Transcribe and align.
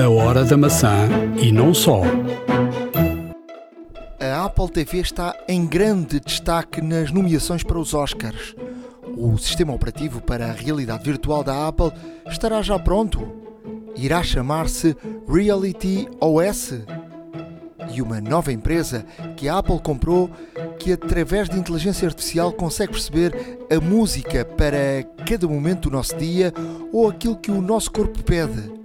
A 0.00 0.08
Hora 0.08 0.46
da 0.46 0.56
Maçã 0.56 1.10
e 1.42 1.52
não 1.52 1.74
só. 1.74 2.00
A 4.18 4.46
Apple 4.46 4.70
TV 4.70 5.00
está 5.00 5.36
em 5.46 5.66
grande 5.66 6.18
destaque 6.18 6.80
nas 6.80 7.12
nomeações 7.12 7.62
para 7.62 7.78
os 7.78 7.92
Oscars. 7.92 8.56
O 9.14 9.36
sistema 9.36 9.74
operativo 9.74 10.22
para 10.22 10.46
a 10.46 10.52
realidade 10.52 11.04
virtual 11.04 11.44
da 11.44 11.68
Apple 11.68 11.92
estará 12.26 12.62
já 12.62 12.78
pronto. 12.78 13.30
Irá 13.94 14.22
chamar-se 14.22 14.96
Reality 15.28 16.08
OS. 16.18 16.80
E 17.92 18.00
uma 18.00 18.22
nova 18.22 18.50
empresa 18.54 19.04
que 19.36 19.50
a 19.50 19.58
Apple 19.58 19.80
comprou, 19.80 20.30
que 20.78 20.94
através 20.94 21.50
de 21.50 21.58
inteligência 21.58 22.08
artificial 22.08 22.54
consegue 22.54 22.92
perceber 22.92 23.34
a 23.70 23.78
música 23.78 24.46
para 24.46 25.02
cada 25.26 25.46
momento 25.46 25.90
do 25.90 25.96
nosso 25.96 26.16
dia 26.16 26.54
ou 26.90 27.06
aquilo 27.10 27.36
que 27.36 27.50
o 27.50 27.60
nosso 27.60 27.90
corpo 27.90 28.22
pede. 28.22 28.79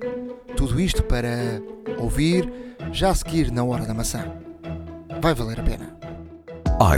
Tudo 0.55 0.79
isto 0.79 1.03
para 1.03 1.61
ouvir 1.97 2.51
já 2.91 3.09
a 3.09 3.15
seguir 3.15 3.51
na 3.51 3.63
hora 3.63 3.85
da 3.85 3.93
maçã. 3.93 4.25
Vai 5.21 5.33
valer 5.33 5.59
a 5.59 5.63
pena. 5.63 5.95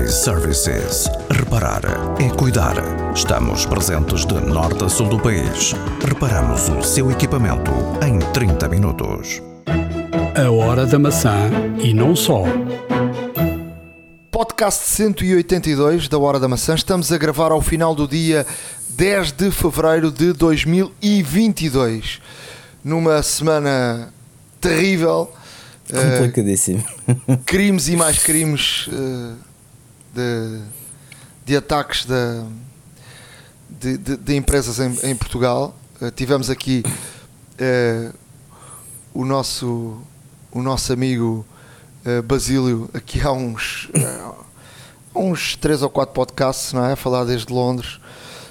iServices. 0.04 1.10
Reparar 1.32 1.82
é 2.20 2.30
cuidar. 2.36 2.76
Estamos 3.16 3.66
presentes 3.66 4.26
de 4.26 4.36
norte 4.36 4.84
a 4.84 4.90
sul 4.90 5.10
do 5.10 5.20
país. 5.20 5.74
Reparamos 6.08 6.70
o 6.70 6.84
seu 6.84 7.12
equipamento 7.12 7.72
em 8.06 8.20
30 8.32 8.70
minutos. 8.70 9.42
A 10.36 10.52
Hora 10.52 10.86
da 10.86 11.00
Maçã 11.00 11.50
e 11.82 11.94
não 11.94 12.16
só. 12.16 12.44
Podcast 14.32 14.86
182 14.86 16.08
da 16.08 16.20
Hora 16.20 16.40
da 16.40 16.48
Maçã. 16.48 16.76
Estamos 16.76 17.12
a 17.12 17.18
gravar 17.18 17.52
ao 17.52 17.62
final 17.62 17.96
do 17.96 18.08
dia 18.08 18.46
10 18.90 19.32
de 19.32 19.52
fevereiro 19.52 20.12
de 20.12 20.32
2022. 20.34 22.22
Numa 22.88 23.22
semana 23.22 24.14
terrível. 24.62 25.30
eh, 25.92 26.18
Complicadíssimo. 26.20 26.82
crimes 27.46 27.90
e 27.90 27.98
mais 27.98 28.18
crimes 28.20 28.88
eh, 28.90 29.34
de, 30.16 30.62
de 31.46 31.58
ataques 31.58 32.06
da- 32.06 32.46
de, 33.70 33.98
de- 33.98 34.16
de 34.16 34.36
empresas 34.38 34.80
em, 34.80 34.98
em 35.12 35.16
Portugal. 35.18 35.76
Eh, 36.02 36.12
tivemos 36.12 36.50
aqui 36.50 36.82
o, 39.14 39.26
nosso, 39.26 39.98
o 40.52 40.62
nosso 40.62 40.94
amigo 40.94 41.46
Basílio, 42.26 42.90
aqui 42.94 43.20
há 43.20 43.34
uns, 43.34 43.90
há 45.14 45.20
uns 45.20 45.58
três 45.58 45.82
ou 45.82 45.90
quatro 45.90 46.14
podcasts, 46.16 46.72
não 46.72 46.86
é? 46.86 46.94
A 46.94 46.96
falar 46.96 47.26
desde 47.26 47.52
Londres 47.52 48.00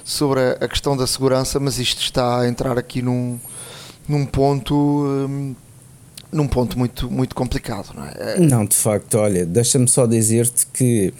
sobre 0.03 0.39
a, 0.41 0.51
a 0.63 0.67
questão 0.67 0.95
da 0.95 1.07
segurança, 1.07 1.59
mas 1.59 1.79
isto 1.79 1.99
está 2.03 2.41
a 2.41 2.47
entrar 2.47 2.77
aqui 2.77 3.01
num, 3.01 3.39
num 4.07 4.25
ponto. 4.25 4.75
hum, 4.75 5.55
num 6.31 6.47
ponto 6.47 6.77
muito, 6.77 7.09
muito 7.09 7.33
complicado, 7.33 7.93
não 7.95 8.03
é? 8.05 8.37
Não, 8.39 8.65
de 8.65 8.75
facto, 8.75 9.15
olha, 9.17 9.45
deixa-me 9.45 9.87
só 9.87 10.05
dizer-te 10.05 10.67
que 10.67 11.13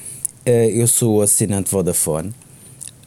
eh, 0.46 0.70
eu 0.74 0.86
sou 0.86 1.22
assinante 1.22 1.72
Vodafone 1.72 2.34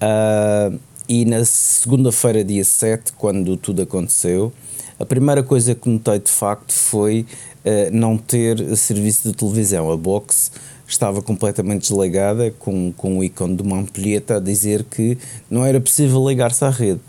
ah, 0.01 0.73
e 1.07 1.27
na 1.27 1.45
segunda-feira, 1.45 2.43
dia 2.43 2.65
7, 2.65 3.13
quando 3.13 3.55
tudo 3.57 3.83
aconteceu, 3.83 4.51
a 4.99 5.05
primeira 5.05 5.43
coisa 5.43 5.75
que 5.75 5.89
notei 5.91 6.19
de 6.21 6.31
facto 6.31 6.73
foi 6.73 7.27
eh, 7.65 7.91
não 7.93 8.17
ter 8.17 8.77
serviço 8.79 9.29
de 9.29 9.35
televisão. 9.37 9.91
A 9.91 9.97
box 9.97 10.51
estava 10.89 11.21
completamente 11.21 11.83
desligada, 11.91 12.51
com, 12.59 12.93
com 12.97 13.19
o 13.19 13.25
ícone 13.25 13.57
de 13.57 13.63
uma 13.63 13.77
ampulheta 13.79 14.37
a 14.37 14.41
dizer 14.41 14.85
que 14.85 15.19
não 15.51 15.65
era 15.67 15.79
possível 15.81 16.27
ligar-se 16.27 16.65
à 16.65 16.71
rede. 16.71 17.01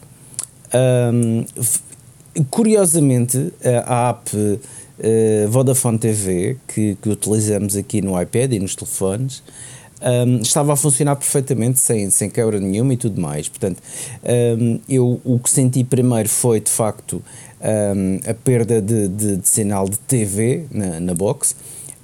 Ahm, 0.74 1.46
f- 1.58 1.80
curiosamente, 2.50 3.54
a 3.86 4.10
app 4.10 4.30
eh, 5.00 5.48
Vodafone 5.50 5.98
TV, 5.98 6.58
que, 6.68 6.96
que 7.02 7.10
utilizamos 7.10 7.76
aqui 7.76 8.02
no 8.02 8.20
iPad 8.22 8.54
e 8.54 8.60
nos 8.60 8.76
telefones, 8.76 9.44
ahm, 10.02 10.42
estava 10.42 10.74
a 10.74 10.76
funcionar 10.76 11.16
perfeitamente, 11.16 11.80
sem, 11.80 12.10
sem 12.10 12.30
quebra 12.30 12.60
nenhuma 12.60 12.94
e 12.94 12.98
tudo 12.98 13.20
mais. 13.22 13.50
Portanto, 13.50 13.82
ahm, 14.24 14.80
eu 14.88 15.20
o 15.24 15.40
que 15.40 15.50
senti 15.50 15.84
primeiro 15.84 16.30
foi, 16.30 16.60
de 16.60 16.70
facto, 16.72 17.22
ahm, 17.62 18.20
a 18.30 18.34
perda 18.34 18.82
de, 18.82 19.08
de- 19.08 19.38
de 19.38 19.48
sinal 19.48 19.88
de 19.90 19.98
TV 20.00 20.66
na, 20.72 21.00
na 21.00 21.14
box. 21.14 21.56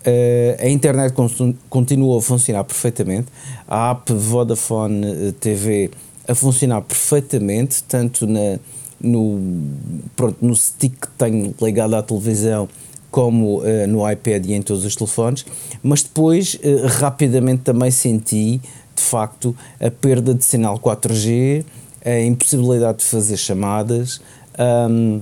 Uh, 0.06 0.56
a 0.64 0.70
internet 0.70 1.12
con- 1.14 1.54
continuou 1.70 2.18
a 2.18 2.22
funcionar 2.22 2.64
perfeitamente, 2.64 3.28
a 3.68 3.92
app 3.92 4.14
Vodafone 4.14 5.06
eh, 5.06 5.32
TV 5.38 5.92
a 6.26 6.34
funcionar 6.34 6.82
perfeitamente, 6.82 7.84
tanto 7.84 8.26
na, 8.26 8.58
no, 9.02 9.40
pronto, 10.16 10.38
no 10.42 10.56
stick 10.56 10.94
que 11.02 11.08
tenho 11.18 11.54
ligado 11.62 11.96
à 11.96 12.02
televisão 12.02 12.68
como 13.12 13.62
eh, 13.66 13.88
no 13.88 14.10
iPad 14.10 14.46
e 14.46 14.54
em 14.54 14.62
todos 14.62 14.84
os 14.86 14.96
telefones, 14.96 15.46
mas 15.82 16.04
depois 16.04 16.58
eh, 16.62 16.86
rapidamente 16.86 17.62
também 17.64 17.90
senti 17.92 18.60
de 18.96 19.02
facto 19.04 19.56
a 19.80 19.90
perda 19.90 20.34
de 20.34 20.44
sinal 20.44 20.78
4G, 20.80 21.64
a 22.04 22.20
impossibilidade 22.22 23.00
de 23.00 23.06
fazer 23.06 23.38
chamadas. 23.38 24.20
ahm, 24.58 25.20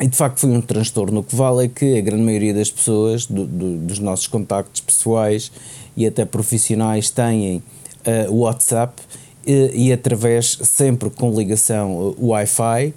e 0.00 0.06
de 0.08 0.16
facto 0.16 0.40
foi 0.40 0.50
um 0.50 0.60
transtorno. 0.60 1.20
O 1.20 1.22
que 1.24 1.34
vale 1.34 1.64
é 1.64 1.68
que 1.68 1.96
a 1.96 2.00
grande 2.02 2.22
maioria 2.22 2.52
das 2.52 2.70
pessoas, 2.70 3.24
do- 3.26 3.46
do- 3.46 3.78
dos 3.78 3.98
nossos 3.98 4.26
contactos 4.26 4.82
pessoais 4.82 5.50
e 5.96 6.06
até 6.06 6.24
profissionais, 6.26 7.08
têm 7.08 7.62
o 8.28 8.40
WhatsApp 8.40 8.92
e 9.74 9.92
através, 9.92 10.58
sempre 10.62 11.08
com 11.10 11.30
ligação 11.32 12.14
eh, 12.18 12.24
Wi-Fi, 12.24 12.94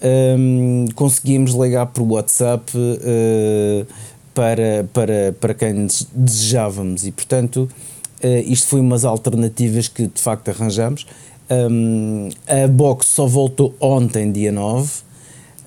ehm, 0.00 0.86
conseguimos 0.94 1.52
ligar 1.52 1.86
por 1.86 2.02
WhatsApp 2.02 2.72
eh, 2.76 3.84
para, 4.34 4.86
para, 4.92 5.34
para 5.40 5.54
quem 5.54 5.86
des- 5.86 6.06
desejávamos 6.14 7.06
e, 7.06 7.12
portanto, 7.12 7.68
eh, 8.22 8.42
isto 8.46 8.68
foi 8.68 8.80
umas 8.80 9.04
alternativas 9.04 9.88
que 9.88 10.06
de 10.06 10.20
facto 10.20 10.48
arranjamos. 10.50 11.06
Ehm, 11.48 12.28
a 12.46 12.66
box 12.68 13.06
só 13.08 13.26
voltou 13.26 13.74
ontem, 13.80 14.30
dia 14.32 14.52
9. 14.52 14.88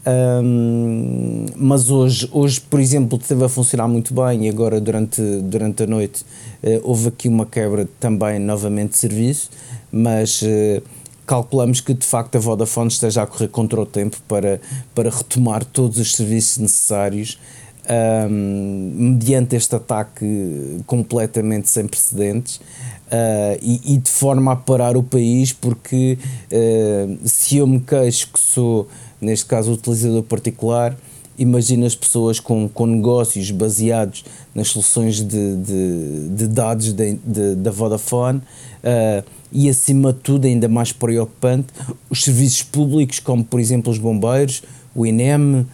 Ahm, 0.05 1.45
mas 1.55 1.89
hoje, 1.89 2.27
hoje, 2.31 2.59
por 2.61 2.79
exemplo, 2.79 3.17
esteve 3.21 3.43
a 3.45 3.49
funcionar 3.49 3.87
muito 3.87 4.13
bem 4.13 4.45
e 4.45 4.49
agora 4.49 4.79
durante, 4.81 5.21
durante 5.43 5.83
a 5.83 5.87
noite 5.87 6.25
eh, 6.61 6.79
houve 6.83 7.07
aqui 7.09 7.27
uma 7.29 7.45
quebra 7.45 7.87
também 7.99 8.37
novamente 8.39 8.91
de 8.91 8.97
serviço, 8.97 9.49
mas 9.93 10.41
eh, 10.43 10.81
calculamos 11.25 11.79
que 11.79 11.93
de 11.93 12.05
facto 12.05 12.35
a 12.35 12.39
Vodafone 12.39 12.89
esteja 12.89 13.21
a 13.21 13.27
correr 13.27 13.47
contra 13.47 13.79
o 13.79 13.85
tempo 13.85 14.17
para, 14.27 14.59
para 14.95 15.11
retomar 15.11 15.63
todos 15.63 15.99
os 15.99 16.15
serviços 16.15 16.57
necessários 16.57 17.39
ahm, 17.87 18.31
mediante 18.31 19.55
este 19.55 19.75
ataque 19.75 20.81
completamente 20.87 21.69
sem 21.69 21.87
precedentes. 21.87 22.59
ah, 23.11 23.57
e, 23.61 23.93
e 23.93 23.97
de 23.97 24.09
forma 24.09 24.53
a 24.53 24.55
parar 24.55 24.97
o 24.97 25.03
país, 25.03 25.53
porque 25.53 26.17
ah, 26.51 27.15
se 27.25 27.57
eu 27.57 27.67
me 27.67 27.79
queixo 27.79 28.29
que 28.33 28.39
sou, 28.39 28.87
neste 29.21 29.45
caso, 29.45 29.71
utilizador 29.73 30.23
particular, 30.23 30.97
imagina 31.37 31.85
as 31.85 31.95
pessoas 31.95 32.39
com, 32.39 32.67
com 32.67 32.85
negócios 32.85 33.51
baseados 33.51 34.25
nas 34.53 34.69
soluções 34.69 35.21
de, 35.21 35.55
de, 35.57 36.29
de 36.29 36.47
dados 36.47 36.93
da 36.93 37.71
Vodafone 37.71 38.41
ah, 38.83 39.23
e, 39.53 39.69
acima 39.69 40.11
de 40.11 40.19
tudo, 40.19 40.45
ainda 40.47 40.67
mais 40.67 40.91
preocupante, 40.91 41.67
os 42.09 42.23
serviços 42.23 42.63
públicos, 42.63 43.19
como 43.19 43.43
por 43.45 43.59
exemplo 43.59 43.91
os 43.91 43.97
bombeiros, 43.99 44.63
o 44.95 45.05
INEM, 45.05 45.65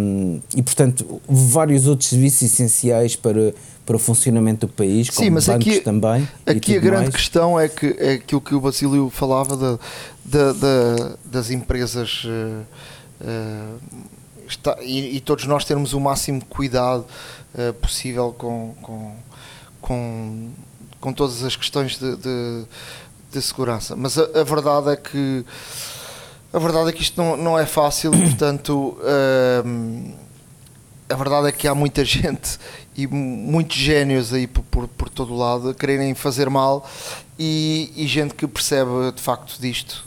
um, 0.00 0.40
e 0.54 0.62
portanto 0.62 1.20
vários 1.28 1.86
outros 1.86 2.08
serviços 2.10 2.42
essenciais 2.42 3.16
para, 3.16 3.54
para 3.86 3.96
o 3.96 3.98
funcionamento 3.98 4.66
do 4.66 4.72
país, 4.72 5.08
como 5.10 5.24
Sim, 5.24 5.30
mas 5.30 5.46
bancos 5.46 5.66
aqui, 5.68 5.80
também. 5.80 6.28
aqui 6.44 6.76
a 6.76 6.80
grande 6.80 7.02
mais. 7.04 7.14
questão 7.14 7.58
é 7.58 7.68
que 7.68 7.86
é 7.98 8.12
aquilo 8.14 8.40
que 8.40 8.54
o 8.54 8.60
Basílio 8.60 9.08
falava 9.10 9.56
da, 9.56 9.78
da- 10.24 10.52
da- 10.52 11.16
das 11.24 11.50
empresas 11.50 12.24
eh, 12.26 12.62
eh, 13.22 13.74
está- 14.46 14.76
e, 14.82 15.16
e 15.16 15.20
todos 15.20 15.46
nós 15.46 15.64
termos 15.64 15.92
o 15.94 16.00
máximo 16.00 16.44
cuidado 16.44 17.06
eh, 17.56 17.72
possível 17.72 18.32
com, 18.36 18.74
com, 18.82 19.12
com, 19.80 20.48
com 21.00 21.12
todas 21.12 21.42
as 21.44 21.54
questões 21.56 21.98
de, 21.98 22.16
de- 22.16 22.64
de 23.30 23.42
segurança. 23.42 23.94
Mas 23.94 24.16
a, 24.18 24.22
a 24.40 24.42
verdade 24.44 24.90
é 24.90 24.96
que 24.96 25.44
a 26.52 26.58
verdade 26.58 26.88
é 26.88 26.92
que 26.92 27.02
isto 27.02 27.16
não, 27.22 27.36
não 27.36 27.58
é 27.58 27.66
fácil, 27.66 28.10
portanto 28.16 28.98
ehm, 29.04 30.12
a 31.10 31.14
verdade 31.14 31.48
é 31.48 31.52
que 31.52 31.68
há 31.68 31.74
muita 31.74 32.02
gente 32.06 32.58
e 32.96 33.06
mu- 33.06 33.36
muitos 33.52 33.76
génios 33.76 34.32
aí 34.32 34.46
por, 34.46 34.62
por, 34.64 34.88
por 34.88 35.08
todo 35.10 35.34
o 35.34 35.36
lado 35.36 35.68
a 35.70 35.74
quererem 35.74 36.14
fazer 36.14 36.48
mal 36.48 36.88
e, 37.38 37.92
e 37.96 38.06
gente 38.06 38.34
que 38.34 38.46
percebe 38.46 39.12
de 39.14 39.20
facto 39.22 39.60
disto. 39.60 40.06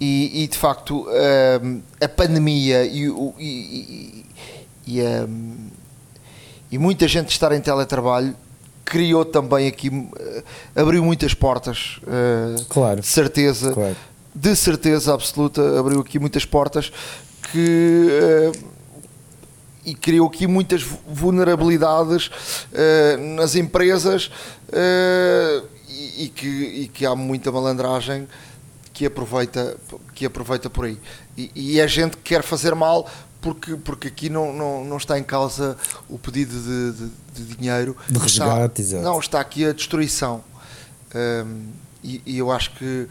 E, 0.00 0.44
e, 0.44 0.48
de 0.48 0.56
facto 0.56 1.06
ehm, 1.10 1.80
a 2.00 2.08
pandemia 2.08 2.84
e, 2.86 3.06
e, 3.06 3.44
e, 3.44 4.26
e, 4.86 5.00
ehm, 5.00 5.56
e 6.72 6.78
muita 6.78 7.06
gente 7.08 7.30
estar 7.30 7.52
em 7.52 7.60
teletrabalho 7.60 8.34
criou 8.90 9.24
também 9.24 9.68
aqui, 9.68 9.88
eh, 10.18 10.42
abriu 10.74 11.04
muitas 11.04 11.32
portas, 11.32 12.00
eh, 12.08 12.64
Claro. 12.68 13.00
de 13.00 13.06
certeza 13.06 13.72
Claro. 13.72 13.96
de 14.34 14.56
certeza 14.56 15.14
absoluta, 15.14 15.78
abriu 15.78 16.00
aqui 16.00 16.18
muitas 16.18 16.44
portas 16.44 16.92
que 17.52 18.08
eh, 18.10 18.52
e 19.84 19.94
criou 19.94 20.26
aqui 20.26 20.46
muitas 20.46 20.82
vulnerabilidades 21.08 22.26
uh, 22.26 23.34
nas 23.34 23.54
empresas 23.54 24.30
uh, 24.68 25.66
e, 25.88 26.24
e, 26.24 26.28
que, 26.28 26.46
e 26.46 26.88
que 26.88 27.06
há 27.06 27.16
muita 27.16 27.50
malandragem 27.50 28.28
que 28.92 29.06
aproveita, 29.06 29.74
que 30.14 30.26
aproveita 30.26 30.68
por 30.68 30.84
aí. 30.84 30.98
E, 31.34 31.50
e 31.54 31.80
é 31.80 31.88
gente 31.88 32.18
que 32.18 32.22
quer 32.24 32.42
fazer 32.42 32.74
mal 32.74 33.08
porque, 33.40 33.76
porque 33.76 34.08
aqui 34.08 34.28
não, 34.28 34.52
não, 34.52 34.84
não 34.84 34.96
está 34.96 35.18
em 35.18 35.22
causa 35.22 35.76
o 36.08 36.18
pedido 36.18 36.52
de, 36.52 36.92
de, 36.92 37.10
de 37.34 37.56
dinheiro. 37.56 37.96
De 38.08 38.18
resgate, 38.18 38.82
está. 38.82 39.00
Não, 39.00 39.18
está 39.18 39.40
aqui 39.40 39.64
a 39.64 39.72
destruição. 39.72 40.44
Um, 41.14 41.68
e, 42.02 42.22
e, 42.24 42.38
eu 42.38 42.50
acho 42.50 42.70
que 42.72 43.08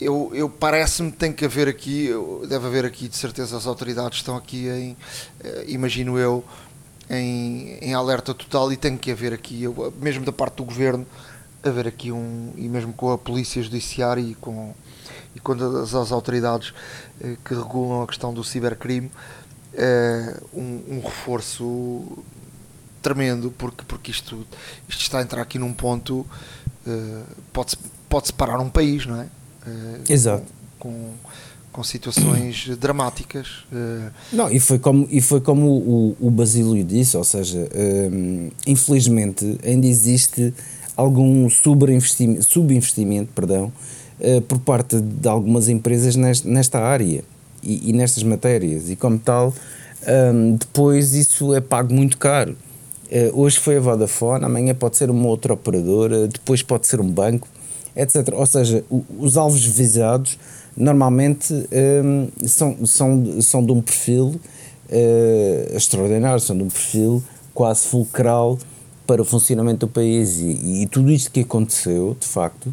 eu, 0.00 0.30
eu 0.34 0.48
parece-me 0.48 1.12
que 1.12 1.18
tem 1.18 1.32
que 1.32 1.44
haver 1.44 1.68
aqui, 1.68 2.10
deve 2.48 2.66
haver 2.66 2.84
aqui 2.84 3.08
de 3.08 3.16
certeza 3.16 3.56
as 3.56 3.66
autoridades 3.66 4.18
estão 4.18 4.36
aqui 4.36 4.66
em, 4.66 4.96
eh, 5.44 5.64
imagino 5.68 6.18
eu, 6.18 6.42
em, 7.08 7.76
em 7.82 7.92
alerta 7.92 8.32
total 8.32 8.72
e 8.72 8.76
tem 8.76 8.96
que 8.96 9.10
haver 9.10 9.32
aqui, 9.34 9.62
eu, 9.62 9.92
mesmo 10.00 10.24
da 10.24 10.32
parte 10.32 10.56
do 10.56 10.64
governo, 10.64 11.06
haver 11.62 11.86
aqui 11.86 12.10
um, 12.10 12.52
e 12.56 12.68
mesmo 12.68 12.92
com 12.94 13.12
a 13.12 13.18
polícia 13.18 13.62
judiciária 13.62 14.22
e 14.22 14.34
com, 14.34 14.74
e 15.36 15.40
com 15.40 15.52
as, 15.52 15.94
as 15.94 16.10
autoridades 16.10 16.72
eh, 17.20 17.36
que 17.44 17.54
regulam 17.54 18.02
a 18.02 18.06
questão 18.06 18.32
do 18.32 18.42
cibercrime, 18.42 19.10
um, 20.52 20.96
um, 20.96 21.00
reforço 21.00 22.18
tremendo, 23.02 23.52
porque, 23.56 23.84
porque 23.86 24.10
isto, 24.10 24.46
isto 24.88 25.00
está 25.00 25.18
a 25.18 25.22
entrar 25.22 25.42
aqui 25.42 25.58
num 25.58 25.72
ponto, 25.72 26.26
eh, 26.86 27.22
pode-se 27.52 27.76
pode 28.08 28.26
separar 28.26 28.60
um 28.60 28.68
país, 28.68 29.06
não 29.06 29.20
é? 29.20 29.26
Eh, 29.66 30.12
Exato. 30.12 30.44
Com, 30.78 30.90
com, 30.90 31.12
com 31.72 31.84
situações 31.84 32.68
dramáticas. 32.76 33.64
Eh. 33.72 34.10
Não, 34.32 34.50
e 34.50 34.58
foi 34.58 34.78
como, 34.78 35.06
e 35.10 35.20
foi 35.20 35.40
como 35.40 35.66
o, 35.66 36.16
o 36.20 36.30
Basílio 36.30 36.84
disse, 36.84 37.16
ou 37.16 37.24
seja, 37.24 37.68
um, 38.12 38.50
infelizmente 38.66 39.58
ainda 39.64 39.86
existe 39.86 40.52
algum 40.96 41.48
subinvestimento, 41.48 42.44
subinvestimento 42.44 43.32
perdão, 43.32 43.72
uh, 44.18 44.40
por 44.42 44.58
parte 44.58 45.00
de 45.00 45.28
algumas 45.28 45.68
empresas 45.68 46.16
nesta, 46.16 46.46
nesta 46.46 46.78
área 46.80 47.24
e, 47.62 47.90
e, 47.90 47.92
nestas 47.92 48.22
matérias, 48.22 48.90
e 48.90 48.96
como 48.96 49.18
tal, 49.18 49.54
um, 50.34 50.56
depois 50.56 51.14
isso 51.14 51.54
é 51.54 51.60
pago 51.60 51.92
muito 51.92 52.16
caro. 52.18 52.56
Uh, 53.10 53.40
hoje 53.40 53.58
foi 53.58 53.76
a 53.76 53.80
Vodafone, 53.80 54.44
amanhã 54.44 54.74
pode 54.74 54.96
ser 54.96 55.10
uma 55.10 55.26
outra 55.26 55.52
operadora, 55.52 56.28
depois 56.28 56.62
pode 56.62 56.86
ser 56.86 57.00
um 57.00 57.10
banco 57.10 57.48
etc. 57.94 58.28
Ou 58.34 58.46
seja, 58.46 58.84
os 59.18 59.36
alvos 59.36 59.64
visados 59.64 60.38
normalmente 60.76 61.52
um, 61.52 62.28
são, 62.46 62.86
são, 62.86 63.42
são 63.42 63.64
de 63.64 63.72
um 63.72 63.80
perfil 63.80 64.40
uh, 64.88 65.76
extraordinário, 65.76 66.40
são 66.40 66.56
de 66.56 66.62
um 66.62 66.68
perfil 66.68 67.22
quase 67.52 67.86
fulcral 67.86 68.58
para 69.06 69.20
o 69.20 69.24
funcionamento 69.24 69.86
do 69.86 69.88
país 69.88 70.38
e, 70.38 70.82
e 70.82 70.86
tudo 70.86 71.10
isto 71.10 71.30
que 71.30 71.40
aconteceu, 71.40 72.16
de 72.18 72.26
facto, 72.26 72.72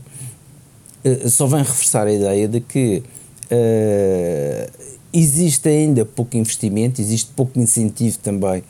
uh, 1.04 1.30
só 1.30 1.48
vem 1.48 1.60
reforçar 1.60 2.08
a 2.08 2.14
ideia 2.14 2.48
de 2.48 2.62
que 2.62 3.04
uh, 3.52 4.72
existe 5.14 5.68
ainda 5.70 6.06
pouco 6.06 6.38
investimento, 6.38 7.02
existe 7.02 7.32
pouco 7.36 7.60
incentivo 7.60 8.18
também, 8.20 8.64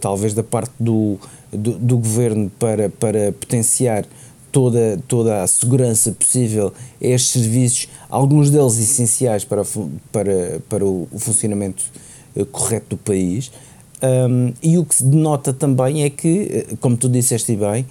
talvez 0.00 0.34
da 0.34 0.42
parte 0.42 0.72
do, 0.78 1.18
do, 1.50 1.72
do 1.78 1.96
governo 1.96 2.50
para, 2.58 2.90
para 2.90 3.32
potenciar 3.32 4.04
toda, 4.52 5.02
toda 5.08 5.42
a 5.42 5.46
segurança 5.46 6.12
possível 6.12 6.72
a 7.02 7.06
estes 7.06 7.32
serviços, 7.32 7.88
alguns 8.08 8.50
deles 8.50 8.78
essenciais 8.78 9.44
para, 9.44 9.62
para, 10.12 10.60
para 10.68 10.84
o, 10.84 11.08
funcionamento 11.16 11.82
uh, 12.36 12.44
correto 12.46 12.90
do 12.90 12.96
país. 12.98 13.50
Um, 14.02 14.52
e 14.62 14.78
o 14.78 14.84
que 14.84 14.96
se 14.96 15.04
denota 15.04 15.52
também 15.52 16.02
é 16.02 16.10
que, 16.10 16.66
eh, 16.68 16.76
como 16.80 16.96
tu 16.96 17.08
disseste 17.08 17.54
bem, 17.54 17.86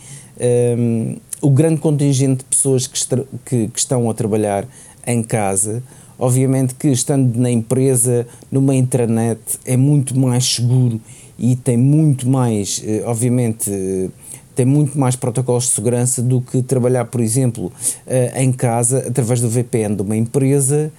um, 0.77 1.15
o 1.41 1.49
grande 1.49 1.79
contingente 1.79 2.39
de 2.39 2.43
pessoas 2.43 2.85
que, 2.85 2.99
que, 3.45 3.67
que, 3.69 3.79
estão 3.79 4.09
a 4.09 4.13
trabalhar 4.13 4.67
em 5.07 5.23
casa, 5.23 5.81
obviamente 6.21 6.75
que 6.75 6.87
estando 6.89 7.35
na 7.35 7.49
empresa, 7.49 8.27
numa 8.51 8.75
intranet, 8.75 9.39
é 9.65 9.75
muito 9.75 10.17
mais 10.17 10.45
seguro 10.45 11.01
e 11.37 11.55
tem 11.55 11.75
muito 11.75 12.29
mais, 12.29 12.79
eh, 12.85 13.01
obviamente, 13.05 13.71
tem 14.55 14.63
muito 14.63 14.99
mais 14.99 15.15
protocolos 15.15 15.63
de 15.63 15.71
segurança 15.71 16.21
do 16.21 16.39
que 16.39 16.61
trabalhar, 16.61 17.05
por 17.05 17.21
exemplo, 17.21 17.73
eh, 18.05 18.43
em 18.43 18.51
casa 18.51 18.99
através 18.99 19.41
do 19.41 19.49
VPN 19.49 19.95
de 19.95 20.03
uma 20.03 20.15
empresa 20.15 20.93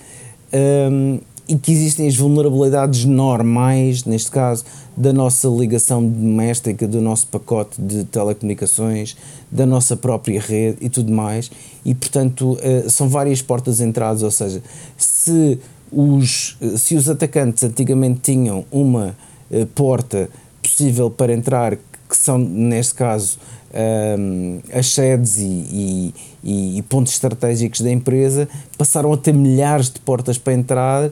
ehm, 0.52 1.20
e 1.52 1.58
que 1.58 1.70
existem 1.70 2.08
as 2.08 2.16
vulnerabilidades 2.16 3.04
normais, 3.04 4.04
neste 4.04 4.30
caso, 4.30 4.64
da 4.96 5.12
nossa 5.12 5.46
ligação 5.48 6.02
doméstica, 6.02 6.88
do 6.88 6.98
nosso 6.98 7.26
pacote 7.26 7.78
de 7.78 8.04
telecomunicações, 8.04 9.14
da 9.50 9.66
nossa 9.66 9.94
própria 9.94 10.40
rede 10.40 10.78
e 10.80 10.88
tudo 10.88 11.12
mais. 11.12 11.50
E, 11.84 11.94
portanto, 11.94 12.52
uh, 12.52 12.88
são 12.88 13.06
várias 13.06 13.42
portas 13.42 13.76
de 13.76 13.84
entrada, 13.84 14.24
ou 14.24 14.30
seja, 14.30 14.62
se 14.96 15.58
os, 15.92 16.56
se 16.78 16.94
os 16.94 17.10
atacantes 17.10 17.62
antigamente 17.64 18.20
tinham 18.22 18.64
uma 18.72 19.14
uh, 19.50 19.66
porta 19.74 20.30
possível 20.62 21.10
para 21.10 21.34
entrar 21.34 21.76
que 21.76 22.16
são, 22.16 22.38
neste 22.38 22.94
caso, 22.94 23.38
um, 24.18 24.60
as 24.72 24.86
sedes 24.86 25.38
e, 25.38 26.14
e, 26.42 26.78
e, 26.78 26.82
pontos 26.82 27.12
estratégicos 27.12 27.82
da 27.82 27.90
empresa, 27.90 28.48
passaram 28.78 29.12
a 29.12 29.18
ter 29.18 29.34
milhares 29.34 29.90
de 29.90 30.00
portas 30.00 30.38
para 30.38 30.54
entrar 30.54 31.10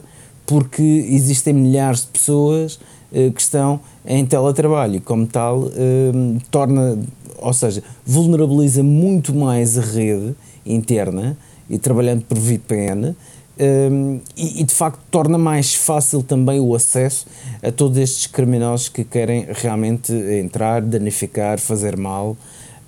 porque 0.51 0.81
existem 0.81 1.53
milhares 1.53 2.01
de 2.01 2.07
pessoas 2.07 2.75
uh, 3.09 3.31
que 3.31 3.39
estão 3.39 3.79
em 4.05 4.25
teletrabalho 4.25 4.97
e, 4.97 4.99
como 4.99 5.25
tal, 5.25 5.59
um, 6.13 6.39
torna, 6.51 6.99
ou 7.37 7.53
seja, 7.53 7.81
vulnerabiliza 8.05 8.83
muito 8.83 9.33
mais 9.33 9.77
a 9.77 9.81
rede 9.81 10.35
interna 10.65 11.37
e 11.69 11.77
trabalhando 11.77 12.25
por 12.25 12.37
VPN 12.37 13.15
um, 13.57 14.19
e, 14.35 14.59
e, 14.59 14.63
de 14.65 14.73
facto 14.73 14.99
torna 15.09 15.37
mais 15.37 15.73
fácil 15.73 16.21
também 16.21 16.59
o 16.59 16.75
acesso 16.75 17.25
a 17.63 17.71
todos 17.71 17.97
estes 17.97 18.27
criminosos 18.27 18.89
que 18.89 19.05
querem 19.05 19.47
realmente 19.49 20.11
entrar, 20.11 20.81
danificar, 20.81 21.59
fazer 21.59 21.95
mal 21.95 22.35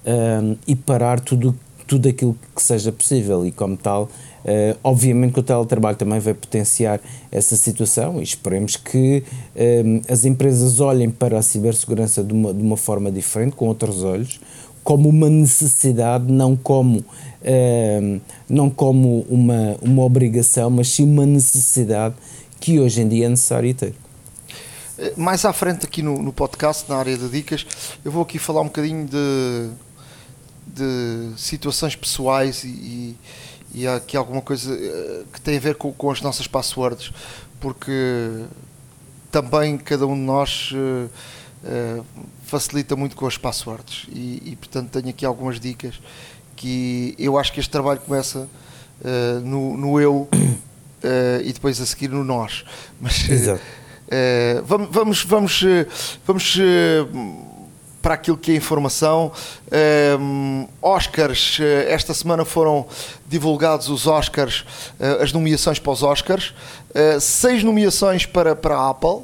um, 0.06 0.58
e 0.68 0.76
parar 0.76 1.22
tudo, 1.22 1.58
tudo 1.88 2.10
aquilo 2.10 2.36
que 2.54 2.62
seja 2.62 2.92
possível 2.92 3.46
e 3.46 3.54
como 3.54 3.78
tal 3.78 4.10
Uh, 4.44 4.78
obviamente 4.84 5.34
que 5.34 5.40
o 5.40 5.44
teletrabalho 5.44 5.96
também 5.96 6.20
vai 6.20 6.34
potenciar 6.34 7.00
essa 7.32 7.56
situação 7.56 8.20
e 8.20 8.24
esperemos 8.24 8.76
que 8.76 9.24
um, 9.56 10.02
as 10.12 10.26
empresas 10.26 10.82
olhem 10.82 11.10
para 11.10 11.40
a 11.40 11.42
cibersegurança 11.42 12.22
de 12.24 12.34
uma, 12.34 12.54
de 12.54 12.62
uma 12.62 12.76
forma 12.76 13.10
diferente, 13.10 13.56
com 13.56 13.68
outros 13.68 14.04
olhos, 14.04 14.42
como 14.84 15.08
uma 15.08 15.30
necessidade, 15.30 16.32
não 16.32 16.56
como 16.56 17.04
não 18.48 18.70
como 18.70 19.26
uma, 19.30 19.76
uma 19.82 20.04
obrigação, 20.04 20.70
mas 20.70 20.88
sim 20.88 21.04
uma 21.04 21.26
necessidade 21.26 22.16
que 22.58 22.80
hoje 22.80 23.02
em 23.02 23.08
dia 23.10 23.26
é 23.26 23.30
necessário 23.30 23.74
ter. 23.74 23.94
Eh, 24.98 25.14
mais 25.18 25.44
à 25.44 25.52
frente 25.52 25.86
aqui 25.86 26.02
no, 26.02 26.22
no 26.22 26.32
podcast, 26.32 26.90
na 26.90 26.96
área 26.96 27.18
de 27.18 27.28
dicas, 27.28 27.66
eu 28.06 28.12
vou 28.12 28.24
aqui 28.24 28.40
falar 28.40 28.62
um 28.62 28.66
bocadinho 28.66 29.06
de, 29.06 29.70
de 30.68 31.34
situações 31.36 31.96
pessoais 31.96 32.64
e, 32.64 32.68
e 32.68 33.18
há 33.88 33.96
aqui 33.96 34.16
alguma 34.16 34.42
coisa 34.42 34.74
eh, 34.74 35.24
que 35.34 35.42
tem 35.42 35.58
a 35.58 35.60
ver 35.60 35.76
com, 35.76 35.92
com 35.92 36.12
as 36.12 36.22
nossas 36.22 36.48
passwords, 36.48 37.12
porque 37.60 38.46
também 39.32 39.78
cada 39.78 40.06
um 40.06 40.14
de 40.14 40.22
nós 40.22 40.72
uh, 40.72 42.06
facilita 42.44 42.96
muito 42.96 43.16
com 43.16 43.26
as 43.26 43.36
passwords 43.36 44.06
e, 44.10 44.52
e, 44.52 44.56
portanto 44.56 44.92
tenho 44.92 45.10
aqui 45.10 45.26
algumas 45.26 45.60
dicas 45.60 46.00
que 46.56 47.16
eu 47.18 47.38
acho 47.38 47.52
que 47.52 47.60
este 47.60 47.72
trabalho 47.72 48.00
começa 48.02 48.48
uh, 49.02 49.40
no, 49.44 49.76
no, 49.76 50.00
eu 50.00 50.16
uh, 50.16 50.30
e 51.44 51.52
depois 51.52 51.82
a 51.82 51.86
seguir 51.86 52.10
no 52.10 52.24
nós. 52.24 52.64
Mas 53.02 53.28
uh, 53.28 53.60
vamos, 54.66 54.90
vamos, 54.92 55.24
vamos, 55.24 55.66
vamos 56.26 56.58
para 58.04 58.14
aquilo 58.14 58.38
que 58.38 58.52
é 58.52 58.56
informação. 58.56 59.32
Oscars, 60.82 61.58
esta 61.88 62.14
semana 62.14 62.46
foram 62.46 62.86
divulgados 63.28 63.90
os 63.90 64.06
Oscars, 64.06 64.66
as 65.20 65.32
nomeações 65.32 65.80
para 65.80 65.92
os 65.92 66.04
Oscars, 66.04 66.54
seis 67.20 67.64
nomeações 67.64 68.26
para, 68.28 68.56
para 68.56 68.76
a 68.76 68.90
Apple. 68.90 69.22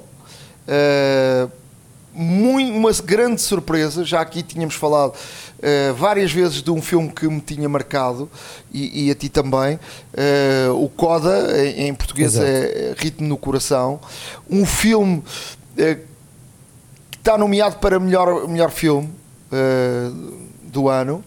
Muito, 2.12 2.76
uma 2.76 2.92
grande 2.92 3.40
surpresa, 3.40 4.04
já 4.04 4.20
aqui 4.20 4.42
tínhamos 4.42 4.76
falado 4.76 5.14
uh, 5.14 5.94
várias 5.94 6.32
vezes 6.32 6.62
de 6.62 6.72
um 6.72 6.82
filme 6.82 7.10
que 7.10 7.28
me 7.28 7.40
tinha 7.40 7.70
marcado 7.70 8.30
e, 8.74 9.06
e 9.06 9.12
a 9.12 9.16
ti 9.16 9.30
também. 9.30 9.80
Uh, 10.14 10.84
o 10.84 10.90
Coda, 10.90 11.66
em, 11.66 11.88
em 11.88 11.94
português 11.94 12.34
Exato. 12.34 12.48
é 12.48 12.96
Ritmo 12.98 13.28
no 13.28 13.38
Coração. 13.38 14.00
Um 14.50 14.66
filme 14.66 15.18
uh, 15.78 16.09
está 17.30 17.38
nomeado 17.38 17.76
para 17.76 18.00
melhor, 18.00 18.48
melhor 18.48 18.72
filme 18.72 19.08
do 20.64 20.90
ano. 20.90 21.24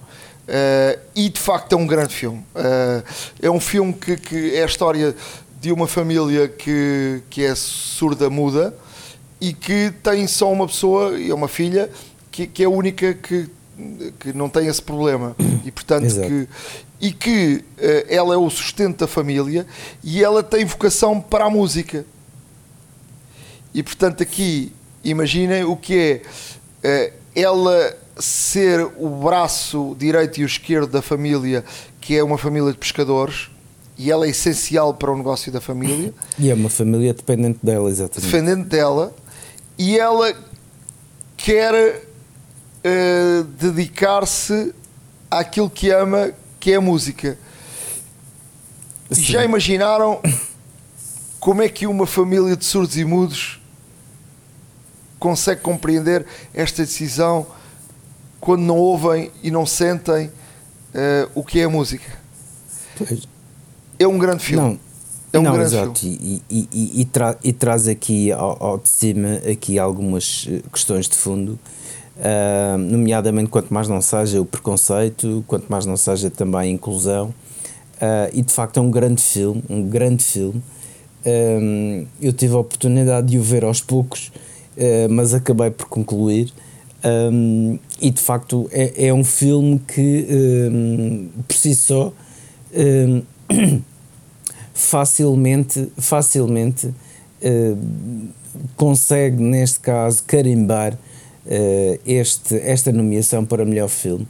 e 1.15 1.29
de 1.29 1.41
facto 1.41 1.75
é 1.75 1.77
um 1.77 1.87
grande 1.87 2.13
filme. 2.13 2.45
é 3.41 3.49
um 3.49 3.61
filme 3.61 3.93
que, 3.93 4.17
que 4.17 4.57
é 4.57 4.65
a 4.65 4.67
história 4.67 5.15
de 5.61 5.71
uma 5.71 5.87
família 5.87 6.49
que, 6.49 7.23
que 7.31 7.45
é 7.45 7.55
surda-muda 7.55 8.75
e 9.41 9.53
que 9.53 9.93
tem 10.03 10.27
só 10.27 10.51
uma 10.51 10.67
pessoa, 10.67 11.17
e 11.17 11.31
é 11.31 11.35
uma 11.35 11.47
filha, 11.47 11.89
que, 12.33 12.49
que 12.49 12.65
é 12.65 12.67
a 12.67 12.71
única 12.71 13.15
que, 13.15 13.49
que 14.19 14.33
não 14.33 14.49
tem 14.49 14.67
esse 14.67 14.83
problema. 14.83 15.37
E 15.65 15.71
portanto 15.71 16.05
Exato. 16.05 16.27
que 16.27 16.49
e 17.01 17.13
que 17.13 17.65
eh, 17.79 18.07
ela 18.09 18.35
é 18.35 18.37
o 18.37 18.49
sustento 18.51 18.99
da 18.99 19.07
família 19.09 19.67
e 20.03 20.23
ela 20.23 20.43
tem 20.43 20.65
vocação 20.65 21.21
para 21.21 21.45
a 21.45 21.51
música. 21.51 22.05
E 23.73 23.83
portanto 23.85 24.23
aqui 24.23 24.73
imaginem 25.05 25.65
o 25.65 25.77
que 25.77 25.99
é 25.99 26.23
eh, 26.83 27.13
ela 27.35 27.97
ser 28.19 28.81
o 28.99 29.09
braço 29.09 29.97
direito 29.99 30.41
e 30.41 30.45
o 30.45 30.47
esquerdo 30.47 30.91
da 30.91 31.03
família, 31.03 31.65
que 32.01 32.17
é 32.17 32.23
uma 32.23 32.37
família 32.37 32.71
de 32.71 32.79
pescadores, 32.79 33.51
e 33.97 34.11
ela 34.11 34.27
é 34.27 34.31
essencial 34.31 34.95
para 34.95 35.11
o 35.11 35.17
negócio 35.17 35.51
da 35.51 35.61
família, 35.61 36.13
E 36.39 36.51
é 36.51 36.55
uma 36.55 36.69
família 36.69 37.15
dependente 37.15 37.59
dela, 37.63 37.89
exatamente. 37.89 38.31
defendendo 38.31 38.65
dela, 38.67 39.15
e 39.79 39.99
ela 39.99 40.35
quer 41.37 42.05
eh, 42.85 43.45
dedicar-se 43.59 44.75
àquilo 45.31 45.71
que 45.71 45.91
ama, 45.91 46.33
que 46.61 46.73
é 46.73 46.77
a 46.77 46.81
música. 46.81 47.39
Sim. 49.11 49.23
Já 49.23 49.45
imaginaram 49.45 50.21
como 51.41 51.63
é 51.63 51.69
que 51.69 51.87
uma 51.87 52.07
família 52.07 52.57
de 52.57 52.65
surdos 52.65 52.97
e 52.97 53.05
mudos 53.05 53.62
consegue 55.23 55.61
compreender 55.61 56.27
esta 56.53 56.83
decisão 56.83 57.47
quando 58.41 58.63
não 58.63 58.77
ouvem 58.77 59.31
e 59.41 59.51
não 59.53 59.65
sentem 59.65 60.29
eh, 60.93 61.29
o 61.33 61.45
que 61.45 61.61
é 61.61 61.65
a 61.65 61.69
música? 61.71 62.11
Pois. 62.99 63.23
É 64.01 64.07
um 64.07 64.19
grande 64.19 64.43
filme. 64.45 64.63
Não, 64.71 64.79
É 65.33 65.39
um 65.39 65.43
não, 65.45 65.53
grande 65.53 65.75
exato. 65.77 66.01
E, 66.05 66.43
e- 66.51 66.69
e- 66.73 67.01
e 67.03 67.05
tra- 67.05 67.39
e 67.45 67.53
traz 67.53 67.87
aqui 67.87 68.33
ao, 68.33 68.63
ao 68.63 68.79
de 68.79 68.89
cima 68.89 69.35
aqui 69.51 69.79
algumas 69.79 70.47
eh, 70.51 70.61
questões 70.73 71.09
de 71.09 71.15
fundo, 71.17 71.57
ah, 72.21 72.77
nomeadamente 72.79 73.49
quanto 73.49 73.73
mais 73.73 73.87
não 73.89 74.01
seja 74.03 74.41
o 74.41 74.45
preconceito, 74.45 75.45
quanto 75.47 75.69
mais 75.69 75.87
não 75.87 75.97
seja 75.97 76.29
também 76.31 76.61
a 76.63 76.67
inclusão. 76.67 77.33
Ah, 78.01 78.29
e 78.33 78.43
de 78.43 78.53
facto 78.53 78.79
é 78.79 78.81
um 78.83 78.91
grande 78.91 79.23
filme, 79.23 79.63
um 79.71 79.83
grande 79.89 80.25
filme. 80.25 80.61
Ah, 81.25 82.05
eu 82.21 82.33
tive 82.33 82.55
a 82.55 82.59
oportunidade 82.59 83.29
de 83.29 83.39
o 83.39 83.43
ver 83.43 83.65
aos 83.65 83.81
poucos, 83.81 84.33
mas 85.11 85.35
acabei 85.35 85.71
por 85.71 85.87
concluir. 85.87 86.53
Ah, 87.05 87.31
e 88.01 88.11
de 88.11 88.21
facto 88.21 88.69
é, 88.73 89.09
é 89.09 89.15
um 89.15 89.25
filme 89.25 89.81
que 89.81 90.27
ah, 90.31 91.43
por 91.47 91.57
si 91.57 91.75
só 91.75 92.13
ah, 92.75 93.23
facilmente, 94.75 95.91
facilmente 95.99 96.93
eh, 97.41 97.75
consegue, 98.77 99.43
neste 99.43 99.81
caso, 99.81 100.23
carimbar 100.25 100.97
eh, 101.47 101.99
este, 102.07 102.57
esta 102.57 102.93
nomeação 102.93 103.45
para 103.45 103.65
melhor 103.65 103.89
filme, 103.89 104.27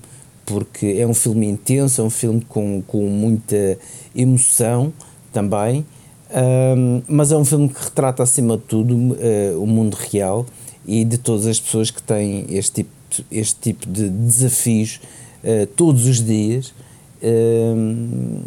porque 0.47 0.97
é 0.99 1.07
um 1.07 1.13
filme 1.13 1.47
intenso, 1.47 2.01
é 2.01 2.05
um 2.05 2.11
filme 2.11 2.41
com, 2.49 2.83
com 2.87 3.07
muita 3.09 3.79
emoção 4.17 4.93
também, 5.33 5.85
ahm, 6.33 7.03
mas 7.09 7.33
é 7.33 7.37
um 7.37 7.45
filme 7.45 7.69
que 7.69 7.83
retrata, 7.83 8.23
acima 8.23 8.57
de 8.57 8.63
tudo, 8.65 9.17
eh, 9.21 9.55
o 9.57 9.67
mundo 9.67 9.95
real 9.95 10.47
e 10.87 11.05
de 11.05 11.19
todas 11.19 11.47
as 11.47 11.61
pessoas 11.61 11.91
que 11.91 12.03
têm 12.03 12.47
este 12.49 12.83
tipo, 12.83 12.91
este 13.31 13.61
tipo 13.61 13.87
de 13.89 14.09
desafios 14.09 15.01
eh, 15.45 15.67
todos 15.77 16.07
os 16.07 16.25
dias. 16.25 16.75
Ahm, 17.23 18.41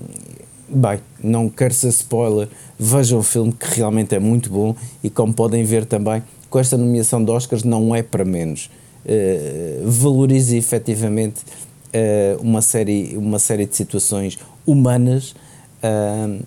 Bem, 0.68 1.00
não 1.24 1.48
quero 1.48 1.76
ser 1.76 1.90
spoiler, 1.90 2.48
vejam 2.78 3.20
o 3.20 3.24
filme 3.24 3.54
que 3.54 3.68
realmente 3.76 4.16
é 4.16 4.20
muito 4.20 4.50
bom 4.50 4.76
e 5.04 5.12
como 5.12 5.32
podem 5.32 5.64
ver 5.64 5.86
também, 5.86 6.24
com 6.50 6.58
esta 6.58 6.76
nomeação 6.76 7.24
de 7.24 7.30
Oscars 7.30 7.64
não 7.64 7.94
é 7.94 8.02
para 8.02 8.26
menos. 8.26 8.70
Uh, 9.06 9.88
valoriza 9.88 10.58
efetivamente 10.58 11.44
uh, 11.44 12.42
uma, 12.42 12.64
série, 12.64 13.16
uma 13.16 13.38
série 13.38 13.68
de 13.68 13.76
situações 13.76 14.40
humanas 14.66 15.36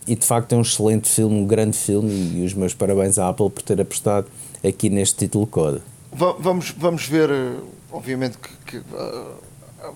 e 0.07 0.14
de 0.14 0.26
facto 0.26 0.52
é 0.52 0.57
um 0.57 0.62
excelente 0.62 1.09
filme, 1.09 1.37
um 1.40 1.47
grande 1.47 1.76
filme 1.76 2.11
e, 2.11 2.45
os 2.45 2.54
meus 2.54 2.75
parabéns 2.75 3.18
à 3.18 3.28
Apple 3.28 3.50
por 3.50 3.62
ter 3.62 3.80
apostado 3.80 4.26
aqui 4.66 4.88
neste 4.90 5.16
título 5.16 5.47
Coda. 5.47 5.83
Va- 6.12 6.37
Vamos, 6.38 6.75
vamos 6.76 7.07
ver, 7.07 7.30
eh, 7.30 7.57
obviamente 7.92 8.38
que, 8.38 8.49
que, 8.66 8.76
eh, 8.78 9.25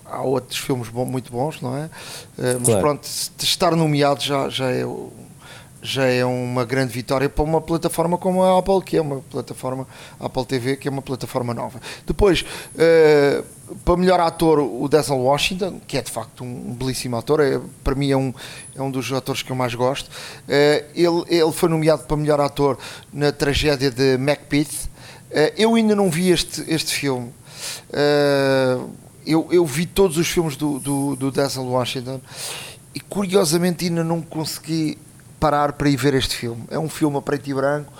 há 0.05 0.21
outros 0.21 0.57
filmes 0.59 0.87
bom- 0.89 1.05
muito 1.05 1.31
bons, 1.31 1.59
não 1.61 1.75
é? 1.77 1.89
Eh, 2.37 2.53
Mas 2.59 2.65
Claro. 2.65 2.81
pronto, 2.81 3.03
estar 3.41 3.75
nomeado 3.75 4.21
já, 4.21 4.47
já, 4.49 4.69
é, 4.71 4.83
já 5.83 6.05
é 6.05 6.23
uma 6.23 6.63
grande 6.63 6.93
vitória 6.93 7.27
para 7.27 7.43
uma 7.43 7.59
plataforma 7.59 8.17
como 8.17 8.41
a 8.41 8.57
Apple, 8.57 8.81
que 8.81 8.95
é 8.95 9.01
uma 9.01 9.19
plataforma, 9.19 9.85
Apple 10.17 10.45
TV, 10.45 10.77
que 10.77 10.87
é 10.87 10.91
uma 10.91 11.01
plataforma 11.01 11.53
nova. 11.53 11.81
Depois, 12.07 12.45
eh, 12.77 13.43
para 13.83 13.97
melhor 13.97 14.21
ator, 14.21 14.59
o 14.59 14.87
Denzel 14.87 15.17
Washington, 15.17 15.81
que 15.85 15.97
é 15.97 16.01
de 16.01 16.09
facto 16.09 16.43
um 16.43 16.73
belíssimo 16.73 17.17
ator, 17.17 17.41
é, 17.41 17.59
para 17.83 17.95
mim 17.95 18.09
é 18.09 18.15
um, 18.15 18.33
é 18.73 18.81
um 18.81 18.89
dos 18.89 19.11
atores 19.11 19.43
que 19.43 19.51
eu 19.51 19.57
mais 19.57 19.75
gosto. 19.75 20.09
Eh, 20.47 20.85
ele, 20.95 21.23
ele 21.27 21.51
foi 21.51 21.67
nomeado 21.67 22.03
para 22.03 22.15
melhor 22.15 22.39
ator 22.39 22.77
na 23.11 23.33
tragédia 23.33 23.91
de 23.91 24.17
Macbeth. 24.17 24.89
Eh, 25.29 25.53
eu 25.57 25.75
ainda 25.75 25.93
não 25.93 26.09
vi 26.09 26.31
este, 26.31 26.63
este 26.73 26.93
filme. 26.93 27.29
Eu, 29.25 29.47
eu 29.51 29.65
vi 29.65 29.85
todos 29.85 30.17
os 30.17 30.27
filmes 30.27 30.55
do, 30.57 30.79
do, 30.79 31.15
do 31.15 31.31
Denzel 31.31 31.63
Washington 31.63 32.19
e 32.93 32.99
curiosamente 32.99 33.85
ainda 33.85 34.03
não 34.03 34.21
consegui 34.21 34.97
parar 35.43 35.73
para 35.73 35.89
ir 35.89 35.97
ver 35.97 36.13
este 36.13 36.37
filme. 36.37 36.63
É 36.69 36.79
um 36.79 36.87
filme 36.87 37.17
a 37.17 37.21
preto 37.21 37.49
e 37.49 37.53
branco. 37.53 37.91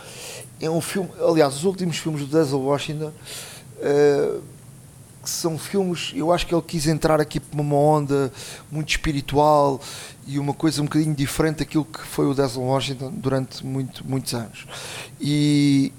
É 0.62 0.70
um 0.70 0.80
filme, 0.80 1.10
aliás, 1.20 1.56
os 1.56 1.66
últimos 1.66 1.98
filmes 1.98 2.22
do 2.22 2.28
Denzel 2.28 2.62
Washington 2.62 3.12
que 5.24 5.30
são 5.30 5.58
filmes, 5.58 6.12
eu 6.14 6.34
acho 6.34 6.46
que 6.46 6.54
ele 6.54 6.62
quis 6.62 6.86
entrar 6.86 7.22
aqui 7.22 7.40
por 7.40 7.60
uma 7.60 7.76
onda 7.76 8.32
muito 8.70 8.90
espiritual 8.90 9.80
e 10.28 10.38
uma 10.38 10.54
coisa 10.54 10.82
um 10.82 10.86
bocadinho 10.86 11.16
diferente 11.16 11.60
daquilo 11.60 11.86
que 11.86 12.00
foi 12.00 12.26
o 12.26 12.34
Denzel 12.34 12.62
Washington 12.62 13.12
durante 13.16 13.66
muito, 13.66 14.06
muitos 14.06 14.34
anos. 14.34 14.68
E, 15.22 15.94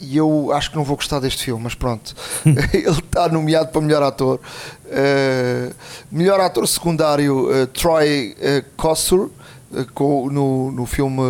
e 0.00 0.16
eu 0.16 0.52
acho 0.52 0.70
que 0.70 0.76
não 0.76 0.84
vou 0.84 0.96
gostar 0.96 1.18
deste 1.18 1.44
filme, 1.44 1.64
mas 1.64 1.74
pronto. 1.74 2.14
ele 2.72 2.88
está 2.88 3.28
nomeado 3.28 3.70
para 3.70 3.80
melhor 3.80 4.02
ator. 4.02 4.40
Uh, 4.86 5.74
melhor 6.10 6.40
ator 6.40 6.66
secundário, 6.68 7.50
uh, 7.50 7.66
Troy 7.66 8.36
uh, 8.38 8.64
Kossur, 8.76 9.26
uh, 9.26 9.30
no, 10.30 10.72
no 10.72 10.86
filme 10.86 11.22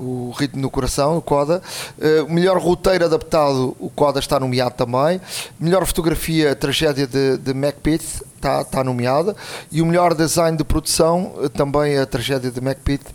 o 0.00 0.30
Ritmo 0.30 0.62
no 0.62 0.70
Coração, 0.70 1.18
o 1.18 1.22
Coda. 1.22 1.62
Uh, 1.98 2.32
melhor 2.32 2.58
roteiro 2.58 3.04
adaptado, 3.04 3.76
o 3.78 3.90
Coda 3.90 4.18
está 4.18 4.40
nomeado 4.40 4.74
também. 4.74 5.20
Melhor 5.58 5.84
fotografia, 5.84 6.52
a 6.52 6.54
tragédia 6.54 7.06
de, 7.06 7.36
de 7.36 7.52
Macbeth 7.52 8.22
está, 8.34 8.62
está 8.62 8.82
nomeada. 8.82 9.36
E 9.70 9.82
o 9.82 9.86
melhor 9.86 10.14
design 10.14 10.56
de 10.56 10.64
produção, 10.64 11.34
uh, 11.36 11.48
também 11.50 11.98
a 11.98 12.06
tragédia 12.06 12.50
de 12.50 12.60
Macbeth 12.60 13.06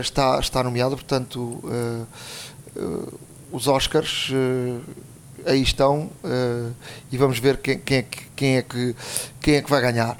está, 0.00 0.38
está 0.40 0.64
nomeada. 0.64 0.96
Portanto, 0.96 1.62
os 3.52 3.68
Oscars 3.68 4.32
aí 5.44 5.62
estão 5.62 6.10
e 7.12 7.16
vamos 7.16 7.38
ver 7.38 7.58
quem, 7.58 7.78
quem, 7.78 7.98
é 7.98 8.02
que, 8.02 8.22
quem, 8.34 8.56
é 8.56 8.62
que, 8.62 8.96
quem 9.40 9.54
é 9.56 9.62
que 9.62 9.70
vai 9.70 9.80
ganhar. 9.80 10.18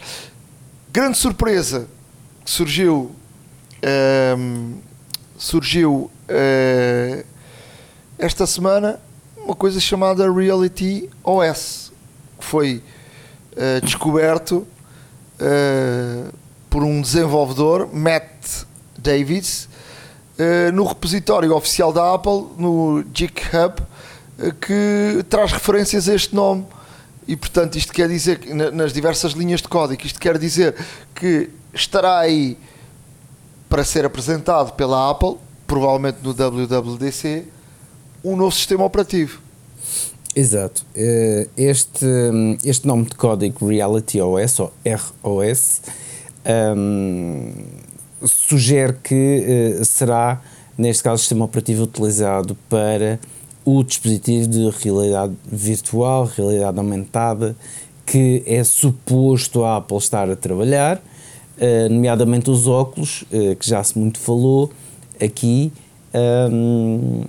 Grande 0.93 1.19
surpresa 1.19 1.89
que 2.45 2.51
surgiu. 2.51 3.11
Um, 3.85 4.79
surgiu 5.39 6.11
uh, 6.31 7.25
esta 8.19 8.47
semana 8.47 8.99
uma 9.37 9.55
coisa 9.55 9.79
chamada 9.79 10.31
Reality 10.33 11.09
OS, 11.23 11.93
que 12.39 12.45
foi 12.45 12.83
uh, 13.53 13.85
descoberto 13.85 14.67
uh, 15.41 16.35
por 16.69 16.83
um 16.83 17.01
desenvolvedor, 17.01 17.89
Matt 17.93 18.65
Davis, 18.99 19.69
uh, 20.39 20.73
no 20.73 20.85
repositório 20.85 21.55
oficial 21.55 21.93
da 21.93 22.15
Apple, 22.15 22.47
no 22.59 23.05
GitHub, 23.15 23.83
que 24.61 25.25
traz 25.31 25.53
referências 25.53 26.09
a 26.09 26.15
este 26.15 26.35
nome. 26.35 26.67
E 27.29 27.37
portanto, 27.37 27.77
isto 27.77 27.93
quer 27.93 28.09
dizer 28.09 28.41
nas 28.73 28.93
diversas 28.93 29.33
linhas 29.33 29.63
de 29.63 29.69
código, 29.69 30.05
isto 30.05 30.19
quer 30.21 30.39
dizer 30.39 30.75
que 31.15 31.51
estará 31.73 32.19
aí 32.19 32.59
para 33.69 33.85
ser 33.85 34.05
apresentado 34.05 34.73
pela 34.73 35.11
Apple, 35.11 35.37
provavelmente 35.67 36.19
no 36.23 36.33
WWDC, 36.33 37.45
um 38.25 38.37
novo 38.37 38.53
sistema 38.53 38.85
operativo. 38.85 39.41
Exato. 40.35 40.85
Eh, 40.95 41.49
Este, 41.57 42.07
este 42.63 42.87
nome 42.87 43.05
de 43.05 43.15
código 43.15 43.67
Reality 43.67 44.21
OS 44.21 44.61
ou 44.61 44.73
ROS 45.25 45.81
hum, 46.77 47.53
sugere 48.23 48.95
que 49.03 49.79
eh, 49.81 49.85
será, 49.85 50.43
neste 50.77 51.03
caso, 51.03 51.15
o 51.15 51.19
sistema 51.19 51.45
operativo 51.47 51.85
utilizado 51.85 52.55
para 52.69 53.19
o 53.65 53.83
dispositivo 53.83 54.47
de 54.47 54.71
realidade 54.71 55.35
virtual, 55.51 56.25
realidade 56.27 56.79
aumentada, 56.79 57.57
que 58.05 58.43
é 58.47 58.63
suposto 58.63 59.65
a 59.65 59.79
Apple 59.79 59.97
estar 59.97 60.31
a 60.31 60.37
trabalhar, 60.37 61.03
eh, 61.59 61.89
nomeadamente 61.89 62.51
os 62.51 62.67
óculos, 62.67 63.25
eh, 63.33 63.55
que 63.55 63.69
já 63.69 63.83
se 63.83 63.99
muito 63.99 64.19
falou 64.19 64.71
aqui. 65.21 65.73
hum, 66.51 67.25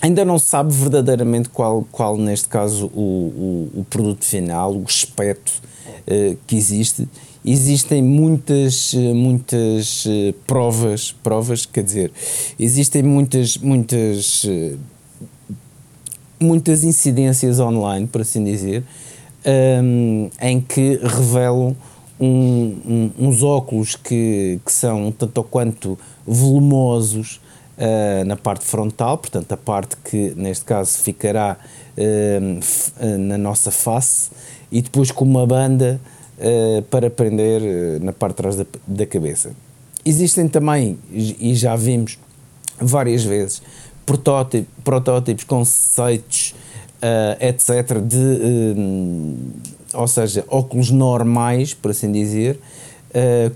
ainda 0.00 0.24
não 0.24 0.38
se 0.38 0.46
sabe 0.46 0.72
verdadeiramente 0.72 1.48
qual, 1.48 1.86
qual 1.90 2.16
neste 2.16 2.48
caso, 2.48 2.86
o, 2.94 3.68
o, 3.74 3.80
o 3.80 3.84
produto 3.84 4.24
final, 4.24 4.74
o 4.74 4.84
aspecto 4.86 5.52
uh, 6.06 6.36
que 6.46 6.56
existe. 6.56 7.08
Existem 7.44 8.02
muitas, 8.02 8.92
muitas 8.94 10.04
uh, 10.04 10.32
provas, 10.46 11.12
provas, 11.22 11.64
quer 11.64 11.84
dizer, 11.84 12.12
existem 12.58 13.02
muitas, 13.02 13.56
muitas, 13.56 14.44
uh, 14.44 14.78
muitas 16.38 16.84
incidências 16.84 17.58
online, 17.58 18.06
por 18.06 18.20
assim 18.20 18.44
dizer, 18.44 18.84
um, 19.82 20.30
em 20.40 20.60
que 20.60 21.00
revelam 21.02 21.74
um, 22.20 22.76
um, 22.86 23.10
uns 23.28 23.42
óculos 23.42 23.96
que, 23.96 24.60
que 24.64 24.70
são 24.70 25.10
tanto 25.10 25.38
ou 25.38 25.44
quanto 25.44 25.98
volumosos 26.26 27.40
uh, 27.78 28.24
na 28.26 28.36
parte 28.36 28.64
frontal, 28.64 29.16
portanto, 29.16 29.50
a 29.50 29.56
parte 29.56 29.96
que 30.04 30.34
neste 30.36 30.64
caso 30.64 30.98
ficará 30.98 31.56
uh, 31.96 33.18
na 33.18 33.38
nossa 33.38 33.70
face, 33.70 34.30
e 34.70 34.82
depois 34.82 35.10
com 35.10 35.24
uma 35.24 35.46
banda 35.46 35.98
uh, 36.38 36.82
para 36.82 37.08
prender 37.08 38.00
na 38.00 38.12
parte 38.12 38.32
de 38.32 38.36
trás 38.36 38.56
da, 38.56 38.66
da 38.86 39.06
cabeça. 39.06 39.52
Existem 40.04 40.46
também, 40.48 40.98
e 41.10 41.54
já 41.54 41.76
vimos 41.76 42.18
várias 42.80 43.22
vezes, 43.22 43.62
protótipos, 44.06 44.68
protótipos 44.82 45.44
conceitos, 45.44 46.54
etc., 47.38 47.98
de, 48.02 48.16
ou 49.94 50.06
seja, 50.06 50.44
óculos 50.48 50.90
normais, 50.90 51.74
por 51.74 51.90
assim 51.90 52.10
dizer, 52.12 52.58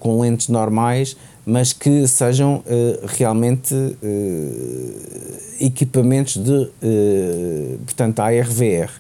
com 0.01 0.21
lentes 0.21 0.49
normais, 0.49 1.17
mas 1.47 1.73
que 1.73 2.07
sejam 2.09 2.57
uh, 2.57 3.07
realmente 3.07 3.75
uh, 3.75 5.37
equipamentos 5.61 6.37
de, 6.37 6.51
uh, 6.53 7.79
portanto, 7.85 8.21
ARVR. 8.21 8.91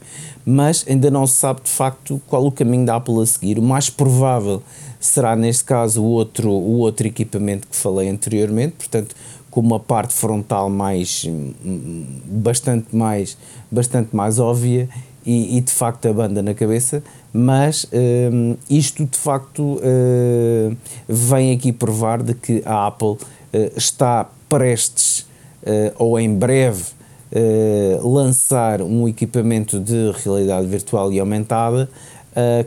Mas 0.45 0.85
ainda 0.87 1.11
não 1.11 1.26
se 1.26 1.37
sabe 1.37 1.62
de 1.62 1.71
facto 1.71 2.21
qual 2.26 2.45
o 2.45 2.53
caminho 2.53 2.85
da 2.85 2.97
Apple 2.97 3.23
a 3.23 3.25
seguir. 3.25 3.59
O 3.59 3.62
mais 3.62 3.88
provável 3.88 4.62
será, 5.00 5.35
neste 5.35 5.64
caso, 5.64 6.03
o 6.03 6.05
outro, 6.05 6.50
o 6.50 6.79
outro 6.81 7.07
equipamento 7.07 7.67
que 7.67 7.75
falei 7.75 8.11
anteriormente, 8.11 8.75
portanto, 8.76 9.17
com 9.50 9.61
uma 9.61 9.81
parte 9.81 10.12
frontal 10.12 10.69
mais 10.69 11.25
bastante 12.25 12.95
mais 12.95 13.38
bastante 13.71 14.14
mais 14.14 14.41
óbvia 14.41 14.88
e, 15.25 15.57
e 15.57 15.61
de 15.61 15.71
facto 15.71 16.07
a 16.07 16.12
banda 16.12 16.43
na 16.43 16.55
cabeça 16.55 17.05
mas 17.37 17.85
um, 17.93 18.57
isto 18.71 19.05
de 19.05 19.19
facto 19.19 19.81
uh, 19.81 20.76
vem 21.09 21.53
aqui 21.53 21.73
provar 21.73 22.23
de 22.23 22.33
que 22.33 22.62
a 22.64 22.87
Apple 22.87 23.09
uh, 23.09 23.19
está 23.76 24.31
prestes 24.49 25.26
uh, 25.64 25.93
ou 25.99 26.19
em 26.19 26.33
breve 26.33 26.95
lançar 28.00 28.81
um 28.81 29.09
equipamento 29.09 29.81
de 29.81 30.12
realidade 30.23 30.69
virtual 30.69 31.12
e 31.12 31.19
aumentada 31.19 31.91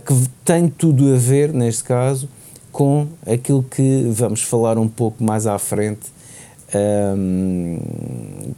que 0.05 0.13
tem 0.43 0.67
tudo 0.67 1.13
a 1.13 1.17
ver, 1.17 1.53
neste 1.53 1.85
caso, 1.85 2.27
com 2.69 3.07
aquilo 3.25 3.63
que 3.63 4.09
vamos 4.09 4.41
falar 4.41 4.77
um 4.77 4.89
pouco 4.89 5.23
mais 5.23 5.47
à 5.47 5.57
frente 5.57 6.11
um, 6.75 7.79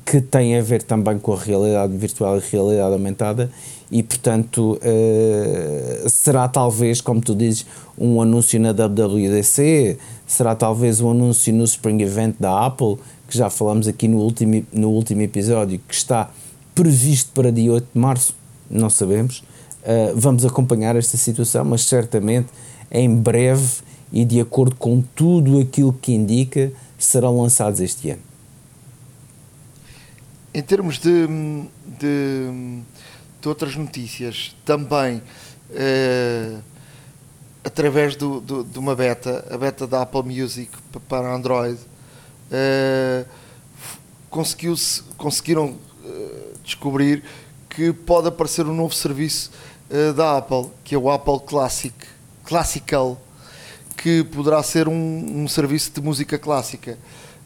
que 0.05 0.19
tem 0.19 0.57
a 0.57 0.61
ver 0.61 0.81
também 0.83 1.19
com 1.19 1.33
a 1.33 1.37
realidade 1.37 1.95
virtual 1.95 2.37
e 2.37 2.41
realidade 2.51 2.93
aumentada 2.93 3.51
e 3.91 4.03
portanto 4.03 4.79
uh, 4.83 6.09
será 6.09 6.47
talvez, 6.47 7.01
como 7.01 7.21
tu 7.21 7.35
dizes, 7.35 7.65
um 7.97 8.21
anúncio 8.21 8.59
na 8.59 8.71
WWDC, 8.71 9.97
será 10.27 10.55
talvez 10.55 11.01
um 11.01 11.11
anúncio 11.11 11.53
no 11.53 11.63
Spring 11.63 12.01
Event 12.01 12.35
da 12.39 12.65
Apple, 12.65 12.97
que 13.27 13.37
já 13.37 13.49
falamos 13.49 13.87
aqui 13.87 14.07
no 14.07 14.17
último, 14.17 14.65
no 14.71 14.89
último 14.89 15.21
episódio, 15.21 15.79
que 15.87 15.93
está 15.93 16.29
previsto 16.75 17.31
para 17.33 17.51
dia 17.51 17.71
8 17.71 17.87
de 17.93 17.99
março, 17.99 18.35
não 18.69 18.89
sabemos. 18.89 19.43
Uh, 19.81 20.13
vamos 20.15 20.45
acompanhar 20.45 20.95
esta 20.95 21.17
situação, 21.17 21.65
mas 21.65 21.81
certamente 21.81 22.47
em 22.91 23.13
breve 23.13 23.81
e 24.11 24.25
de 24.25 24.39
acordo 24.39 24.75
com 24.75 25.01
tudo 25.15 25.59
aquilo 25.59 25.93
que 25.93 26.13
indica, 26.13 26.71
serão 26.99 27.41
lançados 27.41 27.79
este 27.79 28.11
ano. 28.11 28.21
Em 30.53 30.61
termos 30.61 30.99
de, 30.99 31.27
de 31.99 32.81
de 33.41 33.47
outras 33.47 33.75
notícias 33.75 34.55
também 34.65 35.17
uh, 35.69 36.61
através 37.63 38.15
do, 38.15 38.39
do, 38.41 38.63
de 38.63 38.79
uma 38.79 38.95
beta, 38.95 39.45
a 39.49 39.57
beta 39.57 39.87
da 39.87 40.01
Apple 40.01 40.23
Music 40.23 40.71
para 41.07 41.33
Android, 41.33 41.77
conseguiu-se, 44.29 45.03
conseguiram 45.17 45.67
uh, 46.03 46.57
descobrir 46.63 47.23
que 47.69 47.93
pode 47.93 48.27
aparecer 48.27 48.65
um 48.65 48.73
novo 48.73 48.93
serviço 48.93 49.51
da 50.15 50.37
Apple, 50.37 50.69
que 50.83 50.93
é 50.93 50.97
o 50.97 51.09
Apple 51.09 51.39
Classic, 51.47 51.95
Classical, 52.43 53.19
que 54.01 54.23
poderá 54.23 54.63
ser 54.63 54.87
um, 54.87 55.43
um 55.43 55.47
serviço 55.47 55.91
de 55.91 56.01
música 56.01 56.37
clássica. 56.37 56.97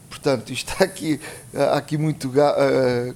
Portanto, 0.08 0.52
isto 0.52 0.72
está 0.72 0.84
aqui, 0.84 1.20
há 1.52 1.76
aqui 1.76 1.98
muito, 1.98 2.32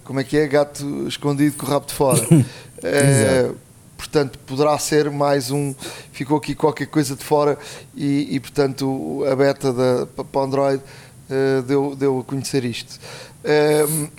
como 0.03 0.19
é 0.19 0.25
que 0.25 0.37
é, 0.37 0.47
gato 0.49 1.07
escondido 1.07 1.57
com 1.57 1.65
o 1.65 1.69
rabo 1.69 1.87
de 1.87 1.95
fora. 1.95 2.21
Uh, 2.21 3.55
portanto, 3.97 4.39
poderá 4.41 4.77
ser 4.79 5.09
mais 5.09 5.53
um. 5.53 5.73
Ficou 6.11 6.39
aqui 6.39 6.57
qualquer 6.57 6.87
coisa 6.87 7.15
de 7.15 7.23
fora 7.23 7.57
e, 7.95 8.35
e 8.35 8.41
portanto, 8.41 9.25
a 9.31 9.37
beta 9.37 9.73
da, 9.73 10.07
para 10.25 10.41
Android 10.41 10.83
uh, 10.83 11.63
deu, 11.63 11.95
deu 11.95 12.19
a 12.19 12.25
conhecer 12.25 12.65
isto. 12.65 12.99
Uh, 13.45 14.11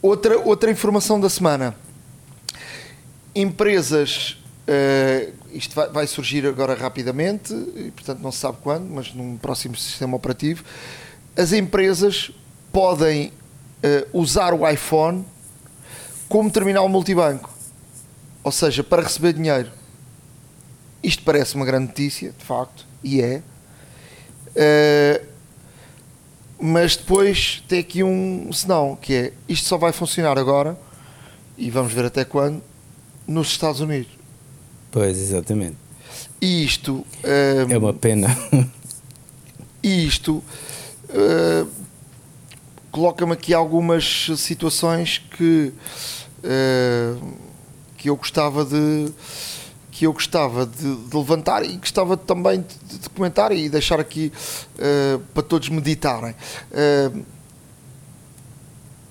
outra, 0.00 0.38
outra 0.38 0.70
informação 0.70 1.18
da 1.18 1.28
semana: 1.28 1.74
empresas. 3.34 4.38
Isto 5.54 5.74
vai, 5.74 5.88
vai, 5.88 6.06
surgir 6.06 6.46
agora 6.46 6.74
rapidamente, 6.74 7.52
e 7.52 7.90
portanto 7.90 8.20
não 8.20 8.32
se 8.32 8.38
sabe 8.38 8.58
quando, 8.62 8.88
mas 8.90 9.12
num 9.14 9.36
próximo 9.36 9.76
sistema 9.76 10.16
operativo. 10.16 10.64
As 11.36 11.52
empresas 11.52 12.30
podem 12.72 13.32
usar 14.14 14.54
o 14.54 14.66
iPhone 14.66 15.26
como 16.26 16.50
terminal 16.50 16.88
multibanco 16.88 17.54
ou 18.44 18.52
seja, 18.52 18.84
para 18.84 19.02
receber 19.02 19.32
dinheiro. 19.32 19.72
Isto 21.02 21.22
parece 21.22 21.54
uma 21.54 21.64
grande 21.64 21.88
notícia, 21.88 22.32
de 22.38 22.44
facto, 22.44 22.86
e 23.02 23.22
é. 23.22 23.42
Uh, 24.50 25.26
mas 26.60 26.94
depois 26.94 27.64
tem 27.66 27.80
aqui 27.80 28.04
um 28.04 28.52
senão, 28.52 28.96
que 28.96 29.14
é 29.14 29.32
isto 29.48 29.66
só 29.66 29.78
vai 29.78 29.92
funcionar 29.92 30.38
agora, 30.38 30.78
e 31.56 31.70
vamos 31.70 31.92
ver 31.92 32.04
até 32.04 32.24
quando, 32.24 32.62
nos 33.26 33.48
Estados 33.48 33.80
Unidos. 33.80 34.12
Pois, 34.94 35.18
exatamente. 35.18 35.74
E 36.40 36.64
isto. 36.64 37.04
Uh, 37.24 37.68
é 37.68 37.76
uma 37.76 37.92
pena. 37.92 38.28
E 39.82 40.06
isto. 40.06 40.42
Uh, 41.10 41.68
coloca-me 42.92 43.32
aqui 43.32 43.52
algumas 43.52 44.30
situações 44.36 45.18
que 45.18 45.72
uh, 46.44 47.34
que 47.98 48.08
eu 48.08 48.16
gostava 48.16 48.64
de 48.64 49.12
que 49.90 50.06
eu 50.06 50.12
gostava 50.12 50.64
de, 50.64 50.96
de 50.96 51.16
levantar 51.16 51.64
e 51.64 51.76
gostava 51.76 52.16
também 52.16 52.64
de, 52.88 52.98
de 52.98 53.10
comentar 53.10 53.50
e 53.50 53.68
deixar 53.68 53.98
aqui 53.98 54.32
uh, 54.78 55.18
para 55.34 55.42
todos 55.42 55.68
meditarem. 55.68 56.36
Uh, 56.70 57.24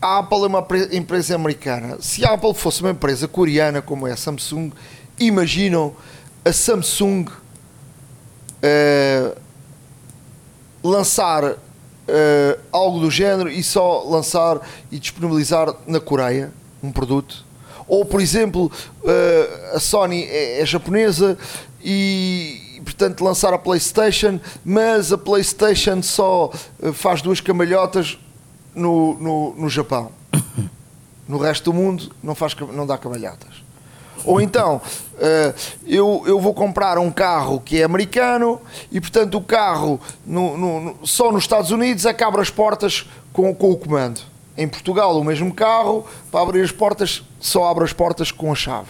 a 0.01 0.19
Apple 0.19 0.43
é 0.43 0.47
uma 0.47 0.67
empresa 0.91 1.35
americana. 1.35 1.97
Se 2.01 2.25
a 2.25 2.33
Apple 2.33 2.53
fosse 2.53 2.81
uma 2.81 2.91
empresa 2.91 3.27
coreana 3.27 3.81
como 3.81 4.07
é 4.07 4.13
a 4.13 4.17
Samsung, 4.17 4.71
imaginam 5.19 5.95
a 6.43 6.51
Samsung 6.51 7.25
uh, 8.63 9.35
lançar 10.83 11.57
algo 12.69 12.99
do 12.99 13.09
género 13.09 13.49
e 13.49 13.63
só 13.63 14.03
lançar 14.03 14.59
e 14.91 14.99
disponibilizar 14.99 15.73
na 15.87 16.01
Coreia 16.01 16.51
um 16.83 16.91
produto 16.91 17.45
ou, 17.87 18.05
por 18.05 18.21
exemplo, 18.21 18.71
eh, 19.05 19.71
a 19.75 19.79
Sony 19.79 20.23
é, 20.23 20.61
é 20.61 20.65
japonesa 20.65 21.37
e, 21.83 22.81
portanto, 22.83 23.23
lançar 23.23 23.53
a 23.53 23.57
PlayStation, 23.57 24.39
mas 24.63 25.11
a 25.11 25.17
PlayStation 25.17 26.01
só 26.01 26.51
faz 26.93 27.21
duas 27.21 27.41
camalhotas 27.41 28.17
no, 28.73 29.13
no, 29.19 29.53
no 29.55 29.69
Japão. 29.69 30.11
No 31.25 31.37
resto 31.37 31.71
do 31.71 31.73
mundo 31.73 32.11
não, 32.21 32.35
faz, 32.35 32.53
não 32.73 32.85
dá 32.85 32.97
camalhotas. 32.97 33.62
Ou 34.25 34.41
então, 34.41 34.77
uh, 34.77 35.53
eu, 35.85 36.23
eu 36.25 36.39
vou 36.39 36.53
comprar 36.53 36.97
um 36.97 37.11
carro 37.11 37.59
que 37.59 37.81
é 37.81 37.83
americano 37.83 38.59
e, 38.91 39.01
portanto, 39.01 39.37
o 39.37 39.41
carro 39.41 39.99
no, 40.25 40.57
no, 40.57 41.07
só 41.07 41.31
nos 41.31 41.43
Estados 41.43 41.71
Unidos 41.71 42.05
é 42.05 42.13
que 42.13 42.23
abre 42.23 42.41
as 42.41 42.49
portas 42.49 43.05
com, 43.31 43.53
com 43.53 43.71
o 43.71 43.77
comando. 43.77 44.21
Em 44.55 44.67
Portugal, 44.67 45.19
o 45.19 45.23
mesmo 45.23 45.53
carro, 45.53 46.05
para 46.31 46.41
abrir 46.41 46.61
as 46.61 46.71
portas, 46.71 47.23
só 47.39 47.65
abre 47.65 47.83
as 47.83 47.91
portas 47.91 48.31
com 48.31 48.51
a 48.51 48.55
chave. 48.55 48.89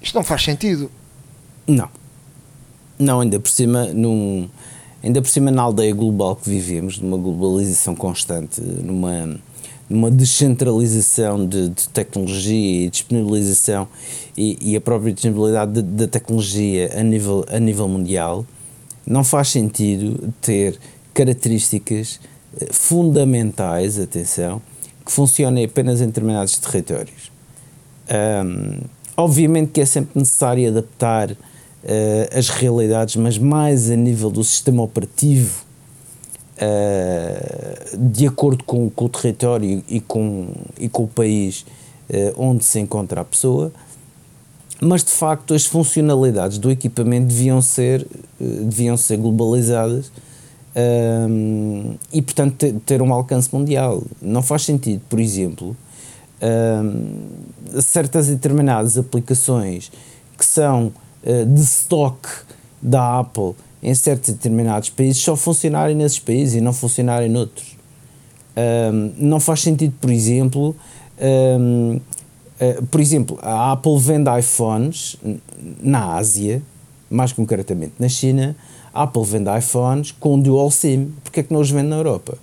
Isto 0.00 0.14
não 0.14 0.22
faz 0.22 0.44
sentido. 0.44 0.90
Não. 1.66 1.88
Não, 2.98 3.20
ainda 3.20 3.40
por 3.40 3.50
cima, 3.50 3.86
num, 3.86 4.48
ainda 5.02 5.20
por 5.20 5.28
cima 5.28 5.50
na 5.50 5.62
aldeia 5.62 5.92
global 5.92 6.36
que 6.36 6.48
vivemos, 6.48 6.98
numa 6.98 7.18
globalização 7.18 7.94
constante, 7.94 8.60
numa, 8.60 9.38
uma 9.88 10.10
descentralização 10.10 11.46
de, 11.46 11.68
de 11.68 11.88
tecnologia 11.88 12.86
e 12.86 12.90
disponibilização 12.90 13.86
e, 14.36 14.72
e 14.72 14.76
a 14.76 14.80
própria 14.80 15.12
disponibilidade 15.12 15.80
da 15.82 16.08
tecnologia 16.08 16.90
a 16.98 17.02
nível, 17.02 17.44
a 17.48 17.58
nível 17.58 17.88
mundial, 17.88 18.44
não 19.06 19.22
faz 19.22 19.48
sentido 19.48 20.32
ter 20.40 20.78
características 21.14 22.20
eh, 22.60 22.66
fundamentais, 22.72 23.98
atenção, 23.98 24.60
que 25.04 25.12
funcionem 25.12 25.64
apenas 25.64 26.00
em 26.00 26.06
determinados 26.06 26.58
territórios. 26.58 27.30
Um, 28.10 28.80
obviamente 29.16 29.70
que 29.70 29.80
é 29.80 29.86
sempre 29.86 30.18
necessário 30.18 30.68
adaptar 30.68 31.30
uh, 31.30 31.36
as 32.36 32.48
realidades, 32.48 33.16
mas 33.16 33.38
mais 33.38 33.90
a 33.90 33.96
nível 33.96 34.30
do 34.30 34.42
sistema 34.42 34.82
operativo 34.82 35.65
uh, 36.56 37.96
de 37.96 38.26
acordo 38.26 38.64
com, 38.64 38.88
com, 38.90 39.04
o 39.04 39.08
território 39.08 39.82
e 39.88 40.00
com, 40.00 40.48
e 40.78 40.88
com 40.88 41.04
o 41.04 41.08
país 41.08 41.64
uh, 42.10 42.34
onde 42.36 42.64
se 42.64 42.80
encontra 42.80 43.20
a 43.20 43.24
pessoa, 43.24 43.72
mas 44.80 45.02
de 45.02 45.10
facto 45.10 45.54
as 45.54 45.64
funcionalidades 45.64 46.58
do 46.58 46.70
equipamento 46.70 47.28
deviam 47.28 47.60
ser, 47.62 48.06
uh, 48.40 48.64
deviam 48.64 48.96
ser 48.96 49.18
globalizadas 49.18 50.10
e, 52.12 52.20
portanto, 52.20 52.54
ter, 52.56 52.74
ter, 52.84 53.00
um 53.00 53.10
alcance 53.10 53.48
mundial. 53.50 54.02
Não 54.20 54.42
faz 54.42 54.62
sentido, 54.62 55.00
por 55.08 55.18
exemplo, 55.18 55.74
certas 57.80 58.26
determinadas 58.26 58.98
aplicações 58.98 59.90
que 60.36 60.44
são 60.44 60.92
de 61.24 61.62
stock 61.62 62.28
da 62.82 63.20
Apple 63.20 63.54
em 63.86 63.94
certos 63.94 64.30
determinados 64.30 64.90
países 64.90 65.22
só 65.22 65.36
funcionarem 65.36 65.94
nesses 65.94 66.18
países 66.18 66.56
e 66.56 66.60
não 66.60 66.72
funcionarem 66.72 67.28
noutros. 67.28 67.76
Um, 68.56 69.12
não 69.16 69.38
faz 69.38 69.60
sentido, 69.60 69.94
por 70.00 70.10
exemplo, 70.10 70.74
um, 71.20 71.94
uh, 71.94 72.00
ah, 72.58 72.82
por 72.90 73.00
exemplo, 73.00 73.38
a 73.40 73.70
Apple 73.72 73.96
vende 74.00 74.28
iPhones 74.36 75.16
na 75.80 76.16
Ásia, 76.16 76.60
mais 77.08 77.32
concretamente 77.32 77.92
na 78.00 78.08
China, 78.08 78.56
a 78.92 79.04
Apple 79.04 79.22
vende 79.22 79.56
iPhones 79.56 80.10
com 80.10 80.36
dual 80.40 80.68
SIM, 80.68 81.12
porque 81.22 81.40
é 81.40 81.42
que 81.44 81.52
não 81.52 81.60
os 81.60 81.70
vende 81.70 81.86
na 81.86 81.96
Europa? 81.96 82.36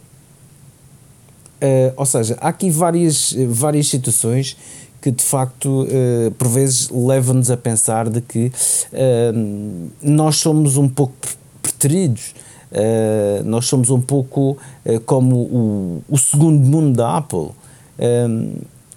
Uh, 1.61 1.93
ou 1.97 2.05
seja, 2.05 2.37
há 2.39 2.47
aqui 2.47 2.69
várias, 2.69 3.35
várias 3.49 3.87
situações 3.89 4.55
que 5.03 5.11
de 5.11 5.21
facto 5.21 5.83
uh, 5.83 6.31
por 6.37 6.47
vezes 6.47 6.89
levam-nos 6.89 7.51
a 7.51 7.57
pensar 7.57 8.09
de 8.09 8.21
que 8.21 8.49
uh, 8.93 9.91
nós 10.01 10.37
somos 10.37 10.77
um 10.77 10.87
pouco 10.87 11.13
preteridos. 11.61 12.33
Uh, 12.71 13.43
nós 13.43 13.65
somos 13.65 13.89
um 13.89 13.99
pouco 13.99 14.57
como 15.05 15.35
o, 15.35 16.03
o, 16.09 16.17
segundo 16.17 16.65
mundo 16.65 16.95
da 16.95 17.17
Apple. 17.17 17.49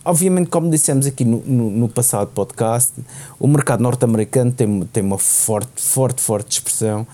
obviamente, 0.04 0.48
como 0.48 0.70
dissemos 0.70 1.06
aqui 1.06 1.24
no, 1.24 1.42
no, 1.44 1.70
no 1.70 1.88
passado 1.88 2.28
podcast, 2.28 2.92
o 3.38 3.48
mercado 3.48 3.82
norte-americano 3.82 4.52
tem, 4.52 4.82
tem 4.92 5.02
uma 5.02 5.18
forte, 5.18 5.82
forte, 5.82 6.22
forte 6.22 6.52
expressão 6.52 7.06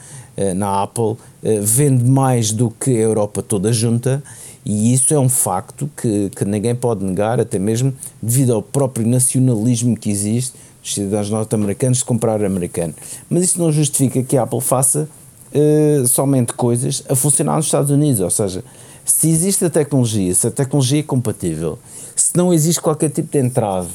na 0.55 0.83
Apple, 0.83 1.17
vende 1.63 2.05
mais 2.05 2.53
do 2.53 2.71
que 2.71 2.91
a 2.91 3.01
Europa 3.01 3.43
toda 3.43 3.73
junta 3.73 4.23
e 4.65 4.93
isso 4.93 5.13
é 5.13 5.19
um 5.19 5.29
facto 5.29 5.91
que, 5.97 6.31
que 6.31 6.45
ninguém 6.45 6.75
pode 6.75 7.05
negar, 7.05 7.41
até 7.41 7.59
mesmo 7.59 7.93
devido 8.21 8.55
ao 8.55 8.63
próprio 8.63 9.07
nacionalismo 9.07 9.97
que 9.97 10.11
existe 10.11 10.55
dos 10.81 10.95
cidadãos 10.95 11.31
norte-americanos 11.31 11.99
de 11.99 12.05
comprar 12.05 12.45
americano. 12.45 12.95
Mas 13.29 13.45
isso 13.45 13.59
não 13.59 13.73
justifica 13.73 14.23
que 14.23 14.37
a 14.37 14.43
Apple 14.43 14.61
faça 14.61 15.09
uh, 15.53 16.07
somente 16.07 16.53
coisas 16.53 17.03
a 17.09 17.15
funcionar 17.15 17.57
nos 17.57 17.67
Estados 17.67 17.91
Unidos, 17.91 18.21
ou 18.21 18.31
seja, 18.31 18.65
se 19.05 19.29
existe 19.29 19.65
a 19.65 19.71
tecnologia, 19.71 20.35
se 20.35 20.47
a 20.47 20.51
tecnologia 20.51 21.01
é 21.01 21.03
compatível, 21.03 21.79
se 22.15 22.37
não 22.37 22.53
existe 22.53 22.81
qualquer 22.81 23.11
tipo 23.11 23.33
de 23.33 23.39
entrave, 23.39 23.91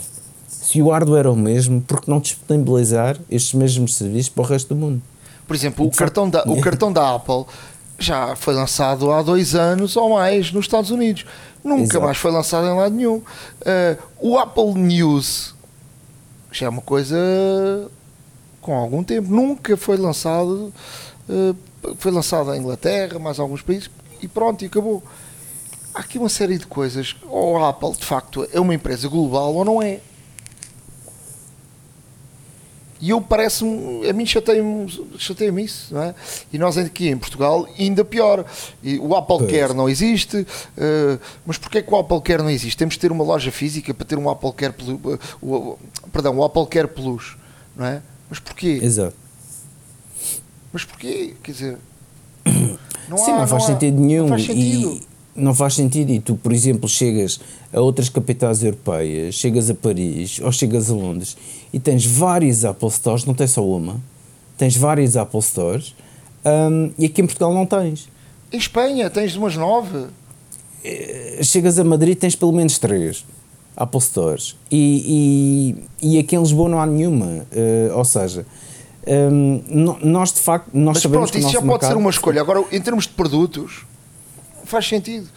se 0.50 0.82
o 0.82 0.90
hardware 0.90 1.28
é 1.28 1.30
o 1.30 1.36
mesmo, 1.36 1.82
por 1.82 2.02
que 2.02 2.10
não 2.10 2.20
disponibilizar 2.20 3.18
estes 3.30 3.54
mesmos 3.54 3.96
serviços 3.96 4.30
para 4.30 4.44
o 4.44 4.46
resto 4.46 4.74
do 4.74 4.80
mundo? 4.80 5.02
Por 5.48 5.56
exemplo, 5.56 5.86
o 5.86 5.92
cartão, 5.92 6.30
da, 6.30 6.44
o 6.44 6.60
cartão 6.62 6.92
da 6.92 7.16
Apple 7.16 7.46
já 8.00 8.36
foi 8.36 8.54
lançado 8.54 9.12
há 9.12 9.22
dois 9.22 9.56
anos 9.56 9.96
ou 9.96 10.12
mais 10.12 10.52
nos 10.52 10.66
Estados 10.66 10.92
Unidos. 10.92 11.26
Nunca 11.64 11.84
Exato. 11.84 12.06
mais 12.06 12.18
foi 12.18 12.32
lançado 12.32 12.68
em 12.68 12.76
lado 12.76 12.96
nenhum. 12.96 13.18
Uh, 13.18 13.98
o 14.20 14.38
Apple 14.38 14.74
News 14.76 15.56
já 16.52 16.68
é 16.68 16.70
uma 16.70 16.82
coisa 16.82 17.18
com 18.62 18.76
algum 18.76 19.04
tempo. 19.04 19.30
Nunca 19.30 19.76
foi 19.76 19.98
lançado. 19.98 20.74
Uh, 21.28 21.56
foi 21.98 22.12
lançado 22.12 22.54
em 22.54 22.60
Inglaterra, 22.60 23.20
mais 23.20 23.40
alguns 23.40 23.62
países, 23.62 23.90
e 24.22 24.28
pronto, 24.28 24.64
e 24.64 24.68
acabou. 24.68 25.04
Há 25.94 26.02
aqui 26.02 26.18
uma 26.18 26.30
série 26.30 26.58
de 26.58 26.68
coisas. 26.68 27.16
Ou 27.28 27.58
a 27.58 27.70
Apple, 27.70 27.94
de 27.94 28.06
facto, 28.06 28.48
é 28.52 28.60
uma 28.60 28.74
empresa 28.74 29.08
global 29.08 29.54
ou 29.56 29.66
não 29.66 29.82
é. 29.82 30.00
E 33.00 33.12
eu 33.12 33.22
parece-me, 33.22 34.10
a 34.10 34.14
mim 34.14 34.26
chateia-me 34.26 34.88
chateia 35.20 35.52
isso, 35.62 35.94
não 35.94 36.02
é? 36.02 36.16
E 36.52 36.58
nós 36.58 36.78
aqui 36.78 37.10
em 37.10 37.18
Portugal, 37.18 37.68
ainda 37.78 38.04
pior. 38.04 38.44
E 38.82 38.98
o 38.98 39.16
Apple 39.16 39.38
pois. 39.38 39.52
Care 39.52 39.74
não 39.74 39.88
existe, 39.88 40.38
uh, 40.38 41.20
mas 41.46 41.58
porquê 41.58 41.82
que 41.84 41.94
o 41.94 41.98
Apple 41.98 42.22
Care 42.22 42.42
não 42.42 42.50
existe? 42.50 42.76
Temos 42.76 42.96
de 42.96 43.00
ter 43.00 43.12
uma 43.12 43.24
loja 43.24 43.52
física 43.52 43.94
para 43.94 44.06
ter 44.06 44.18
um 44.18 44.30
Apple 44.30 44.52
Care 44.54 44.74
uh, 44.82 45.20
o, 45.42 45.78
perdão, 46.12 46.38
o 46.38 46.44
Apple 46.44 46.66
Care 46.68 46.88
Plus, 46.88 47.38
não 47.76 47.86
é? 47.86 48.02
Mas 48.30 48.40
porquê? 48.40 48.80
Exato. 48.82 49.16
Mas 50.74 50.84
porquê? 50.84 51.36
Quer 51.44 51.52
dizer, 51.52 51.78
não 53.08 53.18
Sim, 53.18 53.32
há, 53.32 53.40
não 53.40 53.48
faz 53.48 53.52
não 53.52 53.60
sentido 53.62 53.98
há, 53.98 54.02
nenhum. 54.02 54.22
Não 54.24 54.30
faz 54.30 54.46
sentido. 54.46 54.94
E 54.94 55.17
não 55.38 55.54
faz 55.54 55.76
sentido 55.76 56.12
e 56.12 56.19
tu, 56.19 56.36
por 56.36 56.52
exemplo, 56.52 56.89
chegas 56.89 57.39
a 57.71 57.80
outras 57.80 58.10
capitais 58.10 58.63
europeias, 58.63 59.36
chegas 59.36 59.69
a 59.69 59.76
Paris 59.76 60.39
ou 60.41 60.52
chegas 60.52 60.89
a 60.89 60.93
Londres 60.93 61.38
e 61.71 61.80
tens 61.80 62.06
vários 62.06 62.65
Apple 62.65 62.89
Stores, 62.89 63.23
não 63.23 63.34
tens 63.34 63.52
só 63.52 63.65
uma, 63.65 64.02
tens 64.58 64.76
vários 64.76 65.15
Apple 65.15 65.41
Stores 65.41 65.95
um, 66.43 66.91
e 66.97 67.06
aqui 67.06 67.21
em 67.21 67.26
Portugal 67.26 67.54
não 67.54 67.65
tens. 67.65 68.10
Em 68.52 68.58
Espanha 68.58 69.10
tens 69.10 69.36
umas 69.36 69.56
nove. 69.56 70.08
Eh, 70.84 71.39
chegas 71.43 71.78
a 71.78 71.84
Madrid 71.84 72.17
tens 72.17 72.36
pelo 72.36 72.52
menos 72.52 72.80
três 72.80 73.26
Apple 73.76 74.02
Stores 74.02 74.56
e, 74.71 75.76
e, 76.02 76.15
e 76.15 76.19
aqui 76.19 76.36
em 76.36 76.39
Lisboa 76.39 76.69
não 76.69 76.80
há 76.80 76.86
nenhuma, 76.86 77.26
uh, 77.26 77.95
ou 77.97 78.04
seja... 78.04 78.45
Um, 79.10 79.63
nós 80.04 80.34
de 80.34 80.41
facto 80.41 80.69
nós 80.73 80.95
Mas 80.95 81.04
sabemos 81.04 81.32
pronto, 81.32 81.41
isso 81.41 81.54
já 81.54 81.62
pode 81.62 81.86
ser 81.86 81.95
uma 81.95 82.10
escolha. 82.10 82.41
Agora, 82.41 82.65
em 82.69 82.82
termos 82.82 83.06
de 83.06 83.13
produtos, 83.13 83.86
faz 84.68 84.88
sentido. 84.88 85.28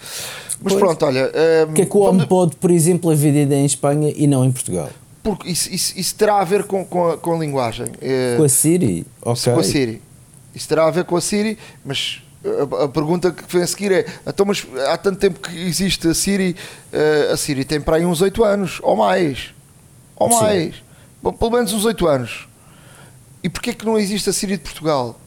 Mas 0.63 0.75
pois. 0.75 0.85
pronto, 0.85 1.07
olha. 1.07 1.31
Um, 1.69 1.73
que 1.73 1.83
é 1.83 1.87
que 1.87 1.97
o 1.97 2.01
HomePod, 2.01 2.57
por 2.57 2.71
exemplo, 2.71 3.11
é 3.11 3.15
vendido 3.15 3.55
em 3.55 3.65
Espanha 3.65 4.13
e 4.15 4.27
não 4.27 4.45
em 4.45 4.53
Portugal? 4.53 4.91
Porque 5.23 5.51
isso, 5.51 5.73
isso, 5.73 5.99
isso 5.99 6.15
terá 6.15 6.41
a 6.41 6.45
ver 6.45 6.65
com, 6.65 6.85
com, 6.85 7.11
a, 7.11 7.19
com 7.19 7.35
a 7.35 7.39
linguagem. 7.39 7.87
Eh, 8.01 8.35
com 8.37 8.45
a 8.45 8.49
Siri? 8.49 9.07
Okay. 9.23 9.53
Com 9.53 9.61
a 9.61 9.65
Siri. 9.65 10.03
Isso 10.55 10.69
terá 10.69 10.87
a 10.87 10.91
ver 10.91 11.05
com 11.05 11.17
a 11.17 11.21
Siri, 11.21 11.59
mas 11.85 12.23
a, 12.45 12.85
a, 12.85 12.89
pergunta 12.89 13.31
que 13.31 13.45
vem 13.53 13.63
a 13.63 13.67
seguir 13.67 13.93
é: 13.93 14.07
então, 14.27 14.47
mas 14.47 14.67
há 14.89 14.97
tanto 14.97 15.19
tempo 15.19 15.41
que 15.41 15.55
existe 15.57 16.09
a 16.09 16.15
Siri, 16.15 16.57
uh, 16.93 17.33
a 17.33 17.37
Siri 17.37 17.65
tem 17.65 17.81
para 17.81 17.97
aí 17.97 18.07
uns 18.07 18.23
8 18.23 18.43
anos, 18.43 18.79
ou 18.83 18.97
mais. 18.97 19.53
Ou 20.17 20.29
mais. 20.29 20.77
Bom, 21.23 21.33
pelo 21.33 21.51
menos 21.51 21.73
uns 21.73 21.85
8 21.85 22.07
anos. 22.07 22.49
E 23.43 23.49
porquê 23.49 23.75
que 23.75 23.85
não 23.85 23.99
existe 23.99 24.31
a 24.31 24.33
Siri 24.33 24.57
de 24.57 24.63
Portugal? 24.63 25.20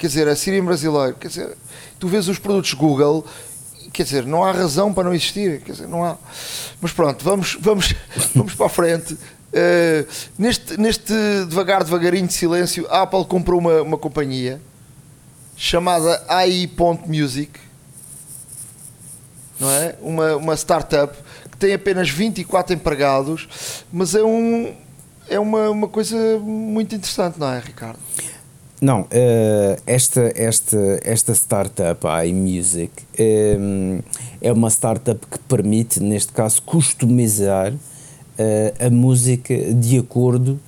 Quer 0.00 0.06
dizer, 0.06 0.28
a 0.28 0.34
Siri 0.34 0.56
em 0.56 0.64
brasileiro. 0.64 1.14
Quer 1.16 1.28
dizer, 1.28 1.56
tu 1.98 2.08
vês 2.08 2.26
os 2.26 2.38
produtos 2.38 2.72
Google, 2.72 3.22
quer 3.92 4.04
dizer, 4.04 4.24
não 4.24 4.42
há 4.42 4.50
razão 4.50 4.94
para 4.94 5.04
não 5.04 5.12
existir, 5.12 5.60
quer 5.60 5.72
dizer, 5.72 5.86
não 5.86 6.02
há. 6.02 6.16
Mas 6.80 6.90
pronto, 6.90 7.22
vamos, 7.22 7.58
vamos, 7.60 7.94
vamos 8.34 8.54
para 8.54 8.64
a 8.64 8.70
frente. 8.70 9.12
Uh, 9.12 10.08
neste, 10.38 10.80
neste 10.80 11.12
devagar, 11.46 11.84
devagarinho 11.84 12.26
de 12.26 12.32
silêncio, 12.32 12.86
a 12.88 13.02
Apple 13.02 13.26
comprou 13.26 13.60
uma, 13.60 13.82
uma 13.82 13.98
companhia 13.98 14.58
chamada 15.54 16.24
AI.music, 16.28 17.60
não 19.58 19.70
é? 19.70 19.96
Uma, 20.00 20.36
uma 20.36 20.56
startup 20.56 21.14
que 21.50 21.58
tem 21.58 21.74
apenas 21.74 22.08
24 22.08 22.74
empregados, 22.74 23.84
mas 23.92 24.14
é, 24.14 24.22
um, 24.22 24.74
é 25.28 25.38
uma, 25.38 25.68
uma 25.68 25.88
coisa 25.88 26.16
muito 26.38 26.94
interessante, 26.94 27.38
não 27.38 27.52
é, 27.52 27.58
Ricardo? 27.58 27.98
Não, 28.80 29.02
uh, 29.02 29.06
esta, 29.86 30.32
esta, 30.34 31.00
esta 31.04 31.34
startup, 31.34 32.06
a 32.06 32.24
iMusic, 32.24 32.90
um, 33.58 34.00
é 34.40 34.50
uma 34.50 34.70
startup 34.70 35.20
que 35.26 35.38
permite, 35.40 36.00
neste 36.00 36.32
caso, 36.32 36.62
customizar 36.62 37.74
uh, 37.74 38.86
a 38.86 38.88
música 38.88 39.54
de 39.74 39.98
acordo 39.98 40.58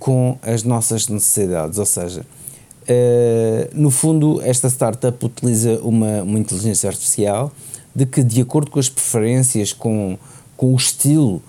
com 0.00 0.36
as 0.42 0.64
nossas 0.64 1.06
necessidades. 1.06 1.78
Ou 1.78 1.86
seja, 1.86 2.22
uh, 2.22 3.70
no 3.72 3.92
fundo, 3.92 4.42
esta 4.42 4.68
startup 4.68 5.24
utiliza 5.24 5.78
uma, 5.84 6.22
uma 6.22 6.40
inteligência 6.40 6.90
artificial 6.90 7.52
de 7.94 8.06
que, 8.06 8.24
de 8.24 8.40
acordo 8.40 8.72
com 8.72 8.80
as 8.80 8.88
preferências, 8.88 9.72
com, 9.72 10.18
com 10.56 10.72
o 10.72 10.76
estilo 10.76 11.42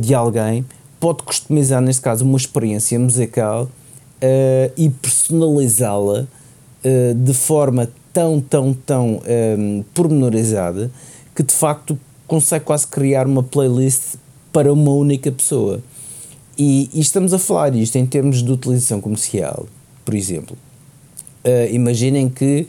de 0.00 0.14
alguém, 0.14 0.64
pode 0.98 1.22
customizar, 1.24 1.80
neste 1.82 2.00
caso, 2.00 2.24
uma 2.24 2.38
experiência 2.38 2.98
musical 2.98 3.68
uh, 4.22 4.72
e 4.76 4.88
personalizá-la 4.88 6.26
uh, 6.84 7.14
de 7.14 7.34
forma 7.34 7.90
tão, 8.12 8.40
tão, 8.40 8.74
tão 8.74 9.06
um, 9.14 9.20
ehm, 9.24 9.84
pormenorizada 9.94 10.90
que 11.34 11.42
de 11.42 11.54
facto 11.54 11.98
consegue 12.26 12.66
quase 12.66 12.86
criar 12.86 13.26
uma 13.26 13.42
playlist 13.42 14.16
para 14.52 14.70
uma 14.70 14.92
única 14.92 15.32
pessoa. 15.32 15.82
E, 16.58 16.90
e 16.92 17.00
estamos 17.00 17.32
a 17.32 17.38
falar 17.38 17.74
isto 17.74 17.96
em 17.96 18.04
termos 18.04 18.42
de 18.42 18.52
utilização 18.52 19.00
comercial, 19.00 19.66
por 20.04 20.14
exemplo. 20.14 20.56
Uh, 21.42 21.72
imaginem 21.72 22.28
que 22.28 22.68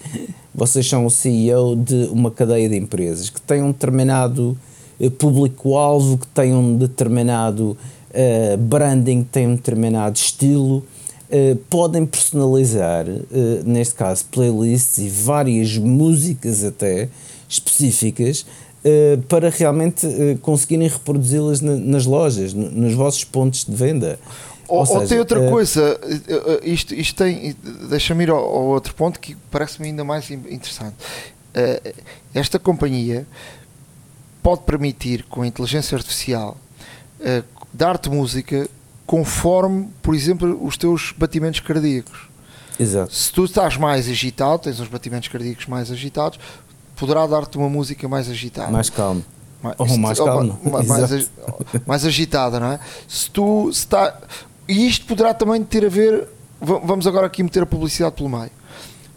vocês 0.55 0.87
são 0.87 1.05
o 1.05 1.09
CEO 1.09 1.75
de 1.75 2.05
uma 2.05 2.31
cadeia 2.31 2.69
de 2.69 2.77
empresas 2.77 3.29
que 3.29 3.41
tem 3.41 3.61
um 3.61 3.73
determinado 3.73 4.57
público-alvo, 5.17 6.17
que 6.17 6.27
tem 6.27 6.53
um 6.53 6.77
determinado 6.77 7.77
uh, 8.11 8.57
branding, 8.57 9.23
que 9.23 9.29
tem 9.29 9.47
um 9.47 9.55
determinado 9.55 10.15
estilo. 10.17 10.83
Podem 11.69 12.05
personalizar, 12.05 13.05
neste 13.65 13.95
caso, 13.95 14.25
playlists 14.25 14.99
e 14.99 15.09
várias 15.09 15.77
músicas 15.77 16.63
até 16.63 17.09
específicas 17.49 18.45
Uh, 18.83 19.21
para 19.29 19.49
realmente 19.49 20.05
uh, 20.05 20.37
conseguirem 20.39 20.89
reproduzi-las 20.89 21.61
na, 21.61 21.77
nas 21.77 22.05
lojas, 22.05 22.53
no, 22.53 22.69
nos 22.69 22.93
vossos 22.93 23.23
pontos 23.23 23.63
de 23.63 23.73
venda. 23.73 24.19
Ou, 24.67 24.79
ou, 24.79 24.85
seja, 24.85 24.99
ou 24.99 25.07
tem 25.07 25.19
outra 25.19 25.39
uh, 25.39 25.49
coisa, 25.49 25.97
isto, 26.61 26.93
isto 26.93 27.15
tem, 27.15 27.55
deixa-me 27.89 28.23
ir 28.25 28.29
ao, 28.29 28.39
ao, 28.39 28.65
outro 28.65 28.93
ponto 28.93 29.21
que 29.21 29.37
parece-me 29.49 29.87
ainda 29.87 30.03
mais 30.03 30.29
interessante. 30.29 30.97
esta 32.33 32.59
companhia 32.59 33.25
pode 34.41 34.63
permitir, 34.63 35.23
com 35.29 35.43
a 35.43 35.47
inteligência 35.47 35.95
artificial, 35.95 36.57
dar-te 37.71 38.09
música 38.09 38.69
conforme, 39.05 39.89
por 40.01 40.15
exemplo, 40.15 40.65
os 40.65 40.77
teus 40.77 41.13
batimentos 41.17 41.59
cardíacos. 41.59 42.27
Exato. 42.79 43.13
Se 43.13 43.31
tu 43.31 43.45
estás 43.45 43.77
mais 43.77 44.07
agitado, 44.09 44.59
tens 44.59 44.79
uns 44.79 44.87
batimentos 44.87 45.27
cardíacos 45.27 45.67
mais 45.67 45.91
agitados, 45.91 46.39
poderá 46.95 47.25
dar-te 47.27 47.57
uma 47.57 47.69
música 47.69 48.07
mais 48.07 48.29
agitada. 48.29 48.71
Mais 48.71 48.89
calma. 48.89 49.21
Mais, 49.61 49.75
Ou 49.77 49.97
mais 49.97 50.17
calma. 50.17 50.59
Mais, 50.63 51.29
mais, 51.85 52.05
agitada, 52.05 52.59
não 52.59 52.73
é? 52.73 52.79
Se 53.07 53.29
tu 53.29 53.71
se 53.71 53.79
está. 53.79 54.17
E 54.67 54.87
isto 54.87 55.05
poderá 55.05 55.33
também 55.33 55.63
ter 55.63 55.85
a 55.85 55.89
ver. 55.89 56.27
Vamos 56.59 57.05
agora 57.05 57.27
aqui 57.27 57.43
meter 57.43 57.63
a 57.63 57.65
publicidade 57.65 58.15
pelo 58.15 58.29
meio. 58.29 58.51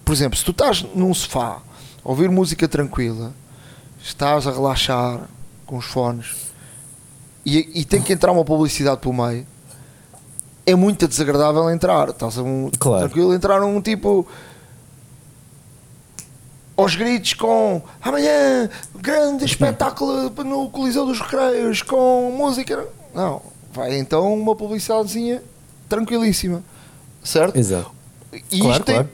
Por 0.05 0.13
exemplo, 0.13 0.37
se 0.39 0.45
tu 0.45 0.51
estás 0.51 0.85
num 0.95 1.13
sofá 1.15 1.59
a 2.05 2.09
ouvir 2.09 2.29
música 2.29 2.69
tranquila, 2.69 3.33
estás 4.03 4.47
a 4.47 4.53
relaxar 4.53 5.29
com 5.65 5.77
os 5.77 5.85
fones 5.85 6.47
e, 7.45 7.81
e 7.81 7.85
tem 7.85 8.03
que 8.03 8.13
entrar 8.13 8.33
uma 8.33 8.45
publicidade 8.45 9.01
pelo 9.01 9.15
meio, 9.15 9.47
é 10.67 10.75
muito 10.75 11.07
desagradável 11.07 11.71
entrar. 11.71 12.11
Estás 12.11 12.37
a 12.37 12.43
um, 12.43 12.71
claro. 12.79 13.07
tranquilo, 13.07 13.33
entrar 13.33 13.63
um 13.63 13.81
tipo 13.81 14.27
aos 16.77 16.95
gritos 16.95 17.33
com 17.33 17.81
amanhã, 18.03 18.69
grande 18.95 19.45
espetáculo 19.45 20.29
no 20.45 20.69
Coliseu 20.69 21.07
dos 21.07 21.21
Recreios, 21.21 21.81
com 21.81 22.35
música. 22.37 22.87
Não, 23.15 23.41
vai 23.73 23.97
então 23.97 24.35
uma 24.35 24.55
publicidadezinha 24.55 25.43
tranquilíssima, 25.89 26.63
certo? 27.23 27.57
Exato. 27.57 27.91
E 28.51 28.61
claro, 28.61 28.85
tem, 28.85 28.95
claro. 28.97 29.09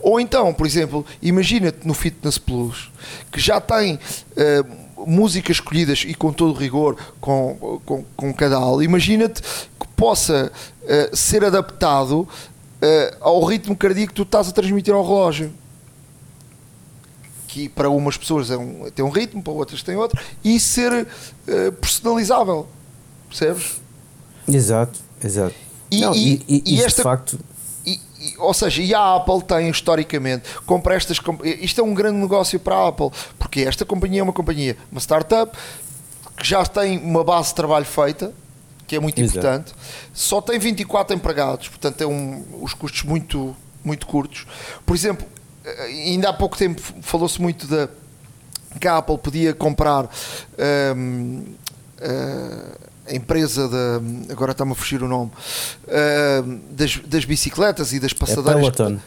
Ou 0.00 0.20
então, 0.20 0.52
por 0.54 0.66
exemplo, 0.66 1.04
imagina-te 1.20 1.88
no 1.88 1.94
Fitness 1.94 2.38
Plus 2.38 2.92
que 3.32 3.40
já 3.40 3.60
tem 3.60 3.94
uh, 3.96 5.06
músicas 5.06 5.56
escolhidas 5.56 6.04
e 6.06 6.14
com 6.14 6.32
todo 6.32 6.52
rigor, 6.52 6.96
com, 7.20 7.80
com, 7.84 8.04
com 8.16 8.34
cada 8.34 8.56
aula, 8.56 8.84
imagina-te 8.84 9.42
que 9.42 9.87
possa 9.98 10.50
uh, 10.82 11.16
ser 11.16 11.44
adaptado 11.44 12.20
uh, 12.20 12.28
ao 13.20 13.44
ritmo 13.44 13.76
cardíaco 13.76 14.10
que 14.10 14.14
tu 14.14 14.22
estás 14.22 14.48
a 14.48 14.52
transmitir 14.52 14.94
ao 14.94 15.02
relógio 15.02 15.52
que 17.48 17.68
para 17.68 17.90
umas 17.90 18.16
pessoas 18.16 18.50
é 18.50 18.56
um, 18.56 18.88
tem 18.94 19.04
um 19.04 19.08
ritmo, 19.08 19.42
para 19.42 19.52
outras 19.52 19.82
tem 19.82 19.96
outro, 19.96 20.22
e 20.44 20.60
ser 20.60 20.92
uh, 20.92 21.72
personalizável. 21.72 22.68
Percebes? 23.28 23.80
Exato, 24.46 25.00
exato. 25.24 25.54
E, 25.90 26.00
Não, 26.00 26.14
e, 26.14 26.42
e, 26.46 26.62
e 26.76 26.82
esta, 26.82 27.02
facto. 27.02 27.38
Ou 28.38 28.52
seja, 28.52 28.82
e 28.82 28.94
a 28.94 29.16
Apple 29.16 29.42
tem 29.42 29.70
historicamente, 29.70 30.48
compra 30.66 30.94
estas. 30.94 31.18
Isto 31.60 31.80
é 31.80 31.84
um 31.84 31.94
grande 31.94 32.18
negócio 32.18 32.60
para 32.60 32.76
a 32.76 32.88
Apple, 32.88 33.10
porque 33.38 33.62
esta 33.62 33.84
companhia 33.84 34.20
é 34.20 34.22
uma 34.22 34.32
companhia, 34.32 34.76
uma 34.92 35.00
startup, 35.00 35.56
que 36.36 36.46
já 36.46 36.64
tem 36.66 36.98
uma 36.98 37.24
base 37.24 37.48
de 37.48 37.54
trabalho 37.54 37.86
feita, 37.86 38.32
que 38.88 38.96
é 38.96 39.00
muito 39.00 39.20
Exato. 39.20 39.38
importante, 39.38 39.74
só 40.14 40.40
tem 40.40 40.58
24 40.58 41.14
empregados, 41.14 41.68
portanto, 41.68 42.00
é 42.00 42.06
um, 42.06 42.42
os 42.62 42.72
custos 42.72 43.02
muito, 43.02 43.54
muito 43.84 44.06
curtos. 44.06 44.46
Por 44.84 44.96
exemplo, 44.96 45.26
ainda 45.86 46.30
há 46.30 46.32
pouco 46.32 46.56
tempo 46.56 46.80
falou-se 47.02 47.40
muito 47.40 47.66
da 47.66 47.88
que 48.80 48.88
a 48.88 48.98
Apple 48.98 49.18
podia 49.18 49.54
comprar 49.54 50.08
um, 50.96 51.44
uh, 52.00 52.78
a 53.06 53.14
empresa 53.14 53.68
da 53.68 54.00
agora 54.30 54.52
está-me 54.52 54.72
a 54.72 54.74
fugir 54.74 55.02
o 55.02 55.08
nome 55.08 55.30
uh, 55.84 56.60
das, 56.70 56.96
das, 57.06 57.24
bicicletas 57.24 57.92
e 57.92 58.00
das 58.00 58.12
é 58.12 58.14
passadeiras. 58.14 58.68
É 58.68 58.70
Peloton. 58.70 58.98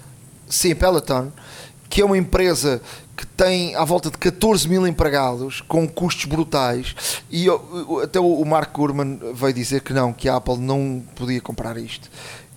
Sim, 0.50 0.76
Peloton, 0.76 1.32
que 1.92 2.02
é 2.02 2.06
uma 2.06 2.18
empresa 2.18 2.82
que 3.18 3.28
tem 3.28 3.76
à 3.76 3.84
volta 3.84 4.10
de 4.10 4.18
14 4.18 4.68
mil 4.68 4.88
empregados 4.88 5.60
com 5.60 5.86
custos 5.86 6.24
brutais 6.24 6.96
e 7.30 7.48
até 8.02 8.18
o 8.18 8.44
Mark 8.46 8.74
Gurman 8.74 9.20
veio 9.34 9.54
dizer 9.54 9.82
que 9.82 9.92
não, 9.92 10.14
que 10.14 10.30
a 10.30 10.38
Apple 10.38 10.58
não 10.58 11.04
podia 11.16 11.42
comprar 11.42 11.78
isto 11.78 12.10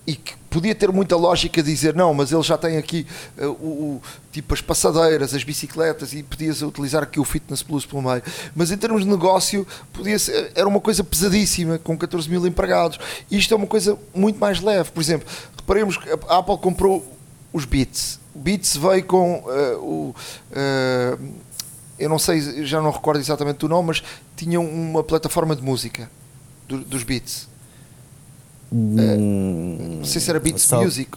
e 0.06 0.14
que 0.14 0.34
podia 0.48 0.72
ter 0.72 0.92
muita 0.92 1.16
lógica 1.16 1.60
dizer 1.64 1.96
não, 1.96 2.14
mas 2.14 2.30
ele 2.30 2.42
já 2.44 2.56
tem 2.56 2.76
aqui 2.76 3.04
uh, 3.36 3.46
o, 3.46 3.96
o, 3.96 4.02
tipo 4.30 4.54
as 4.54 4.60
passadeiras, 4.60 5.34
as 5.34 5.42
bicicletas 5.42 6.12
e 6.12 6.22
podias 6.22 6.62
utilizar 6.62 7.02
aqui 7.02 7.18
o 7.18 7.24
Fitness 7.24 7.60
Plus 7.60 7.84
pelo 7.84 8.02
meio. 8.02 8.22
Mas 8.54 8.70
em 8.70 8.76
termos 8.76 9.02
de 9.02 9.08
negócio, 9.08 9.66
podia 9.92 10.16
ser, 10.16 10.52
era 10.54 10.68
uma 10.68 10.80
coisa 10.80 11.02
pesadíssima 11.02 11.78
com 11.78 11.98
14 11.98 12.30
mil 12.30 12.46
empregados. 12.46 13.00
Isto 13.28 13.54
é 13.54 13.56
uma 13.56 13.66
coisa 13.66 13.98
muito 14.14 14.38
mais 14.38 14.60
leve. 14.60 14.92
Por 14.92 15.00
exemplo, 15.00 15.26
reparemos 15.56 15.96
que 15.96 16.08
a 16.28 16.38
Apple 16.38 16.58
comprou 16.58 17.04
os 17.52 17.64
Beats. 17.64 18.22
O 18.34 18.38
Beats 18.38 18.76
veio 18.76 19.04
com 19.04 19.40
uh, 19.40 19.78
o. 19.78 20.14
Uh, 20.50 21.34
eu 21.98 22.08
não 22.08 22.18
sei, 22.18 22.64
já 22.64 22.80
não 22.80 22.90
recordo 22.90 23.20
exatamente 23.20 23.64
o 23.64 23.68
nome, 23.68 23.88
mas 23.88 24.02
tinham 24.36 24.64
uma 24.66 25.04
plataforma 25.04 25.54
de 25.54 25.62
música 25.62 26.10
do, 26.66 26.78
dos 26.78 27.04
Beats 27.04 27.48
Hum, 28.74 29.98
não 29.98 30.04
sei 30.04 30.20
se 30.20 30.28
era 30.28 30.40
Beats 30.40 30.66
tal, 30.66 30.82
Music, 30.82 31.16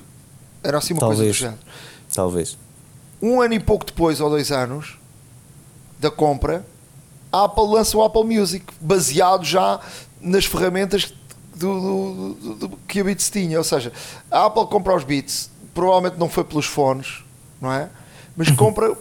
era 0.63 0.77
assim 0.77 0.93
uma 0.93 0.99
talvez, 0.99 1.19
coisa 1.19 1.31
do 1.31 1.39
género. 1.39 1.59
Talvez. 2.13 2.57
Um 3.19 3.41
ano 3.41 3.55
e 3.55 3.59
pouco 3.59 3.83
depois, 3.83 4.21
ou 4.21 4.29
dois 4.29 4.51
anos, 4.51 4.99
da 5.99 6.11
compra, 6.11 6.63
a 7.31 7.45
Apple 7.45 7.67
lança 7.67 7.97
o 7.97 8.03
Apple 8.03 8.23
Music, 8.23 8.63
baseado 8.79 9.43
já 9.43 9.79
nas 10.21 10.45
ferramentas 10.45 11.11
do, 11.55 11.81
do, 11.81 12.33
do, 12.33 12.67
do, 12.67 12.77
que 12.87 12.99
a 12.99 13.03
Beats 13.03 13.27
tinha. 13.31 13.57
Ou 13.57 13.63
seja, 13.63 13.91
a 14.29 14.45
Apple 14.45 14.67
compra 14.67 14.95
os 14.95 15.03
Beats, 15.03 15.49
provavelmente 15.77 16.17
não 16.17 16.27
foi 16.27 16.43
pelos 16.43 16.65
fones, 16.65 17.23
não 17.61 17.71
é? 17.71 17.87
Mas 18.35 18.49
compra 18.49 18.97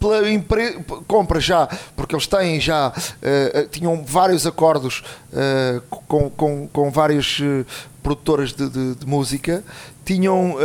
pela 0.00 0.28
empresa, 0.28 0.80
compra 1.06 1.38
já, 1.38 1.68
porque 1.94 2.12
eles 2.12 2.26
têm 2.26 2.58
já, 2.60 2.88
uh, 2.88 3.68
tinham 3.68 4.04
vários 4.04 4.44
acordos 4.44 5.04
uh, 5.32 5.80
com, 6.08 6.28
com, 6.30 6.68
com 6.72 6.90
várias 6.90 7.38
uh, 7.38 7.64
produtoras 8.02 8.52
de, 8.52 8.68
de, 8.68 8.94
de, 8.96 9.06
música, 9.06 9.62
tinham, 10.04 10.56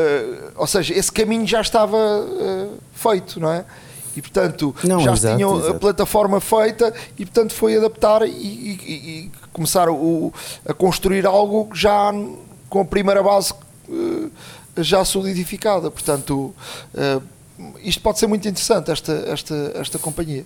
ou 0.56 0.66
seja, 0.66 0.94
esse 0.94 1.12
caminho 1.12 1.46
já 1.46 1.60
estava 1.60 1.98
feito, 2.94 3.42
não 3.42 3.52
é? 3.52 3.66
E 4.16 4.22
portanto 4.22 4.74
não, 4.86 5.02
já 5.02 5.12
exato, 5.12 5.36
tinham 5.36 5.58
exato. 5.58 5.76
a 5.76 5.80
plataforma 5.80 6.40
feita 6.40 6.94
e 7.18 7.26
portanto 7.26 7.54
foi 7.54 7.76
adaptar 7.76 8.22
e, 8.22 8.32
e, 8.32 8.94
e 8.94 9.32
começar 9.52 9.90
o, 9.90 10.32
a 10.66 10.74
construir 10.74 11.26
algo 11.26 11.70
já 11.76 12.14
com 12.70 12.80
a 12.80 12.86
primeira 12.86 13.22
base 13.22 13.54
já 14.78 15.06
solidificada. 15.06 15.92
Portanto, 15.92 16.54
isto 17.84 18.02
pode 18.02 18.20
ser 18.20 18.28
muito 18.28 18.48
interessante, 18.48 18.92
esta, 18.92 19.12
esta, 19.28 19.72
esta 19.76 20.00
companhia. 20.00 20.46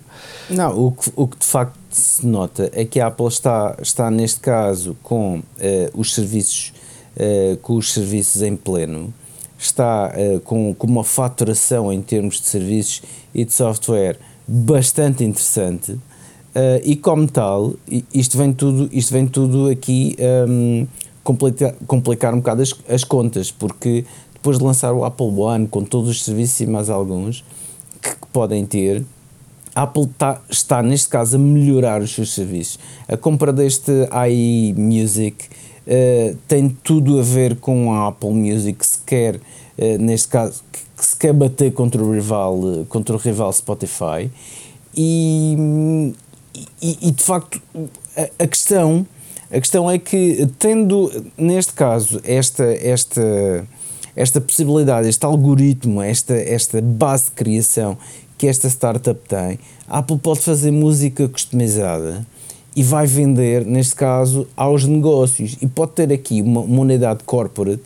Não, 0.50 0.86
o 0.86 0.92
que, 0.92 1.12
o 1.16 1.26
que 1.26 1.38
de 1.38 1.46
facto 1.46 1.78
se 1.90 2.26
nota 2.26 2.70
é 2.72 2.84
que 2.84 3.00
a 3.00 3.06
Apple 3.06 3.26
está, 3.28 3.76
está 3.80 4.10
neste 4.10 4.40
caso 4.40 4.96
com 5.02 5.38
uh, 5.38 5.42
os 5.94 6.14
serviços 6.14 6.72
uh, 7.16 7.56
com 7.58 7.74
os 7.74 7.92
serviços 7.92 8.42
em 8.42 8.56
pleno, 8.56 9.12
está 9.58 10.12
uh, 10.14 10.40
com, 10.40 10.74
com 10.74 10.86
uma 10.86 11.04
faturação 11.04 11.92
em 11.92 12.02
termos 12.02 12.40
de 12.40 12.46
serviços 12.46 13.02
e 13.34 13.44
de 13.44 13.52
software 13.52 14.18
bastante 14.46 15.24
interessante 15.24 15.98
e 16.82 16.96
como 16.96 17.28
tal, 17.28 17.74
isto 18.12 18.36
vem 18.36 18.52
tudo, 18.52 18.88
isto 18.90 19.12
vem 19.12 19.28
tudo 19.28 19.68
aqui 19.68 20.16
um, 20.18 20.80
ehm, 20.80 20.86
complicar, 21.28 21.74
complicar 21.86 22.32
um 22.32 22.38
bocado 22.38 22.62
as, 22.62 22.74
as 22.88 23.04
contas, 23.04 23.50
porque 23.50 24.06
depois 24.32 24.58
de 24.58 24.64
lançar 24.64 24.94
o 24.94 25.04
Apple 25.04 25.26
One 25.26 25.66
com 25.66 25.84
todos 25.84 26.08
os 26.08 26.24
serviços 26.24 26.60
e 26.60 26.66
mais 26.66 26.88
alguns 26.88 27.44
que, 28.00 28.10
que 28.10 28.26
podem 28.32 28.64
ter, 28.64 29.04
a 29.74 29.82
Apple 29.82 30.06
tá, 30.16 30.40
está 30.48 30.82
neste 30.82 31.08
caso 31.08 31.36
a 31.36 31.38
melhorar 31.38 32.00
os 32.00 32.14
seus 32.14 32.34
serviços. 32.34 32.78
A 33.06 33.14
compra 33.14 33.52
deste 33.52 33.92
iMusic 34.30 35.44
uh, 35.44 36.36
tem 36.48 36.70
tudo 36.82 37.20
a 37.20 37.22
ver 37.22 37.56
com 37.56 37.92
a 37.92 38.08
Apple 38.08 38.30
Music, 38.30 38.86
se 38.86 38.98
quer, 39.04 39.36
uh, 39.36 39.98
neste 40.00 40.28
caso, 40.28 40.62
que, 40.72 41.04
se 41.04 41.14
quer 41.14 41.34
bater 41.34 41.74
contra 41.74 42.02
o 42.02 42.10
rival, 42.10 42.86
contra 42.88 43.14
o 43.14 43.18
rival 43.18 43.52
Spotify. 43.52 44.30
E, 44.96 46.14
e, 46.80 46.98
e, 47.02 47.10
de 47.10 47.22
facto 47.22 47.60
a, 48.16 48.44
a, 48.44 48.46
questão 48.48 49.06
a 49.50 49.60
questão 49.60 49.90
é 49.90 49.98
que 49.98 50.48
tendo 50.58 51.10
neste 51.36 51.72
caso 51.72 52.20
esta 52.24 52.64
esta 52.64 53.66
esta 54.14 54.40
possibilidade 54.40 55.08
este 55.08 55.24
algoritmo 55.24 56.02
esta 56.02 56.34
esta 56.34 56.80
base 56.82 57.26
de 57.26 57.30
criação 57.32 57.96
que 58.36 58.46
esta 58.46 58.68
startup 58.68 59.20
tem 59.28 59.58
a 59.88 59.98
Apple 59.98 60.18
pode 60.18 60.40
fazer 60.40 60.70
música 60.70 61.26
customizada 61.28 62.26
e 62.78 62.82
vai 62.84 63.08
vender 63.08 63.66
neste 63.66 63.96
caso 63.96 64.46
aos 64.56 64.84
negócios. 64.84 65.56
E 65.60 65.66
pode 65.66 65.92
ter 65.92 66.12
aqui 66.12 66.40
uma, 66.40 66.60
uma 66.60 66.82
unidade 66.82 67.24
corporate 67.24 67.82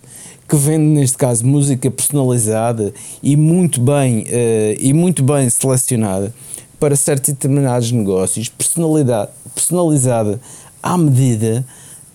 que 0.47 0.55
vende 0.55 0.85
neste 0.85 1.17
caso 1.17 1.47
música 1.47 1.91
personalizada 1.91 2.93
e 3.23 3.35
muito 3.35 3.81
bem 3.81 4.25
uh, 4.25 4.77
e 4.79 4.93
muito 4.93 5.23
bem 5.23 5.49
selecionada 5.49 6.35
para 6.79 6.95
certos 6.95 7.33
determinados 7.33 7.91
negócios, 7.91 8.51
personalidade, 8.51 9.31
personalizada 9.55 10.39
à 10.83 10.97
medida, 10.99 11.65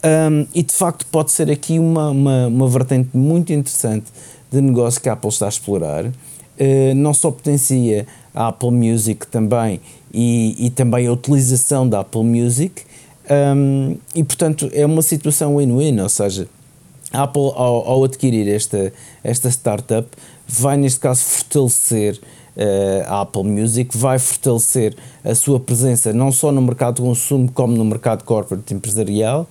um, 0.04 0.46
e 0.54 0.62
de 0.62 0.74
facto 0.74 1.06
pode 1.08 1.32
ser 1.32 1.50
aqui 1.50 1.80
uma, 1.80 2.10
uma, 2.10 2.48
uma, 2.48 2.68
vertente 2.68 3.16
muito 3.16 3.52
interessante 3.52 4.06
de 4.52 4.62
negócio 4.62 5.02
que 5.02 5.10
a 5.10 5.14
Apple 5.14 5.30
está 5.30 5.46
a 5.46 5.50
explorar. 5.50 6.06
Uh, 6.06 6.94
não 6.96 7.14
só 7.14 7.32
potencia 7.32 8.08
a 8.34 8.48
Apple 8.48 8.72
Music 8.72 9.28
também 9.28 9.80
e, 10.14 10.56
e 10.66 10.70
também 10.70 11.08
a 11.08 11.12
utilização 11.12 11.88
da 11.88 12.00
Apple 12.00 12.24
Music, 12.24 12.84
um, 13.56 13.98
e 14.16 14.24
portanto 14.24 14.70
é 14.74 14.86
uma 14.86 15.02
situação 15.02 15.58
win-win, 15.58 16.00
ou 16.00 16.10
seja, 16.10 16.48
a 17.12 17.24
Apple 17.24 17.52
ao, 17.56 17.88
ao 17.88 18.04
adquirir 18.04 18.48
esta, 18.48 18.94
esta 19.24 19.50
startup 19.50 20.08
vai 20.48 20.78
neste 20.78 21.00
caso 21.00 21.22
fortalecer 21.24 22.20
a 23.08 23.22
Apple 23.22 23.44
Music 23.44 23.96
vai 23.96 24.18
fortalecer 24.18 24.96
a 25.24 25.36
sua 25.36 25.60
presença 25.60 26.12
não 26.12 26.32
só 26.32 26.52
no 26.52 26.62
mercado 26.62 26.96
de 26.96 27.02
consumo 27.02 27.52
como 27.52 27.76
no 27.76 27.86
mercado 27.86 28.24
corporate 28.24 28.74
empresarial 28.74 29.48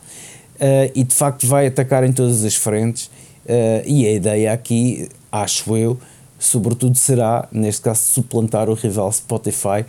uh, 0.56 0.90
e 0.94 1.04
de 1.04 1.14
facto 1.14 1.46
vai 1.46 1.66
atacar 1.66 2.04
em 2.04 2.12
todas 2.12 2.44
as 2.44 2.54
frentes 2.54 3.06
uh, 3.06 3.82
e 3.86 4.06
a 4.06 4.12
ideia 4.12 4.52
aqui, 4.52 5.08
acho 5.30 5.76
eu, 5.76 5.98
sobretudo 6.38 6.96
será, 6.96 7.48
neste 7.52 7.82
caso, 7.82 8.00
suplantar 8.00 8.68
o 8.68 8.74
rival 8.74 9.10
Spotify 9.12 9.84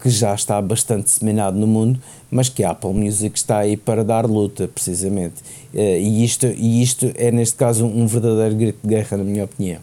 que 0.00 0.10
já 0.10 0.34
está 0.34 0.60
bastante 0.60 1.04
disseminado 1.04 1.56
no 1.56 1.66
mundo, 1.66 2.00
mas 2.28 2.48
que 2.48 2.64
a 2.64 2.70
Apple 2.70 2.92
Music 2.92 3.38
está 3.38 3.58
aí 3.58 3.76
para 3.76 4.02
dar 4.02 4.26
luta, 4.26 4.66
precisamente. 4.66 5.34
e, 5.72 6.24
isto, 6.24 6.44
e 6.46 6.82
isto 6.82 7.12
é, 7.14 7.30
neste 7.30 7.54
caso, 7.54 7.86
um 7.86 8.04
verdadeiro 8.08 8.56
grito 8.56 8.78
de 8.82 8.88
guerra, 8.88 9.18
na 9.18 9.22
minha 9.22 9.44
opinião. 9.44 9.78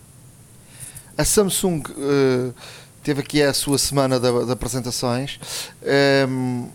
A 1.19 1.25
Samsung 1.25 1.83
uh, 1.89 2.53
teve 3.03 3.19
aqui 3.19 3.43
a 3.43 3.53
sua 3.53 3.77
semana 3.77 4.17
de, 4.17 4.45
de 4.45 4.51
apresentações. 4.53 5.37
Um, 6.29 6.69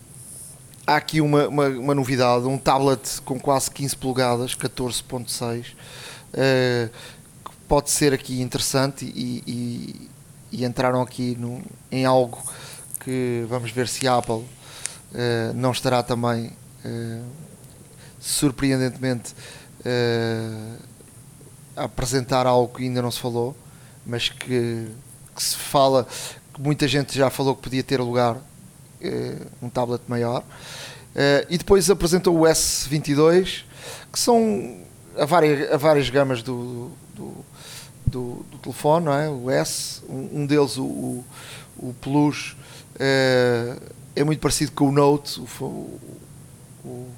há 0.87 0.97
aqui 0.97 1.23
uma, 1.23 1.49
uma, 1.49 1.69
uma, 1.69 1.95
novidade, 1.95 2.45
um 2.47 2.59
tablet 2.59 3.23
com 3.23 3.41
quase 3.41 3.71
15 3.71 3.97
polegadas, 3.97 4.55
14.6, 4.55 5.73
uh, 5.73 6.91
que 7.43 7.57
pode 7.67 7.91
ser 7.91 8.13
aqui 8.13 8.43
interessante 8.43 9.07
e, 9.07 9.43
e, 9.47 10.11
e 10.53 10.65
entraram 10.67 11.01
aqui 11.01 11.35
no, 11.41 11.63
em 11.91 12.05
algo 12.05 12.39
que 13.01 13.47
vamos 13.49 13.71
ver 13.71 13.89
se 13.89 14.07
a 14.07 14.19
Apple 14.19 14.35
uh, 14.35 14.47
não 15.55 15.73
estará 15.73 16.03
também 16.03 16.53
uh, 16.85 17.25
surpreendentemente 18.21 19.35
a 21.75 21.85
apresentar 21.85 22.47
algo 22.47 22.75
que 22.75 22.83
ainda 22.83 23.01
não 23.01 23.11
se 23.11 23.21
falou, 23.21 23.57
mas 24.07 24.29
que 24.29 24.89
que 25.35 25.43
se 25.43 25.57
fala, 25.57 26.07
que 26.53 26.61
muita 26.61 26.87
gente 26.87 27.17
já 27.19 27.29
falou 27.29 27.57
que 27.57 27.63
podia 27.63 27.83
ter 27.83 28.01
lugar 28.01 28.37
eh, 29.01 29.37
um 29.61 29.69
tablet 29.69 30.03
maior. 30.07 30.43
Uh, 30.43 31.47
e 31.49 31.59
depois 31.59 31.89
apresentou 31.91 32.37
o 32.37 32.43
S22, 32.43 33.65
que 34.13 34.19
são 34.19 34.79
a 35.17 35.25
várias, 35.25 35.73
a 35.73 35.77
várias 35.77 36.11
gamas 36.11 36.43
do, 36.43 36.91
do, 37.15 37.33
do, 38.05 38.47
do 38.51 38.59
telefone, 38.59 39.07
é? 39.11 39.29
o 39.29 39.49
S, 39.49 40.03
um, 40.09 40.45
deles, 40.45 40.77
o, 40.77 40.83
o, 40.83 41.25
o 41.79 41.95
Plus, 42.01 42.57
uh, 42.97 43.81
é 44.17 44.25
muito 44.25 44.41
parecido 44.41 44.73
com 44.73 44.89
o 44.89 44.93
Note, 44.93 45.41
o, 45.41 46.01
o, 46.85 47.09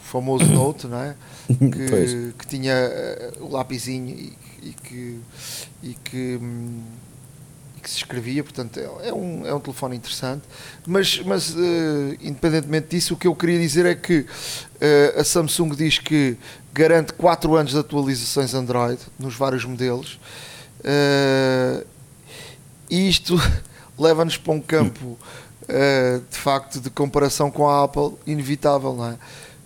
famoso 0.00 0.44
Note, 0.52 0.86
não 0.86 1.00
é? 1.00 1.14
que, 1.48 2.34
que 2.38 2.46
tinha 2.46 2.74
o 3.40 3.48
lapizinho 3.48 4.32
e, 4.62 4.68
e 4.68 4.72
que, 4.72 5.20
e 5.82 5.94
que 5.94 6.38
hum, 6.40 6.82
que 7.80 7.90
se 7.90 7.96
escrevia, 7.96 8.44
portanto 8.44 8.78
é, 8.78 9.08
é 9.08 9.12
um, 9.12 9.46
é 9.46 9.54
um 9.54 9.60
telefone 9.60 9.96
interessante, 9.96 10.42
mas, 10.86 11.20
mas 11.20 11.50
uh, 11.50 12.16
independentemente 12.20 12.88
disso, 12.88 13.14
o 13.14 13.16
que 13.16 13.26
eu 13.26 13.34
queria 13.34 13.58
dizer 13.58 13.86
é 13.86 13.94
que 13.94 14.20
uh, 14.20 15.20
a 15.20 15.24
Samsung 15.24 15.74
diz 15.74 15.98
que 15.98 16.36
garante 16.72 17.12
4 17.14 17.56
anos 17.56 17.72
de 17.72 17.78
atualizações 17.78 18.54
Android 18.54 19.00
nos 19.18 19.34
vários 19.34 19.64
modelos 19.64 20.20
uh, 20.80 21.86
e 22.88 23.08
isto 23.08 23.36
leva-nos 23.98 24.36
para 24.36 24.52
um 24.52 24.60
campo 24.60 25.18
de 26.28 26.36
facto 26.36 26.80
de 26.80 26.90
comparação 26.90 27.48
com 27.48 27.68
a 27.68 27.84
Apple 27.84 28.14
inevitável, 28.26 28.92
não 28.92 29.06
é? 29.06 29.16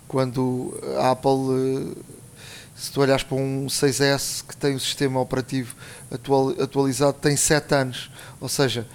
Quando 0.06 0.78
a 0.98 1.12
Apple 1.12 1.96
se 2.74 2.90
tu 2.90 3.00
olhas 3.00 3.22
para 3.22 3.36
um 3.36 3.66
6S 3.66 4.44
que 4.46 4.56
tem 4.56 4.74
o 4.74 4.80
sistema 4.80 5.20
operativo 5.20 5.76
atual, 6.10 6.50
atualizado, 6.60 7.16
tem 7.20 7.36
7 7.36 7.74
anos, 7.74 8.10
ou 8.40 8.48
seja, 8.48 8.86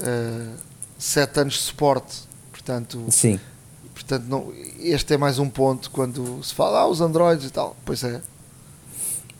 uh, 0.00 0.04
eh, 0.04 0.56
7 0.98 1.40
anos 1.40 1.54
de 1.54 1.60
suporte. 1.60 2.22
Portanto, 2.52 3.04
Sim. 3.10 3.40
portanto 3.92 4.24
não, 4.24 4.52
este 4.80 5.14
é 5.14 5.16
mais 5.16 5.38
um 5.38 5.48
ponto 5.48 5.90
quando 5.90 6.42
se 6.42 6.54
fala, 6.54 6.80
ah, 6.80 6.86
os 6.86 7.00
Androids 7.00 7.44
e 7.44 7.50
tal. 7.50 7.76
Pois 7.84 8.04
é. 8.04 8.22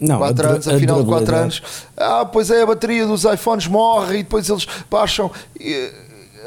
Não, 0.01 0.19
4 0.19 0.49
anos, 0.49 0.69
afinal 0.69 1.03
de 1.03 1.09
4 1.09 1.37
anos, 1.37 1.63
ah, 1.97 2.25
pois 2.25 2.51
é, 2.51 2.63
a 2.63 2.67
bateria 2.67 3.07
dos 3.07 3.25
iPhones 3.25 3.67
morre 3.67 4.19
e 4.19 4.23
depois 4.25 4.49
eles 4.49 4.67
baixam. 4.91 5.31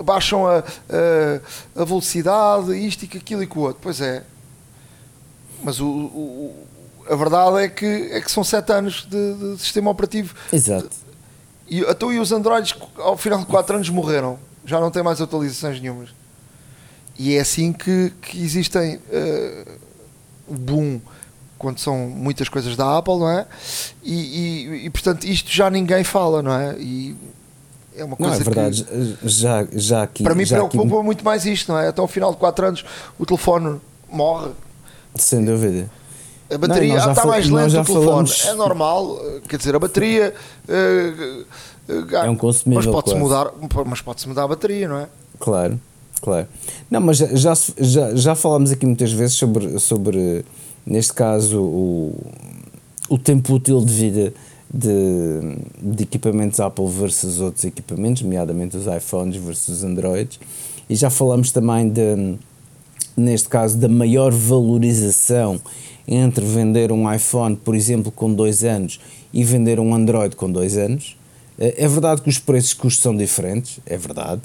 baixam 0.04 0.45
a, 0.45 0.60
a, 0.60 1.82
a 1.82 1.86
velocidade, 1.86 2.78
isto 2.86 3.04
e 3.04 3.17
aquilo 3.17 3.41
e 3.41 3.47
com 3.47 3.62
o 3.62 3.63
outro. 3.63 3.80
Pois 3.82 4.02
é, 4.02 4.23
mas 5.63 5.80
o, 5.80 5.88
o, 5.88 6.67
a 7.10 7.15
verdade 7.15 7.63
é 7.63 7.67
que, 7.67 7.86
é 7.86 8.22
que 8.22 8.32
são 8.32 8.43
7 8.43 8.72
anos 8.72 9.08
de, 9.10 9.34
de, 9.34 9.62
sistema 9.62 9.89
operativo. 9.89 10.36
Exato. 10.54 10.89
E, 11.67 11.80
então, 11.80 12.13
e 12.13 12.19
os 12.19 12.32
Androids, 12.32 12.76
ao 12.98 13.17
final 13.17 13.39
de 13.39 13.45
4 13.48 13.76
anos, 13.76 13.89
morreram. 13.89 14.38
Já 14.63 14.80
não 14.80 14.91
têm 14.91 15.02
mais 15.02 15.19
atualizações 15.19 15.82
nenhumas. 15.82 16.10
E 17.17 17.36
é 17.36 17.39
assim 17.39 17.74
que, 17.74 18.13
que 18.22 18.41
existem 18.41 18.98
uh, 18.98 19.72
o 20.48 20.54
boom 20.54 21.02
quando 21.58 21.80
são 21.80 21.98
muitas 22.08 22.48
coisas 22.48 22.78
da 22.78 22.98
Apple, 22.98 23.17
não 23.17 23.30
é? 23.30 23.45
E, 24.02 24.13
e, 24.13 24.86
e, 24.86 24.89
portanto 24.89 25.26
isto 25.26 25.52
já 25.52 25.69
ninguém 25.69 26.06
fala, 26.06 26.41
não 26.41 26.54
é? 26.54 26.78
E 26.80 27.17
é 27.98 28.04
uma 28.06 28.15
coisa 28.15 28.36
não, 28.36 28.39
é 28.39 28.43
verdade, 28.43 28.84
que, 28.86 29.28
já, 29.28 29.67
já 29.74 30.04
aqui, 30.04 30.24
para 30.24 30.34
mim 30.34 30.48
preocupa 30.48 30.95
aqui... 30.95 31.04
muito 31.04 31.26
mais 31.26 31.45
isto, 31.45 31.74
não 31.74 31.78
é? 31.78 31.89
Até 31.89 32.00
ao 32.00 32.08
final 32.08 32.32
de 32.32 32.38
4 32.38 32.65
anos 32.65 32.86
o 33.19 33.26
telefone 33.26 33.82
morre. 34.10 34.52
Sem 35.15 35.43
dúvida. 35.43 35.91
A 36.52 36.58
bateria 36.58 36.98
não, 36.98 37.12
está 37.12 37.26
mais 37.26 37.50
lenta 37.50 37.82
o 37.82 37.86
telefone. 37.86 38.06
Falamos... 38.06 38.46
É 38.46 38.54
normal, 38.54 39.20
quer 39.48 39.58
dizer, 39.58 39.76
a 39.76 39.80
bateria. 39.80 40.34
Uh, 40.68 41.46
uh, 41.92 42.16
é 42.16 42.30
um 42.30 42.36
consumível. 42.36 42.84
Mas 42.84 42.92
pode-se 42.92 43.16
mudar, 43.16 43.52
mas 43.86 44.02
pode 44.02 44.28
mudar 44.28 44.44
a 44.44 44.48
bateria, 44.48 44.88
não 44.88 44.98
é? 44.98 45.08
Claro, 45.40 45.80
claro. 46.22 46.48
Não, 46.90 47.02
mas 47.02 47.18
já, 47.18 47.54
já, 47.78 48.16
já 48.16 48.36
falámos 48.36 48.72
aqui 48.72 48.86
muitas 48.86 49.12
vezes 49.12 49.36
sobre, 49.36 49.80
sobre 49.80 50.44
neste 50.86 51.14
caso, 51.14 51.62
o, 51.62 52.16
o 53.10 53.18
tempo 53.18 53.54
útil 53.54 53.84
de 53.86 53.94
vida 53.94 54.34
de, 54.74 55.58
de 55.82 56.04
equipamentos 56.04 56.60
Apple 56.60 56.88
versus 56.88 57.40
outros 57.40 57.64
equipamentos, 57.64 58.22
nomeadamente 58.22 58.78
os 58.78 58.88
iPhones 58.88 59.36
versus 59.38 59.78
os 59.78 59.84
Androids. 59.84 60.39
E 60.89 60.95
já 60.95 61.10
falamos 61.10 61.52
também 61.52 61.89
de, 61.89 62.38
neste 63.16 63.50
caso, 63.50 63.78
da 63.78 63.88
maior 63.88 64.32
valorização 64.32 65.60
entre 66.10 66.43
vender 66.43 66.91
um 66.91 67.12
iPhone, 67.14 67.55
por 67.55 67.76
exemplo, 67.76 68.12
com 68.12 68.34
dois 68.34 68.64
anos 68.64 68.99
e 69.32 69.43
vender 69.43 69.80
um 69.80 69.93
Android 69.93 70.36
com 70.36 70.51
dois 70.51 70.76
anos. 70.76 71.16
Eh, 71.60 71.76
é 71.78 71.88
verdade 71.88 72.22
que 72.22 72.30
os 72.30 72.39
preços 72.39 72.74
custos 72.74 73.03
são 73.03 73.16
diferentes, 73.16 73.80
é 73.86 73.95
verdade, 73.95 74.41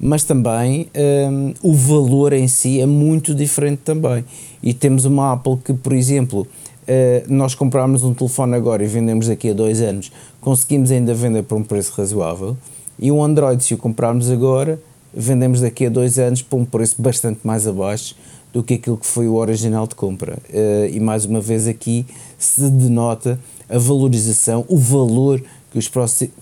mas 0.00 0.24
também 0.24 0.88
um, 1.30 1.54
o 1.62 1.74
valor 1.74 2.32
em 2.32 2.48
si 2.48 2.80
é 2.80 2.86
muito 2.86 3.34
diferente 3.34 3.80
também. 3.84 4.24
E 4.62 4.72
temos 4.72 5.04
uma 5.04 5.32
Apple 5.32 5.58
que, 5.62 5.74
por 5.74 5.92
exemplo, 5.92 6.40
uh, 6.40 7.32
nós 7.32 7.54
comprarmos 7.54 8.02
um 8.02 8.14
telefone 8.14 8.54
agora 8.54 8.82
e 8.82 8.86
vendemos 8.86 9.28
daqui 9.28 9.50
a 9.50 9.52
dois 9.52 9.80
anos, 9.80 10.10
conseguimos 10.40 10.90
ainda 10.90 11.14
vender 11.14 11.42
por 11.42 11.56
um 11.56 11.62
preço 11.62 11.92
razoável, 11.96 12.56
e 12.98 13.12
um 13.12 13.22
Android, 13.22 13.62
se 13.62 13.74
o 13.74 13.78
comprarmos 13.78 14.30
agora, 14.30 14.80
vendemos 15.12 15.60
daqui 15.60 15.86
a 15.86 15.88
dois 15.88 16.18
anos 16.18 16.42
por 16.42 16.56
um 16.56 16.64
preço 16.64 17.00
bastante 17.00 17.40
mais 17.44 17.66
abaixo 17.66 18.16
do 18.54 18.62
que 18.62 18.74
aquilo 18.74 18.96
que 18.96 19.06
foi 19.06 19.26
o 19.26 19.34
original 19.34 19.86
de 19.86 19.96
compra. 19.96 20.38
Uh, 20.48 20.86
e 20.90 21.00
mais 21.00 21.26
uma 21.26 21.40
vez 21.40 21.66
aqui 21.66 22.06
se 22.38 22.70
denota 22.70 23.38
a 23.68 23.76
valorização, 23.76 24.64
o 24.68 24.78
valor 24.78 25.42
que 25.72 25.78
os, 25.78 25.90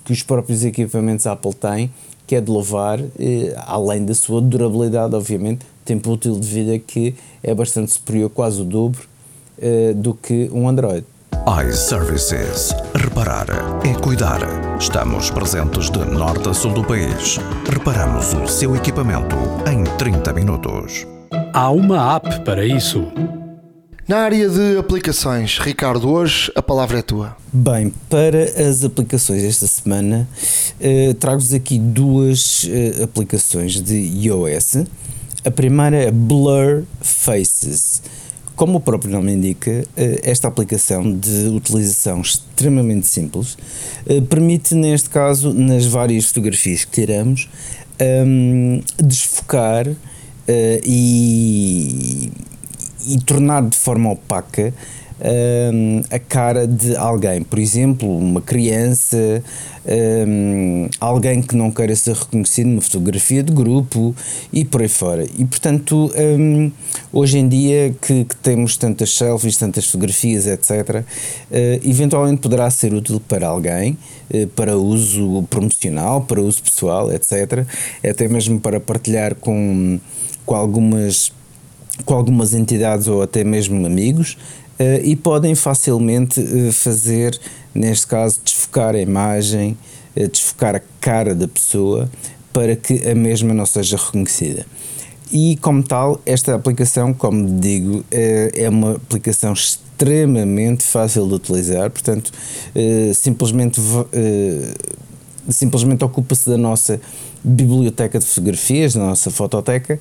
que 0.05 0.13
os 0.13 0.23
próprios 0.23 0.63
equipamentos 0.63 1.27
Apple 1.27 1.55
têm, 1.55 1.91
que 2.27 2.37
é 2.37 2.41
de 2.41 2.51
louvar, 2.51 3.01
eh, 3.19 3.55
além 3.67 4.05
da 4.05 4.15
sua 4.15 4.41
durabilidade, 4.41 5.15
obviamente, 5.15 5.67
tempo 5.85 6.13
útil 6.13 6.39
de 6.39 6.47
vida 6.47 6.79
que 6.79 7.15
é 7.43 7.55
bastante 7.55 7.93
superior, 7.93 8.31
quase 8.31 8.61
o 8.61 8.65
dobro, 8.65 9.03
eh, 9.59 9.93
do 9.95 10.15
que 10.15 10.51
um 10.53 10.69
Android 10.69 11.05
iServices. 11.43 12.73
Reparar 12.95 13.47
é 13.85 13.95
cuidar. 14.01 14.41
Estamos 14.79 15.29
presentes 15.31 15.91
de 15.91 15.99
norte 15.99 16.49
a 16.49 16.55
sul 16.55 16.73
do 16.73 16.85
país. 16.85 17.39
Reparamos 17.69 18.33
o 18.33 18.47
seu 18.47 18.77
equipamento 18.77 19.37
em 19.69 19.83
30 19.97 20.33
minutos. 20.33 21.05
Há 21.53 21.71
uma 21.71 22.17
app 22.17 22.45
para 22.45 22.65
isso. 22.65 23.13
Na 24.09 24.19
área 24.19 24.49
de 24.49 24.79
aplicações, 24.79 25.59
Ricardo, 25.59 26.09
hoje 26.09 26.51
a 26.55 26.63
palavra 26.63 26.99
é 26.99 27.03
tua. 27.03 27.37
Bem, 27.53 27.93
para 28.09 28.45
as 28.69 28.85
aplicações 28.85 29.43
esta 29.43 29.67
semana, 29.67 30.29
eh, 30.81 31.15
trago-vos 31.15 31.53
aqui 31.53 31.79
duas 31.79 32.69
eh, 32.71 33.03
aplicações 33.05 33.81
de 33.81 33.95
iOS. 33.95 34.85
A 35.45 35.51
primeira 35.51 35.97
é 35.97 36.11
Blur 36.11 36.85
Faces 37.01 38.03
como 38.55 38.79
o 38.79 38.81
próprio 38.81 39.11
nome 39.11 39.33
indica, 39.33 39.85
eh, 39.97 40.21
esta 40.23 40.47
aplicação 40.47 41.17
de 41.19 41.49
utilização 41.49 42.21
extremamente 42.21 43.07
simples 43.07 43.57
eh, 44.07 44.21
permite, 44.21 44.75
neste 44.75 45.11
caso, 45.11 45.53
nas 45.53 45.87
várias 45.87 46.27
fotografias 46.27 46.85
que 46.85 46.93
tiramos, 46.93 47.49
um, 48.01 48.81
desfocar 48.99 49.87
e, 50.49 52.33
e 53.07 53.19
tornar 53.25 53.63
de 53.69 53.77
forma 53.77 54.11
opaca 54.11 54.73
um, 55.23 56.03
a 56.11 56.19
cara 56.19 56.67
de 56.67 56.97
alguém, 56.97 57.43
por 57.43 57.59
exemplo, 57.59 58.19
uma 58.19 58.41
criança, 58.41 59.43
um, 60.27 60.89
alguém 61.01 61.41
que 61.41 61.55
não 61.55 61.71
queira 61.71 61.95
ser 61.95 62.15
reconhecido 62.15 62.67
numa 62.69 62.81
fotografia 62.81 63.43
de 63.43 63.53
grupo 63.53 64.15
e 64.53 64.65
por 64.65 64.83
aí 64.83 64.89
fora. 64.89 65.25
E 65.39 65.45
portanto, 65.45 66.13
um, 66.17 66.73
hoje 67.13 67.39
em 67.39 67.49
dia 67.49 67.95
que, 68.01 68.25
que, 68.25 68.37
temos 68.37 68.77
tantas 68.77 69.15
selfies, 69.15 69.57
tantas 69.57 69.87
fotografias, 69.87 70.47
etc., 70.47 71.03
uh, 71.03 71.89
eventualmente 71.89 72.41
poderá 72.41 72.69
ser 72.71 72.93
útil 72.93 73.21
para 73.21 73.47
alguém, 73.47 73.97
uh, 74.35 74.47
para 74.49 74.77
uso 74.77 75.45
promocional, 75.49 76.23
para 76.23 76.41
uso 76.41 76.63
pessoal, 76.63 77.13
etc., 77.13 77.65
até 78.05 78.27
mesmo 78.27 78.59
para 78.59 78.81
partilhar 78.81 79.37
com, 79.37 80.01
com 80.45 80.55
algumas 80.55 81.33
com 82.05 82.15
algumas 82.15 82.55
entidades 82.55 83.07
ou 83.07 83.23
até 83.23 83.45
mesmo 83.45 83.87
amigos 83.87 84.37
uh, 84.79 85.05
e 85.05 85.15
podem 85.15 85.55
facilmente 85.55 86.41
uh, 86.41 86.73
fazer, 86.73 87.39
neste 87.75 88.07
caso, 88.07 88.41
desfocar 88.45 88.95
a 88.95 89.01
imagem, 89.01 89.77
uh, 90.17 90.29
desfocar 90.29 90.77
a 90.77 90.81
cara 91.01 91.35
da 91.35 91.47
pessoa 91.47 92.11
para 92.53 92.77
que 92.77 93.09
a 93.09 93.15
mesma 93.15 93.55
não 93.55 93.67
seja 93.67 93.97
reconhecida. 93.97 94.67
E 95.31 95.57
como 95.57 95.83
tal, 95.83 96.21
esta 96.27 96.55
aplicação, 96.55 97.15
como 97.15 97.59
digo, 97.59 98.05
é 98.11 98.69
uma 98.69 98.97
aplicação 98.97 99.55
extremamente 99.55 100.85
fácil 100.85 101.27
de 101.27 101.33
utilizar, 101.33 101.91
portanto, 101.91 102.31
simplesmente, 103.15 103.81
simplesmente 105.49 106.05
ocupa-se 106.05 106.49
da 106.49 106.59
nossa 106.59 107.01
biblioteca 107.43 108.19
de 108.19 108.27
fotografias, 108.27 108.95
da 108.95 109.01
nossa 109.01 109.31
fototeca, 109.31 109.99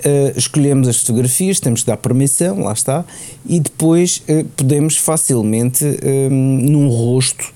Uh, 0.00 0.32
escolhemos 0.34 0.88
as 0.88 0.96
fotografias, 0.96 1.60
temos 1.60 1.82
que 1.82 1.86
dar 1.86 1.98
permissão, 1.98 2.60
lá 2.60 2.72
está, 2.72 3.04
e 3.46 3.60
depois 3.60 4.22
uh, 4.28 4.46
podemos 4.56 4.96
facilmente, 4.96 5.84
uh, 5.84 6.30
num 6.30 6.88
rosto, 6.88 7.52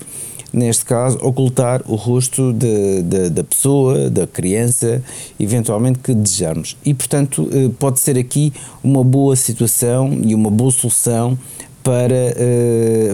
neste 0.53 0.85
caso, 0.85 1.17
ocultar 1.23 1.81
o 1.87 1.95
rosto 1.95 2.53
de, 2.53 3.01
de, 3.01 3.29
da 3.31 3.43
pessoa, 3.43 4.11
da 4.11 4.27
criança, 4.27 5.01
eventualmente 5.39 5.97
que 5.97 6.13
desejarmos. 6.13 6.77
E, 6.85 6.93
portanto, 6.93 7.49
pode 7.79 7.99
ser 7.99 8.17
aqui 8.17 8.53
uma 8.81 9.03
boa 9.03 9.35
situação 9.35 10.17
e 10.23 10.33
uma 10.33 10.49
boa 10.49 10.71
solução 10.71 11.37
para 11.83 12.33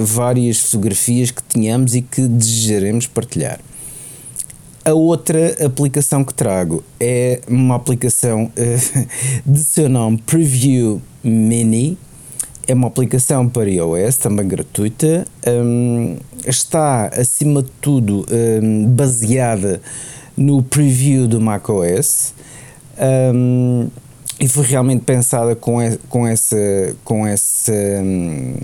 várias 0.01 0.59
fotografias 0.59 1.31
que 1.31 1.41
tenhamos 1.41 1.95
e 1.95 2.03
que 2.03 2.27
desejaremos 2.27 3.07
partilhar. 3.07 3.59
A 4.83 4.93
outra 4.93 5.63
aplicação 5.63 6.23
que 6.23 6.33
trago 6.33 6.83
é 6.99 7.39
uma 7.47 7.75
aplicação 7.75 8.45
uh, 8.45 9.07
de 9.45 9.59
seu 9.59 9.87
nome 9.87 10.17
Preview 10.25 10.99
Mini. 11.23 11.99
É 12.67 12.73
uma 12.73 12.87
aplicação 12.87 13.47
para 13.47 13.69
iOS, 13.69 14.17
também 14.17 14.47
gratuita. 14.47 15.27
Um, 15.47 16.17
está, 16.47 17.07
acima 17.09 17.61
de 17.61 17.69
tudo, 17.79 18.25
um, 18.31 18.87
baseada 18.87 19.79
no 20.35 20.63
preview 20.63 21.27
do 21.27 21.39
macOS. 21.39 22.33
Um, 22.99 23.87
e 24.41 24.47
foi 24.47 24.65
realmente 24.65 25.03
pensada 25.03 25.55
com, 25.55 25.77
com 26.09 26.27
essa, 26.27 26.95
com 27.05 27.27
essa 27.27 27.71
um, 27.71 28.55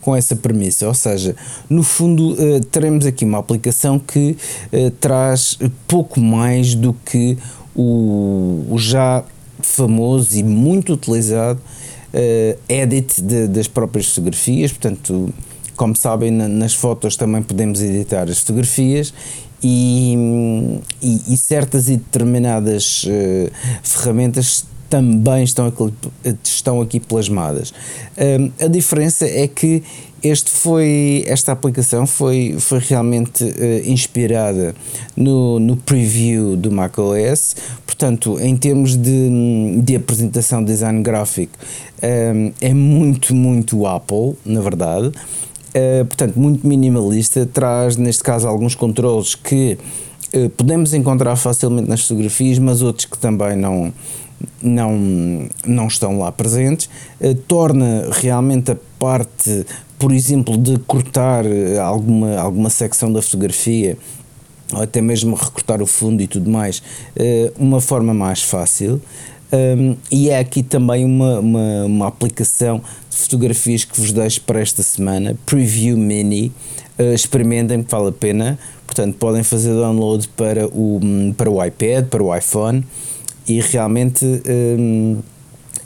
com 0.00 0.14
essa 0.14 0.36
premissa, 0.36 0.86
ou 0.86 0.94
seja, 0.94 1.34
no 1.68 1.82
fundo 1.82 2.34
uh, 2.34 2.64
teremos 2.70 3.04
aqui 3.04 3.24
uma 3.24 3.38
aplicação 3.38 3.98
que 3.98 4.36
uh, 4.72 4.90
traz 4.92 5.58
pouco 5.86 6.20
mais 6.20 6.76
do 6.76 6.92
que 6.92 7.36
o, 7.74 8.64
o 8.70 8.78
já 8.78 9.24
famoso 9.60 10.38
e 10.38 10.44
muito 10.44 10.92
utilizado 10.92 11.60
uh, 12.14 12.58
edit 12.68 13.20
de, 13.20 13.48
das 13.48 13.66
próprias 13.66 14.06
fotografias, 14.06 14.70
portanto, 14.70 15.34
como 15.74 15.96
sabem, 15.96 16.30
na, 16.30 16.46
nas 16.46 16.72
fotos 16.72 17.16
também 17.16 17.42
podemos 17.42 17.82
editar 17.82 18.30
as 18.30 18.38
fotografias 18.38 19.12
e, 19.60 20.14
e, 21.02 21.34
e 21.34 21.36
certas 21.36 21.88
e 21.88 21.96
determinadas 21.96 23.04
ferramentas 23.82 24.64
também 24.88 25.44
estão 25.44 25.66
aqui, 25.66 25.92
estão 26.44 26.80
aqui 26.80 27.00
plasmadas. 27.00 27.72
Um, 28.16 28.50
a 28.64 28.68
diferença 28.68 29.26
é 29.26 29.46
que 29.48 29.82
este 30.22 30.50
foi, 30.50 31.24
esta 31.26 31.52
aplicação 31.52 32.06
foi, 32.06 32.56
foi 32.58 32.78
realmente 32.78 33.44
uh, 33.44 33.90
inspirada 33.90 34.74
no, 35.16 35.60
no 35.60 35.76
preview 35.76 36.56
do 36.56 36.72
macOS, 36.72 37.54
portanto, 37.86 38.38
em 38.40 38.56
termos 38.56 38.96
de, 38.96 39.80
de 39.82 39.94
apresentação 39.94 40.64
de 40.64 40.72
design 40.72 41.02
gráfico, 41.02 41.52
um, 42.02 42.52
é 42.60 42.74
muito, 42.74 43.34
muito 43.34 43.86
Apple, 43.86 44.34
na 44.44 44.60
verdade. 44.60 45.08
Uh, 45.08 46.04
portanto, 46.06 46.38
muito 46.40 46.66
minimalista, 46.66 47.46
traz 47.46 47.96
neste 47.96 48.22
caso 48.22 48.48
alguns 48.48 48.74
controles 48.74 49.34
que 49.34 49.78
uh, 50.34 50.48
podemos 50.50 50.94
encontrar 50.94 51.36
facilmente 51.36 51.88
nas 51.88 52.02
fotografias, 52.02 52.58
mas 52.58 52.82
outros 52.82 53.04
que 53.04 53.18
também 53.18 53.54
não, 53.54 53.92
não, 54.62 55.48
não 55.66 55.86
estão 55.86 56.18
lá 56.18 56.30
presentes, 56.32 56.88
eh, 57.20 57.34
torna 57.46 58.08
realmente 58.12 58.72
a 58.72 58.76
parte, 58.98 59.66
por 59.98 60.12
exemplo, 60.12 60.56
de 60.56 60.78
cortar 60.80 61.46
eh, 61.46 61.78
alguma, 61.78 62.36
alguma 62.36 62.70
secção 62.70 63.12
da 63.12 63.22
fotografia 63.22 63.96
ou 64.72 64.82
até 64.82 65.00
mesmo 65.00 65.36
recortar 65.36 65.80
o 65.80 65.86
fundo 65.86 66.22
e 66.22 66.26
tudo 66.26 66.50
mais, 66.50 66.82
eh, 67.14 67.52
uma 67.58 67.80
forma 67.80 68.12
mais 68.12 68.42
fácil. 68.42 69.00
Um, 69.52 69.96
e 70.10 70.28
é 70.28 70.40
aqui 70.40 70.60
também 70.60 71.04
uma, 71.04 71.38
uma, 71.38 71.84
uma, 71.84 72.08
aplicação 72.08 72.82
de 73.08 73.16
fotografias 73.16 73.84
que 73.84 73.98
vos 73.98 74.10
deixo 74.10 74.40
para 74.40 74.60
esta 74.60 74.82
semana, 74.82 75.36
Preview 75.46 75.96
Mini. 75.96 76.52
Uh, 76.98 77.14
experimentem, 77.14 77.80
que 77.80 77.90
vale 77.90 78.08
a 78.08 78.12
pena. 78.12 78.58
Portanto, 78.84 79.16
podem 79.18 79.44
fazer 79.44 79.72
download 79.72 80.26
para 80.28 80.66
o, 80.66 81.00
para 81.36 81.48
o 81.48 81.64
iPad, 81.64 82.06
para 82.06 82.24
o 82.24 82.34
iPhone 82.34 82.84
e 83.48 83.60
realmente 83.60 84.24
hum, 84.78 85.18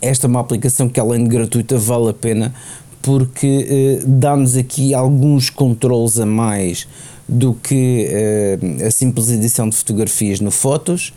esta 0.00 0.26
é 0.26 0.28
uma 0.28 0.40
aplicação 0.40 0.88
que 0.88 0.98
além 0.98 1.24
de 1.24 1.30
gratuita 1.30 1.76
vale 1.78 2.10
a 2.10 2.14
pena 2.14 2.54
porque 3.02 4.00
uh, 4.02 4.06
dá-nos 4.06 4.56
aqui 4.56 4.94
alguns 4.94 5.50
controles 5.50 6.18
a 6.18 6.26
mais 6.26 6.86
do 7.28 7.54
que 7.54 8.08
uh, 8.08 8.86
a 8.86 8.90
simples 8.90 9.30
edição 9.30 9.68
de 9.68 9.76
fotografias 9.76 10.40
no 10.40 10.50
Fotos, 10.50 11.12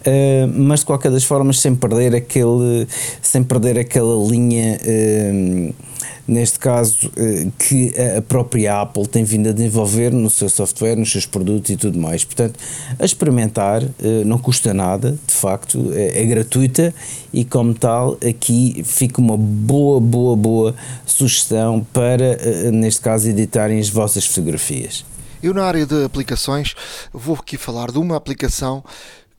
uh, 0.00 0.52
mas 0.54 0.80
de 0.80 0.86
qualquer 0.86 1.10
das 1.10 1.24
formas 1.24 1.60
sem 1.60 1.74
perder 1.74 2.14
aquele, 2.14 2.86
sem 3.22 3.42
perder 3.42 3.78
aquela 3.78 4.14
linha 4.28 4.78
hum, 4.86 5.72
neste 6.26 6.60
caso, 6.60 7.10
eh, 7.16 7.48
que 7.58 7.92
a 8.16 8.22
própria 8.22 8.80
Apple 8.80 9.06
tem 9.06 9.24
vindo 9.24 9.48
a 9.48 9.52
desenvolver 9.52 10.12
no 10.12 10.30
seu 10.30 10.48
software, 10.48 10.94
nos 10.94 11.10
seus 11.10 11.26
produtos 11.26 11.70
e 11.70 11.76
tudo 11.76 11.98
mais. 11.98 12.24
Portanto, 12.24 12.58
a 12.96 13.04
experimentar 13.04 13.82
não 14.24 14.38
custa 14.38 14.72
nada, 14.72 15.18
de 15.26 15.34
facto, 15.34 15.90
é, 15.92 16.22
é 16.22 16.24
gratuita 16.24 16.94
e, 17.32 17.44
como 17.44 17.74
tal, 17.74 18.16
aqui 18.26 18.80
fica 18.84 19.20
uma 19.20 19.36
boa, 19.36 20.00
boa, 20.00 20.36
boa 20.36 20.74
sugestão 21.04 21.84
para, 21.92 22.70
neste 22.70 23.00
caso, 23.00 23.28
editarem 23.28 23.80
as 23.80 23.88
vossas 23.88 24.24
fotografias. 24.24 25.04
Eu, 25.42 25.54
na 25.54 25.64
área 25.64 25.86
de 25.86 26.04
aplicações, 26.04 26.74
vou 27.12 27.34
aqui 27.34 27.56
falar 27.56 27.90
de 27.90 27.98
uma 27.98 28.14
aplicação 28.14 28.84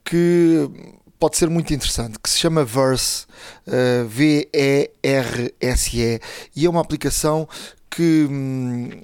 que 0.03 0.69
pode 1.19 1.37
ser 1.37 1.49
muito 1.49 1.73
interessante, 1.73 2.17
que 2.17 2.29
se 2.29 2.37
chama 2.39 2.65
Verse, 2.65 3.27
uh, 3.67 4.07
V-E-R-S-E, 4.07 4.89
e 6.55 6.65
é 6.65 6.69
uma 6.69 6.81
aplicação 6.81 7.47
que, 7.89 8.27
hum, 8.29 9.03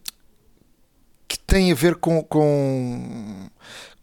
que 1.28 1.38
tem 1.38 1.72
a 1.72 1.76
ver 1.76 1.96
com, 1.96 2.24
com, 2.24 3.50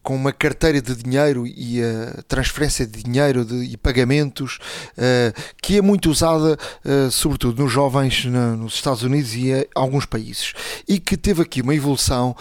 com 0.05 0.15
uma 0.15 0.33
carteira 0.33 0.83
de 0.83 0.95
dinheiro 0.95 1.47
e 1.47 1.83
a 1.83 2.23
transferência 2.29 2.87
de 2.87 3.03
dinheiro 3.03 3.43
de, 3.43 3.73
e 3.73 3.77
pagamentos 3.79 4.59
uh, 4.99 5.43
que 5.63 5.79
é 5.79 5.83
muito 5.83 6.11
usada, 6.11 6.59
uh, 6.85 7.11
sobretudo 7.11 7.63
nos 7.63 7.73
jovens 7.73 8.27
na, 8.27 8.55
nos 8.55 8.75
Estados 8.75 9.03
Unidos 9.03 9.35
e 9.35 9.51
em 9.51 9.67
alguns 9.75 10.05
países, 10.05 10.53
e 10.87 11.01
que 11.01 11.17
teve 11.17 11.41
aqui 11.43 11.63
uma 11.63 11.75
evolução 11.75 12.37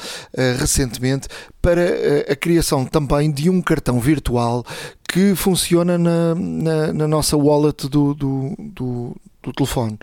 recentemente 0.59 1.27
para 1.61 1.81
a 2.29 2.35
criação 2.35 2.85
também 2.85 3.31
de 3.31 3.49
um 3.49 3.61
cartão 3.61 3.99
virtual 3.99 4.65
que 5.07 5.33
funciona 5.35 5.97
na, 5.97 6.35
na, 6.35 6.93
na 6.93 7.07
nossa 7.07 7.37
wallet 7.37 7.87
do, 7.87 8.13
do, 8.13 8.55
do, 8.57 9.15
do 9.41 9.53
telefone. 9.53 9.97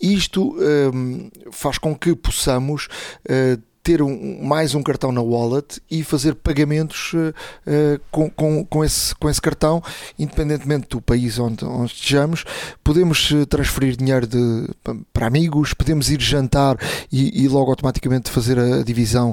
Isto 0.00 0.56
um, 0.58 1.30
faz 1.52 1.78
com 1.78 1.94
que 1.94 2.14
possamos 2.16 2.88
uh, 3.28 3.62
ter 3.86 4.02
um, 4.02 4.44
mais 4.44 4.74
um 4.74 4.82
cartão 4.82 5.12
na 5.12 5.22
wallet 5.22 5.80
e 5.88 6.02
fazer 6.02 6.34
pagamentos 6.34 7.12
uh, 7.12 7.28
uh, 7.28 8.00
com, 8.10 8.28
com, 8.28 8.64
com, 8.64 8.84
esse, 8.84 9.14
com 9.14 9.30
esse 9.30 9.40
cartão, 9.40 9.80
independentemente 10.18 10.88
do 10.88 11.00
país 11.00 11.38
onde, 11.38 11.64
onde 11.64 11.92
estejamos. 11.92 12.44
Podemos 12.82 13.30
uh, 13.30 13.46
transferir 13.46 13.96
dinheiro 13.96 14.26
de, 14.26 14.68
para 15.12 15.28
amigos, 15.28 15.72
podemos 15.72 16.10
ir 16.10 16.20
jantar 16.20 16.76
e, 17.12 17.44
e 17.44 17.46
logo 17.46 17.70
automaticamente 17.70 18.28
fazer 18.28 18.58
a 18.58 18.82
divisão 18.82 19.32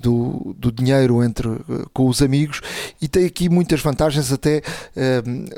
do, 0.00 0.54
do 0.56 0.72
dinheiro 0.72 1.22
entre, 1.22 1.48
com 1.92 2.08
os 2.08 2.22
amigos. 2.22 2.62
E 3.00 3.06
tem 3.06 3.26
aqui 3.26 3.50
muitas 3.50 3.82
vantagens, 3.82 4.32
até 4.32 4.62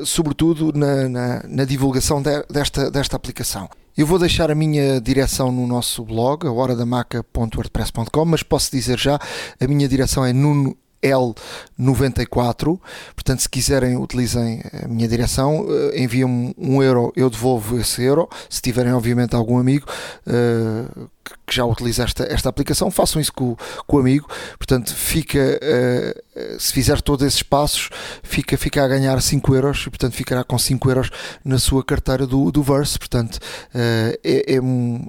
sobretudo 0.05 0.73
na, 0.77 1.09
na, 1.09 1.43
na 1.47 1.65
divulgação 1.65 2.21
de, 2.21 2.43
desta, 2.51 2.91
desta 2.91 3.17
aplicação. 3.17 3.69
Eu 3.99 4.07
vou 4.07 4.17
deixar 4.17 4.49
a 4.49 4.55
minha 4.55 5.01
direção 5.01 5.51
no 5.51 5.67
nosso 5.67 6.05
blog, 6.05 6.47
a 6.47 6.53
horadamaca.wordpress.com, 6.53 8.25
mas 8.25 8.45
posso 8.45 8.71
dizer 8.71 8.97
já, 8.97 9.19
a 9.61 9.67
minha 9.67 9.89
direção 9.89 10.25
é 10.25 10.33
nuno 10.33 10.77
L94. 11.03 12.79
Portanto, 13.13 13.41
se 13.41 13.49
quiserem, 13.49 13.97
utilizem 13.97 14.63
a 14.85 14.87
minha 14.87 15.09
direção, 15.09 15.63
uh, 15.63 15.97
enviam-me 15.97 16.55
um 16.57 16.81
euro, 16.81 17.13
eu 17.17 17.29
devolvo 17.29 17.77
esse 17.81 18.01
euro. 18.05 18.29
Se 18.49 18.63
tiverem, 18.63 18.93
obviamente, 18.93 19.35
algum 19.35 19.59
amigo 19.59 19.87
uh, 20.29 21.11
que 21.49 21.57
já 21.57 21.65
utiliza 21.65 22.05
esta, 22.05 22.25
esta 22.25 22.49
aplicação, 22.49 22.91
façam 22.91 23.21
isso 23.21 23.33
com, 23.33 23.57
com 23.87 23.97
o 23.97 24.01
amigo. 24.01 24.29
Portanto, 24.59 24.95
fica, 24.95 25.39
uh, 25.39 26.61
se 26.61 26.73
fizer 26.73 27.01
todos 27.01 27.27
esses 27.27 27.43
passos, 27.43 27.89
fica, 28.23 28.57
fica 28.57 28.85
a 28.85 28.89
ganhar 28.89 29.21
5 29.21 29.55
euros 29.55 29.85
e, 29.87 29.91
portanto, 29.91 30.13
ficará 30.13 30.45
com 30.45 30.59
5 30.59 30.91
euros 30.91 31.11
na 31.45 31.59
sua 31.59 31.83
carteira 31.83 32.27
do, 32.27 32.51
do 32.53 32.63
Verse. 32.63 32.99
Portanto, 32.99 33.37
uh, 33.37 34.19
é, 34.23 34.55
é, 34.55 34.59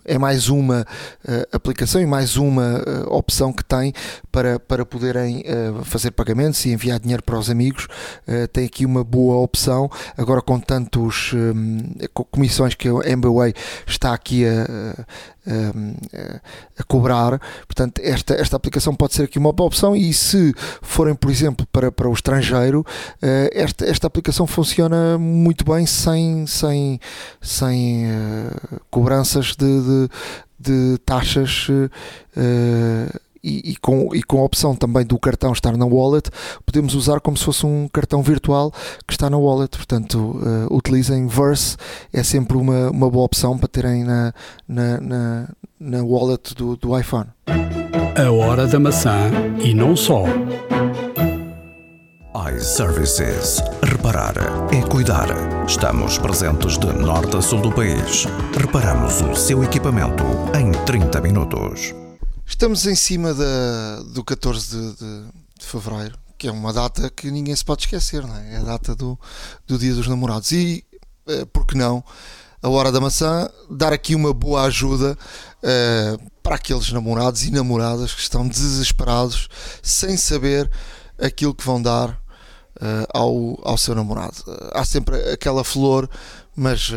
é, 0.05 0.17
mais 0.17 0.49
uma 0.49 0.81
uh, 0.81 1.55
aplicação 1.55 2.01
e 2.01 2.05
mais 2.05 2.37
uma 2.37 2.83
opção 3.07 3.51
que 3.51 3.63
tem 3.63 3.93
para, 4.31 4.59
para 4.59 4.85
poderem 4.85 5.43
fazer 5.83 6.11
pagamentos 6.11 6.63
e 6.65 6.71
enviar 6.71 6.99
dinheiro 6.99 7.23
para 7.23 7.37
os 7.37 7.49
amigos. 7.49 7.87
tem 8.53 8.65
aqui 8.65 8.85
uma 8.85 9.03
boa 9.03 9.37
opção. 9.37 9.89
Agora, 10.17 10.41
com 10.41 10.59
tantos 10.59 11.33
um, 11.33 11.79
comissões 12.31 12.75
que 12.75 12.87
a 12.87 13.09
MBWay 13.09 13.53
está 13.87 14.13
aqui 14.13 14.45
a 14.45 15.05
a, 15.49 16.08
cobrar. 16.87 17.39
Portanto, 17.67 17.99
esta, 18.03 18.33
esta 18.35 18.55
aplicação 18.55 18.95
pode 18.95 19.13
ser 19.13 19.23
aqui 19.23 19.37
uma 19.37 19.51
boa 19.51 19.67
opção 19.67 19.95
e 19.95 20.13
se 20.13 20.53
forem, 20.81 21.15
por 21.15 21.29
exemplo, 21.29 21.67
para, 21.71 21.91
para 21.91 22.09
o 22.09 22.13
estrangeiro, 22.13 22.85
eh, 23.21 23.49
esta, 23.53 23.85
esta 23.85 24.07
aplicação 24.07 24.47
funciona 24.47 25.17
muito 25.17 25.63
bem 25.63 25.85
sem, 25.85 26.45
sem, 26.47 26.99
sem 27.41 28.05
uh, 28.05 28.81
cobranças 28.89 29.55
de, 29.55 29.81
de, 29.81 30.09
de 30.59 30.97
taxas. 30.99 31.67
Uh, 31.69 33.28
e, 33.43 33.71
e, 33.71 33.75
com, 33.77 34.13
e 34.13 34.23
com 34.23 34.39
a 34.39 34.43
opção 34.43 34.75
também 34.75 35.05
do 35.05 35.17
cartão 35.19 35.51
estar 35.51 35.75
na 35.77 35.85
wallet, 35.85 36.29
podemos 36.65 36.95
usar 36.95 37.19
como 37.19 37.37
se 37.37 37.45
fosse 37.45 37.65
um 37.65 37.87
cartão 37.87 38.21
virtual 38.21 38.71
que 39.07 39.13
está 39.13 39.29
na 39.29 39.37
wallet. 39.37 39.75
Portanto, 39.75 40.17
uh, 40.17 40.75
utilizem 40.75 41.27
Verse, 41.27 41.77
é 42.11 42.23
sempre 42.23 42.57
uma, 42.57 42.89
uma 42.89 43.09
boa 43.09 43.25
opção 43.25 43.57
para 43.57 43.67
terem 43.67 44.03
na, 44.03 44.33
na, 44.67 44.99
na, 44.99 45.49
na 45.79 46.03
wallet 46.03 46.55
do, 46.55 46.75
do 46.75 46.97
iPhone. 46.97 47.27
A 48.15 48.31
hora 48.31 48.67
da 48.67 48.79
maçã 48.79 49.31
e 49.63 49.73
não 49.73 49.95
só. 49.95 50.25
iServices. 52.55 53.61
Reparar 53.83 54.33
é 54.73 54.81
cuidar. 54.81 55.27
Estamos 55.67 56.17
presentes 56.17 56.77
de 56.77 56.87
norte 56.87 57.37
a 57.37 57.41
sul 57.41 57.61
do 57.61 57.71
país. 57.71 58.25
Reparamos 58.57 59.21
o 59.21 59.35
seu 59.35 59.63
equipamento 59.63 60.23
em 60.57 60.71
30 60.85 61.21
minutos. 61.21 61.93
Estamos 62.49 62.85
em 62.87 62.95
cima 62.95 63.33
da, 63.33 64.01
do 64.07 64.23
14 64.23 64.67
de, 64.67 64.93
de, 64.95 65.25
de, 65.59 65.65
fevereiro, 65.65 66.17
que 66.37 66.47
é 66.47 66.51
uma 66.51 66.73
data 66.73 67.09
que 67.09 67.29
ninguém 67.29 67.55
se 67.55 67.63
pode 67.63 67.83
esquecer, 67.83 68.25
não 68.25 68.35
é? 68.35 68.55
É 68.55 68.57
a 68.57 68.63
data 68.63 68.95
do, 68.95 69.17
do 69.67 69.77
Dia 69.77 69.93
dos 69.93 70.07
Namorados. 70.07 70.51
E, 70.51 70.83
eh, 71.27 71.45
por 71.45 71.65
que 71.65 71.77
não, 71.77 72.03
a 72.61 72.67
Hora 72.67 72.91
da 72.91 72.99
Maçã, 72.99 73.47
dar 73.69 73.93
aqui 73.93 74.13
uma 74.15 74.33
boa 74.33 74.63
ajuda 74.63 75.17
eh, 75.61 76.17
para 76.43 76.55
aqueles 76.55 76.91
namorados 76.91 77.43
e 77.43 77.51
namoradas 77.51 78.13
que 78.13 78.21
estão 78.21 78.45
desesperados, 78.45 79.47
sem 79.81 80.17
saber 80.17 80.69
aquilo 81.19 81.53
que 81.53 81.65
vão 81.65 81.81
dar 81.81 82.19
eh, 82.81 83.07
ao, 83.13 83.59
ao 83.63 83.77
seu 83.77 83.93
namorado. 83.93 84.43
há 84.73 84.83
sempre 84.83 85.15
aquela 85.31 85.63
flor, 85.63 86.09
mas 86.55 86.91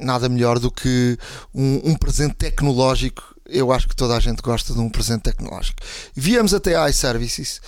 nada 0.00 0.28
melhor 0.28 0.58
do 0.60 0.70
que 0.70 1.18
um, 1.52 1.90
um 1.90 1.96
presente 1.96 2.36
tecnológico 2.36 3.31
eu 3.46 3.72
acho 3.72 3.88
que 3.88 3.96
toda 3.96 4.16
a 4.16 4.20
gente 4.20 4.40
gosta 4.40 4.72
de 4.72 4.80
um 4.80 4.88
presente 4.88 5.22
tecnológico. 5.22 5.80
Viemos 6.14 6.54
até 6.54 6.76
a 6.76 6.88
iServices 6.88 7.60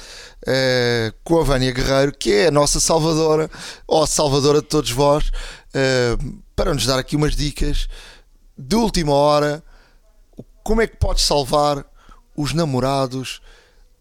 uh, 0.42 1.14
com 1.22 1.40
a 1.40 1.44
Vânia 1.44 1.72
Guerreiro, 1.72 2.12
que 2.16 2.32
é 2.32 2.46
a 2.48 2.50
nossa 2.50 2.80
salvadora, 2.80 3.50
ou 3.86 4.06
salvadora 4.06 4.60
de 4.60 4.68
todos 4.68 4.90
vós, 4.90 5.28
uh, 5.28 6.42
para 6.54 6.72
nos 6.72 6.86
dar 6.86 6.98
aqui 6.98 7.16
umas 7.16 7.34
dicas 7.34 7.88
de 8.56 8.76
última 8.76 9.12
hora. 9.12 9.62
Como 10.62 10.80
é 10.80 10.86
que 10.86 10.96
podes 10.96 11.24
salvar 11.24 11.84
os 12.36 12.52
namorados 12.52 13.40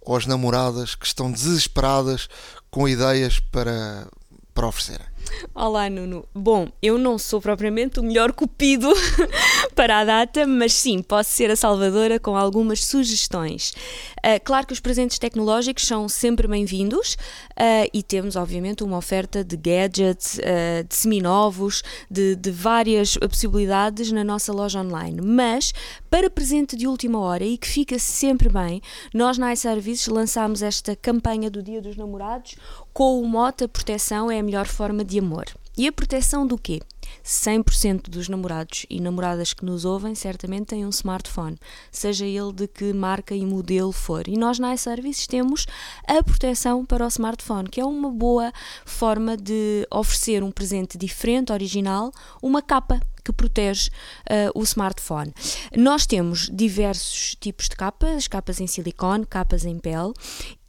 ou 0.02 0.16
as 0.16 0.26
namoradas 0.26 0.96
que 0.96 1.06
estão 1.06 1.32
desesperadas 1.32 2.28
com 2.70 2.88
ideias 2.88 3.40
para, 3.40 4.08
para 4.54 4.68
oferecerem? 4.68 5.14
Olá, 5.54 5.90
Nuno. 5.90 6.28
Bom, 6.34 6.70
eu 6.82 6.98
não 6.98 7.18
sou 7.18 7.42
propriamente 7.42 8.00
o 8.00 8.04
melhor 8.04 8.34
cupido 8.34 8.92
para 9.74 10.00
a 10.00 10.06
data, 10.06 10.46
mas 10.46 10.74
sim, 10.74 11.02
posso 11.02 11.32
ser 11.32 11.50
a 11.50 11.56
salvadora 11.56 12.20
com 12.20 12.38
algumas 12.38 12.86
sugestões. 12.86 13.74
Uh, 14.20 14.40
claro 14.44 14.68
que 14.68 14.74
os 14.74 14.80
presentes 14.80 15.18
tecnológicos 15.18 15.86
são 15.86 16.08
sempre 16.08 16.48
bem-vindos 16.48 17.16
uh, 17.52 17.90
e 17.94 18.04
temos, 18.04 18.36
obviamente, 18.36 18.84
uma 18.84 18.98
oferta 18.98 19.44
de 19.44 19.58
gadgets, 19.58 20.38
uh, 20.38 20.84
de 20.88 20.96
seminovos, 20.96 21.84
de, 22.10 22.36
de 22.36 22.52
várias 22.52 23.18
possibilidades 23.18 24.12
na 24.12 24.24
nossa 24.24 24.54
loja 24.54 24.80
online. 24.80 25.20
Mas, 25.22 25.74
para 26.10 26.30
presente 26.30 26.78
de 26.78 26.88
última 26.88 27.20
hora 27.20 27.44
e 27.44 27.58
que 27.58 27.68
fica 27.68 27.98
sempre 27.98 28.50
bem, 28.50 28.82
nós 29.14 29.38
na 29.38 29.52
iServices 29.52 30.08
lançámos 30.08 30.62
esta 30.62 30.96
campanha 30.96 31.50
do 31.50 31.64
Dia 31.64 31.82
dos 31.82 31.98
Namorados 31.98 32.56
com 32.94 33.20
o 33.20 33.28
mote 33.28 33.64
a 33.64 33.68
proteção 33.68 34.30
é 34.30 34.40
a 34.40 34.44
melhor 34.44 34.68
forma 34.68 35.04
de 35.04 35.18
amor. 35.20 35.46
E 35.76 35.88
a 35.88 35.92
proteção 35.92 36.46
do 36.46 36.58
quê? 36.58 36.80
100% 37.24 38.10
dos 38.10 38.30
namorados 38.30 38.86
e 38.90 39.00
namoradas 39.00 39.54
que 39.54 39.66
nos 39.66 39.86
ouvem 39.86 40.16
certamente 40.16 40.68
têm 40.68 40.86
um 40.86 40.90
smartphone, 40.90 41.58
seja 41.92 42.26
ele 42.26 42.54
de 42.54 42.68
que 42.68 42.94
marca 42.94 43.36
e 43.36 43.46
modelo 43.46 43.92
for. 43.92 44.28
E 44.28 44.38
nós 44.38 44.60
na 44.60 44.74
iServices 44.74 45.28
temos 45.28 45.66
a 46.08 46.24
proteção 46.24 46.86
para 46.86 47.06
o 47.06 47.08
smartphone, 47.08 47.70
que 47.70 47.82
é 47.82 47.86
uma 47.86 48.10
boa 48.10 48.52
forma 48.86 49.36
de 49.36 49.88
oferecer 49.92 50.44
um 50.44 50.52
presente 50.52 50.98
diferente, 50.98 51.52
original, 51.52 52.12
uma 52.42 52.62
capa 52.62 53.00
que 53.24 53.32
protege 53.32 53.90
uh, 54.30 54.60
o 54.60 54.64
smartphone. 54.64 55.34
Nós 55.78 56.06
temos 56.06 56.50
diversos 56.52 57.36
tipos 57.40 57.70
de 57.70 57.76
capas, 57.76 58.28
capas 58.28 58.60
em 58.60 58.68
silicone, 58.68 59.26
capas 59.26 59.66
em 59.66 59.80
pele, 59.80 60.14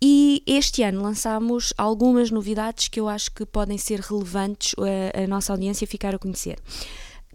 e 0.01 0.43
este 0.47 0.83
ano 0.83 1.03
lançamos 1.03 1.73
algumas 1.79 2.31
novidades 2.31 2.89
que 2.89 3.01
eu 3.01 3.09
acho 3.09 3.33
que 3.33 3.47
podem 3.47 3.79
ser 3.79 4.01
relevantes 4.01 4.75
a, 4.79 5.23
a 5.23 5.27
nossa 5.27 5.53
audiência 5.53 5.87
ficar 5.87 6.15
a 6.15 6.19
conhecer. 6.19 6.59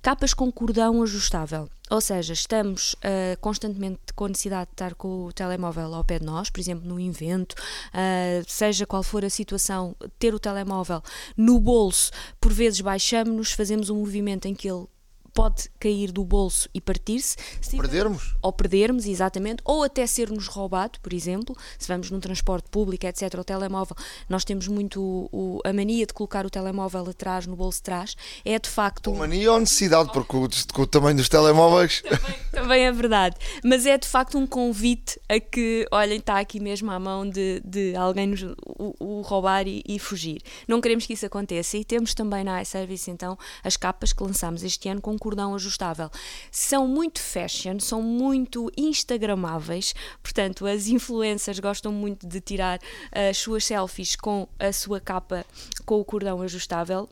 Capas 0.02 0.34
com 0.34 0.50
cordão 0.50 1.04
ajustável, 1.04 1.68
ou 1.90 2.00
seja, 2.00 2.32
estamos 2.32 2.94
uh, 2.94 3.38
constantemente 3.42 4.14
com 4.16 4.28
necessidade 4.28 4.68
de 4.68 4.74
estar 4.74 4.96
com 4.96 5.26
o 5.26 5.34
telemóvel 5.34 5.94
ao 5.94 6.06
pé 6.06 6.20
de 6.20 6.26
nós, 6.26 6.50
por 6.50 6.60
exemplo, 6.60 6.88
no 6.88 7.00
evento, 7.00 7.54
uh, 7.54 8.44
seja 8.48 8.86
qual 8.86 9.04
for 9.04 9.26
a 9.26 9.30
situação, 9.30 9.96
ter 10.18 10.34
o 10.34 10.40
telemóvel 10.40 11.02
no 11.36 11.60
bolso, 11.60 12.12
por 12.40 12.54
vezes 12.54 12.80
baixamos-nos, 12.80 13.52
fazemos 13.52 13.90
um 13.90 13.98
movimento 13.98 14.48
em 14.48 14.56
que 14.56 14.70
ele 14.70 14.86
pode 15.34 15.70
cair 15.80 16.12
do 16.12 16.24
bolso 16.24 16.70
e 16.74 16.82
partir-se. 16.82 17.38
Perdermos? 17.76 18.36
Ou 18.42 18.52
perdermos, 18.52 19.06
exatamente, 19.06 19.62
ou 19.64 19.84
até 19.84 20.06
ser-nos 20.06 20.48
roubado, 20.48 21.00
por 21.00 21.14
exemplo, 21.14 21.56
se 21.78 21.88
vamos 21.88 22.10
num 22.12 22.20
transporte 22.20 22.70
público, 22.70 23.06
etc., 23.06 23.34
o 23.40 23.44
telemóvel, 23.44 23.96
nós 24.28 24.44
temos 24.44 24.68
muito 24.68 25.30
o, 25.32 25.60
a 25.64 25.72
mania 25.72 26.06
de 26.06 26.14
colocar 26.14 26.46
o 26.46 26.50
telemóvel 26.50 27.10
atrás, 27.10 27.46
no 27.46 27.56
bolso 27.56 27.80
de 27.80 27.84
trás, 27.84 28.16
é 28.44 28.58
de 28.58 28.70
facto... 28.70 29.12
Uma 29.12 29.28
mania 29.28 29.52
ou 29.54 29.60
necessidade, 29.60 30.12
porque 30.12 30.36
o, 30.36 30.50
com 30.74 30.82
o 30.82 30.88
tamanho 30.88 31.18
dos 31.18 31.30
telemóveis... 31.30 32.02
também, 32.10 32.36
também 32.52 32.86
é 32.86 32.92
verdade. 32.92 33.36
Mas 33.64 33.86
é 33.86 33.98
de 33.98 34.08
facto 34.08 34.38
um 34.38 34.48
convite 34.48 35.20
a 35.28 35.40
que, 35.40 35.88
olhem, 35.92 36.20
está 36.20 36.40
aqui 36.40 36.60
mesmo 36.60 36.92
à 36.92 37.00
mão 37.00 37.28
de, 37.30 37.62
de 37.64 37.96
alguém 37.96 38.28
nos 38.28 38.44
o, 38.44 38.96
o 39.00 39.22
roubar 39.22 39.68
e, 39.68 39.84
e, 39.88 40.00
fugir. 40.00 40.42
Não 40.68 40.82
queremos 40.82 41.06
que 41.06 41.14
isso 41.14 41.26
aconteça. 41.26 41.78
E 41.78 41.84
temos 41.84 42.14
também 42.14 42.44
na 42.44 42.62
iService, 42.62 43.12
então, 43.12 43.38
as 43.64 43.78
capas 43.78 44.14
que 44.14 44.24
lançamos 44.24 44.64
este 44.64 44.90
ano 44.90 45.02
com 45.02 45.18
cordão 45.20 45.54
ajustável. 45.54 46.10
São 46.52 46.88
muito 46.88 47.20
fashion, 47.20 47.80
são 47.80 48.02
muito 48.02 48.72
instagramáveis, 48.78 49.94
portanto, 50.24 50.66
as 50.66 50.88
influencers 50.88 51.60
gostam 51.60 51.92
muito 51.92 52.26
de 52.26 52.42
tirar 52.42 52.80
as 53.12 53.38
suas 53.38 53.66
selfies 53.66 54.16
com 54.16 54.48
a 54.58 54.72
sua 54.72 55.00
capa 55.00 55.46
com 55.86 56.00
o 56.00 56.06
cordão 56.06 56.42
ajustável 56.42 57.08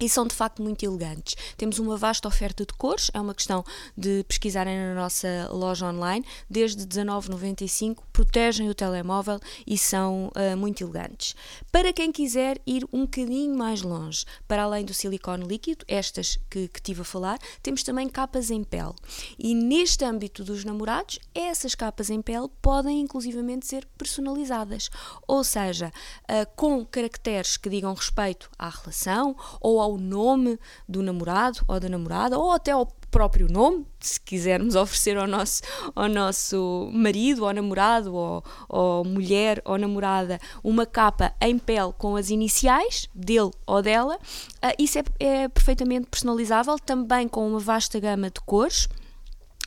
e 0.00 0.08
são 0.08 0.26
de 0.26 0.34
facto 0.34 0.62
muito 0.62 0.84
elegantes. 0.84 1.36
Temos 1.56 1.78
uma 1.78 1.96
vasta 1.96 2.28
oferta 2.28 2.64
de 2.64 2.72
cores, 2.74 3.10
é 3.14 3.20
uma 3.20 3.34
questão 3.34 3.64
de 3.96 4.24
pesquisarem 4.24 4.76
na 4.76 4.94
nossa 4.94 5.48
loja 5.50 5.86
online. 5.86 6.24
Desde 6.48 6.86
19,95 6.86 7.98
protegem 8.12 8.68
o 8.68 8.74
telemóvel 8.74 9.38
e 9.66 9.76
são 9.76 10.28
uh, 10.28 10.56
muito 10.56 10.82
elegantes. 10.82 11.34
Para 11.70 11.92
quem 11.92 12.10
quiser 12.12 12.60
ir 12.66 12.86
um 12.92 13.02
bocadinho 13.02 13.56
mais 13.56 13.82
longe, 13.82 14.24
para 14.46 14.62
além 14.62 14.84
do 14.84 14.94
silicone 14.94 15.44
líquido, 15.46 15.84
estas 15.88 16.38
que, 16.50 16.68
que 16.68 16.80
tive 16.80 17.02
a 17.02 17.04
falar, 17.04 17.38
temos 17.62 17.82
também 17.82 18.08
capas 18.08 18.50
em 18.50 18.64
pele. 18.64 18.94
E 19.38 19.54
neste 19.54 20.04
âmbito 20.04 20.44
dos 20.44 20.64
namorados, 20.64 21.18
essas 21.34 21.74
capas 21.74 22.10
em 22.10 22.22
pele 22.22 22.48
podem 22.60 23.00
inclusivamente 23.00 23.66
ser 23.66 23.86
personalizadas, 23.98 24.90
ou 25.26 25.44
seja, 25.44 25.92
uh, 26.22 26.46
com 26.56 26.84
caracteres 26.84 27.56
que 27.56 27.68
digam 27.68 27.92
respeito 27.94 28.50
à 28.58 28.68
relação 28.68 29.36
ou 29.60 29.80
ao 29.80 29.85
ao 29.86 29.96
nome 29.96 30.58
do 30.88 31.02
namorado 31.02 31.60
ou 31.68 31.78
da 31.78 31.88
namorada, 31.88 32.38
ou 32.38 32.50
até 32.50 32.72
ao 32.72 32.86
próprio 33.10 33.48
nome, 33.48 33.86
se 34.00 34.20
quisermos 34.20 34.74
oferecer 34.76 35.16
ao 35.16 35.26
nosso, 35.26 35.62
ao 35.94 36.08
nosso 36.08 36.90
marido, 36.92 37.44
ou 37.44 37.52
namorado, 37.52 38.14
ou, 38.14 38.44
ou 38.68 39.04
mulher 39.04 39.62
ou 39.64 39.78
namorada, 39.78 40.38
uma 40.62 40.84
capa 40.84 41.32
em 41.40 41.58
pele 41.58 41.92
com 41.96 42.16
as 42.16 42.30
iniciais 42.30 43.08
dele 43.14 43.50
ou 43.66 43.80
dela, 43.80 44.16
uh, 44.16 44.74
isso 44.78 44.98
é, 44.98 45.04
é 45.20 45.48
perfeitamente 45.48 46.08
personalizável, 46.10 46.78
também 46.78 47.28
com 47.28 47.48
uma 47.48 47.60
vasta 47.60 47.98
gama 48.00 48.30
de 48.30 48.40
cores 48.40 48.88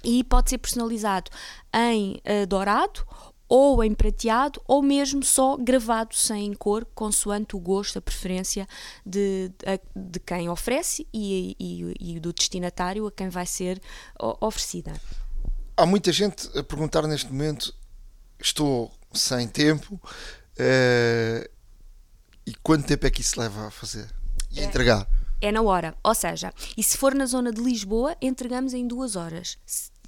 e 0.03 0.23
pode 0.23 0.49
ser 0.49 0.57
personalizado 0.57 1.31
em 1.73 2.21
uh, 2.25 2.45
dourado 2.47 3.05
ou 3.49 3.83
em 3.83 3.95
prateado, 3.95 4.61
ou 4.67 4.83
mesmo 4.83 5.23
só 5.23 5.57
gravado 5.57 6.15
sem 6.15 6.53
cor, 6.53 6.85
consoante 6.93 7.55
o 7.55 7.59
gosto, 7.59 7.97
a 7.97 8.01
preferência 8.01 8.67
de, 9.03 9.51
de, 9.95 10.19
quem 10.19 10.47
oferece 10.47 11.07
e, 11.11 11.55
e, 11.59 11.95
e, 11.99 12.19
do 12.19 12.31
destinatário 12.31 13.07
a 13.07 13.11
quem 13.11 13.27
vai 13.27 13.47
ser 13.47 13.81
oferecida. 14.39 14.93
Há 15.75 15.85
muita 15.85 16.11
gente 16.11 16.47
a 16.55 16.63
perguntar 16.63 17.07
neste 17.07 17.31
momento: 17.31 17.73
estou 18.39 18.91
sem 19.11 19.47
tempo 19.47 19.95
uh, 19.95 21.49
e 22.45 22.53
quanto 22.61 22.85
tempo 22.85 23.07
é 23.07 23.09
que 23.09 23.21
isso 23.21 23.39
leva 23.39 23.67
a 23.67 23.71
fazer 23.71 24.07
e 24.51 24.59
a 24.59 24.63
é. 24.63 24.65
entregar? 24.65 25.07
É 25.41 25.51
na 25.51 25.61
hora, 25.61 25.95
ou 26.03 26.13
seja, 26.13 26.53
e 26.77 26.83
se 26.83 26.97
for 26.97 27.15
na 27.15 27.25
zona 27.25 27.51
de 27.51 27.61
Lisboa, 27.61 28.15
entregamos 28.21 28.73
em 28.73 28.85
duas 28.85 29.15
horas 29.15 29.57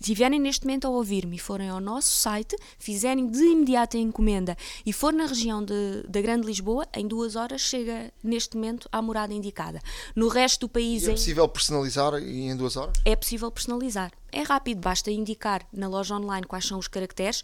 estiverem 0.01 0.39
neste 0.39 0.65
momento 0.65 0.87
a 0.87 0.89
ouvir-me 0.89 1.35
e 1.35 1.39
forem 1.39 1.69
ao 1.69 1.79
nosso 1.79 2.11
site, 2.11 2.55
fizerem 2.77 3.27
de 3.27 3.43
imediato 3.43 3.95
a 3.95 3.99
encomenda 3.99 4.57
e 4.85 4.91
for 4.91 5.13
na 5.13 5.25
região 5.25 5.63
de, 5.63 6.03
da 6.07 6.21
Grande 6.21 6.45
Lisboa, 6.45 6.87
em 6.93 7.07
duas 7.07 7.35
horas 7.35 7.61
chega 7.61 8.11
neste 8.23 8.55
momento 8.55 8.89
à 8.91 9.01
morada 9.01 9.33
indicada. 9.33 9.79
No 10.15 10.27
resto 10.27 10.61
do 10.61 10.69
país. 10.69 11.03
E 11.03 11.09
é 11.09 11.11
possível 11.11 11.47
personalizar 11.47 12.15
em 12.15 12.55
duas 12.55 12.75
horas? 12.75 12.97
É 13.05 13.15
possível 13.15 13.51
personalizar. 13.51 14.11
É 14.31 14.43
rápido, 14.43 14.79
basta 14.79 15.11
indicar 15.11 15.67
na 15.73 15.87
loja 15.87 16.15
online 16.15 16.47
quais 16.47 16.65
são 16.65 16.79
os 16.79 16.87
caracteres. 16.87 17.43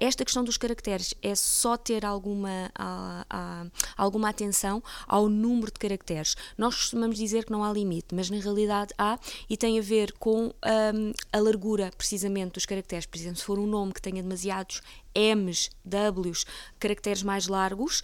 Esta 0.00 0.24
questão 0.24 0.42
dos 0.42 0.56
caracteres 0.56 1.14
é 1.22 1.34
só 1.34 1.76
ter 1.76 2.04
alguma, 2.04 2.72
alguma 3.96 4.30
atenção 4.30 4.82
ao 5.06 5.28
número 5.28 5.72
de 5.72 5.78
caracteres. 5.78 6.34
Nós 6.58 6.74
costumamos 6.74 7.16
dizer 7.16 7.44
que 7.44 7.52
não 7.52 7.62
há 7.62 7.72
limite, 7.72 8.14
mas 8.14 8.28
na 8.30 8.38
realidade 8.38 8.92
há 8.98 9.18
e 9.48 9.56
tem 9.56 9.78
a 9.78 9.82
ver 9.82 10.12
com 10.18 10.46
um, 10.46 11.12
a 11.32 11.38
largura 11.38 11.90
precisamente 11.96 12.54
dos 12.54 12.66
caracteres. 12.66 13.06
Por 13.06 13.16
exemplo, 13.16 13.38
se 13.38 13.44
for 13.44 13.58
um 13.58 13.66
nome 13.66 13.92
que 13.92 14.02
tenha 14.02 14.22
demasiados 14.22 14.82
M's, 15.14 15.70
W's, 15.84 16.44
caracteres 16.78 17.22
mais 17.22 17.46
largos, 17.46 18.02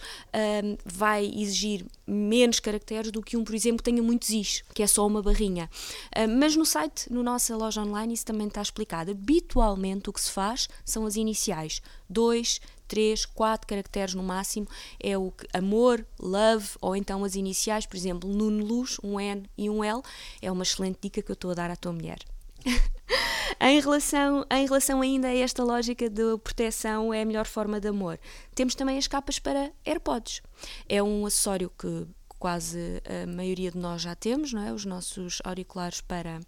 um, 0.63 0.77
vai 0.85 1.25
exigir 1.25 1.85
menos 2.05 2.59
caracteres 2.59 3.11
do 3.11 3.21
que 3.21 3.37
um, 3.37 3.43
por 3.43 3.55
exemplo, 3.55 3.77
que 3.77 3.83
tenha 3.83 4.01
muitos 4.01 4.29
I's, 4.29 4.63
que 4.73 4.83
é 4.83 4.87
só 4.87 5.05
uma 5.05 5.21
barrinha. 5.21 5.69
Um, 6.15 6.39
mas 6.39 6.55
no 6.55 6.65
site, 6.65 7.11
na 7.11 7.23
nossa 7.23 7.55
loja 7.55 7.81
online, 7.81 8.13
isso 8.13 8.25
também 8.25 8.47
está 8.47 8.61
explicado. 8.61 9.11
Habitualmente 9.11 10.09
o 10.09 10.13
que 10.13 10.21
se 10.21 10.31
faz 10.31 10.67
são 10.85 11.05
as 11.05 11.15
iniciais. 11.15 11.81
2, 12.09 12.59
3, 12.87 13.25
4 13.27 13.67
caracteres 13.67 14.15
no 14.15 14.23
máximo 14.23 14.67
é 14.99 15.17
o 15.17 15.31
que 15.31 15.47
amor, 15.53 16.05
love 16.19 16.69
ou 16.81 16.95
então 16.95 17.23
as 17.23 17.35
iniciais, 17.35 17.85
por 17.85 17.95
exemplo, 17.95 18.29
Nuno 18.29 18.65
Luz, 18.65 18.97
um 19.03 19.19
N 19.19 19.43
e 19.57 19.69
um 19.69 19.83
L, 19.83 20.01
é 20.41 20.51
uma 20.51 20.63
excelente 20.63 20.99
dica 21.03 21.21
que 21.21 21.31
eu 21.31 21.35
estou 21.35 21.51
a 21.51 21.53
dar 21.53 21.69
à 21.69 21.75
tua 21.75 21.93
mulher. 21.93 22.19
em, 23.59 23.79
relação, 23.79 24.45
em 24.51 24.65
relação 24.65 25.01
ainda 25.01 25.27
a 25.27 25.35
esta 25.35 25.63
lógica 25.63 26.09
de 26.09 26.37
proteção, 26.43 27.13
é 27.13 27.21
a 27.21 27.25
melhor 27.25 27.45
forma 27.45 27.79
de 27.79 27.87
amor. 27.87 28.19
Temos 28.55 28.75
também 28.75 28.97
as 28.97 29.07
capas 29.07 29.39
para 29.39 29.71
AirPods. 29.85 30.41
É 30.87 31.01
um 31.01 31.25
acessório 31.25 31.71
que 31.77 32.07
quase 32.39 33.01
a 33.05 33.27
maioria 33.27 33.71
de 33.71 33.77
nós 33.77 34.01
já 34.01 34.15
temos, 34.15 34.53
não 34.53 34.63
é? 34.65 34.71
Os 34.71 34.85
nossos 34.85 35.41
auriculares 35.43 36.01
para 36.01 36.39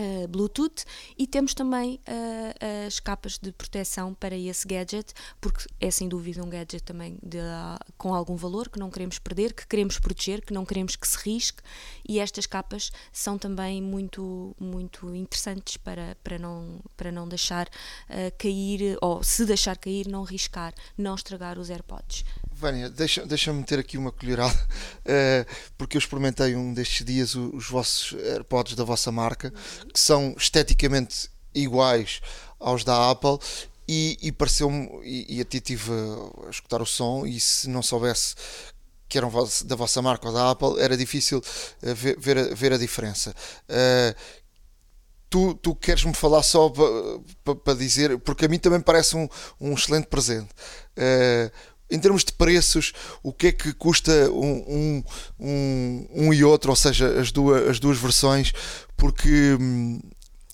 Uh, 0.00 0.28
Bluetooth 0.28 0.84
e 1.18 1.26
temos 1.26 1.52
também 1.52 2.00
uh, 2.08 2.86
as 2.86 3.00
capas 3.00 3.38
de 3.38 3.52
proteção 3.52 4.14
para 4.14 4.36
esse 4.36 4.66
gadget, 4.66 5.12
porque 5.40 5.66
é 5.80 5.90
sem 5.90 6.08
dúvida 6.08 6.42
um 6.42 6.48
gadget 6.48 6.82
também 6.82 7.18
de, 7.22 7.38
uh, 7.38 7.92
com 7.98 8.14
algum 8.14 8.36
valor 8.36 8.68
que 8.68 8.78
não 8.78 8.90
queremos 8.90 9.18
perder, 9.18 9.52
que 9.52 9.66
queremos 9.66 9.98
proteger, 9.98 10.40
que 10.40 10.54
não 10.54 10.64
queremos 10.64 10.96
que 10.96 11.06
se 11.06 11.18
risque 11.18 11.62
e 12.08 12.18
estas 12.18 12.46
capas 12.46 12.90
são 13.12 13.36
também 13.36 13.82
muito, 13.82 14.56
muito 14.58 15.14
interessantes 15.14 15.76
para, 15.76 16.16
para, 16.22 16.38
não, 16.38 16.80
para 16.96 17.12
não 17.12 17.28
deixar 17.28 17.68
ah, 18.08 18.30
cair, 18.38 18.96
ou 19.00 19.22
se 19.22 19.44
deixar 19.44 19.76
cair, 19.76 20.06
não 20.06 20.22
riscar, 20.22 20.74
não 20.96 21.14
estragar 21.14 21.58
os 21.58 21.70
AirPods. 21.70 22.24
Vânia, 22.60 22.90
deixa-me 22.90 23.26
deixa 23.26 23.52
meter 23.52 23.78
aqui 23.78 23.96
uma 23.96 24.12
colherada, 24.12 24.54
uh, 24.54 25.54
porque 25.78 25.96
eu 25.96 25.98
experimentei 25.98 26.54
um 26.54 26.74
destes 26.74 27.04
dias 27.04 27.34
os, 27.34 27.54
os 27.54 27.68
vossos 27.68 28.18
AirPods 28.20 28.76
da 28.76 28.84
vossa 28.84 29.10
marca, 29.10 29.52
que 29.92 29.98
são 29.98 30.34
esteticamente 30.36 31.30
iguais 31.54 32.20
aos 32.58 32.84
da 32.84 33.10
Apple, 33.10 33.38
e, 33.88 34.18
e 34.22 34.30
pareceu-me, 34.30 34.88
e, 35.02 35.38
e 35.38 35.40
até 35.40 35.56
estive 35.56 35.90
a 36.46 36.50
escutar 36.50 36.80
o 36.80 36.86
som, 36.86 37.26
e 37.26 37.40
se 37.40 37.68
não 37.68 37.82
soubesse 37.82 38.36
que 39.08 39.18
eram 39.18 39.32
da 39.64 39.74
vossa 39.74 40.00
marca 40.00 40.28
ou 40.28 40.32
da 40.32 40.50
Apple, 40.52 40.80
era 40.80 40.96
difícil 40.96 41.42
eh, 41.82 41.92
ver, 41.92 42.16
ver, 42.16 42.38
a, 42.38 42.54
ver 42.54 42.72
a 42.72 42.78
diferença. 42.78 43.34
Uh, 43.68 44.14
tu, 45.28 45.54
tu 45.54 45.74
queres-me 45.74 46.14
falar 46.14 46.44
só 46.44 46.68
para 46.68 46.84
pa, 47.42 47.54
pa 47.56 47.74
dizer, 47.74 48.16
porque 48.18 48.44
a 48.44 48.48
mim 48.48 48.60
também 48.60 48.80
parece 48.80 49.16
um, 49.16 49.28
um 49.60 49.74
excelente 49.74 50.06
presente. 50.06 50.50
Uh, 50.96 51.50
em 51.90 51.98
termos 51.98 52.24
de 52.24 52.32
preços, 52.32 52.92
o 53.22 53.32
que 53.32 53.48
é 53.48 53.52
que 53.52 53.72
custa 53.72 54.30
um, 54.30 55.02
um, 55.38 56.04
um, 56.14 56.32
e 56.32 56.44
outro, 56.44 56.70
ou 56.70 56.76
seja, 56.76 57.20
as 57.20 57.32
duas, 57.32 57.68
as 57.68 57.80
duas 57.80 57.98
versões, 57.98 58.52
porque 58.96 59.56
hum, 59.60 60.00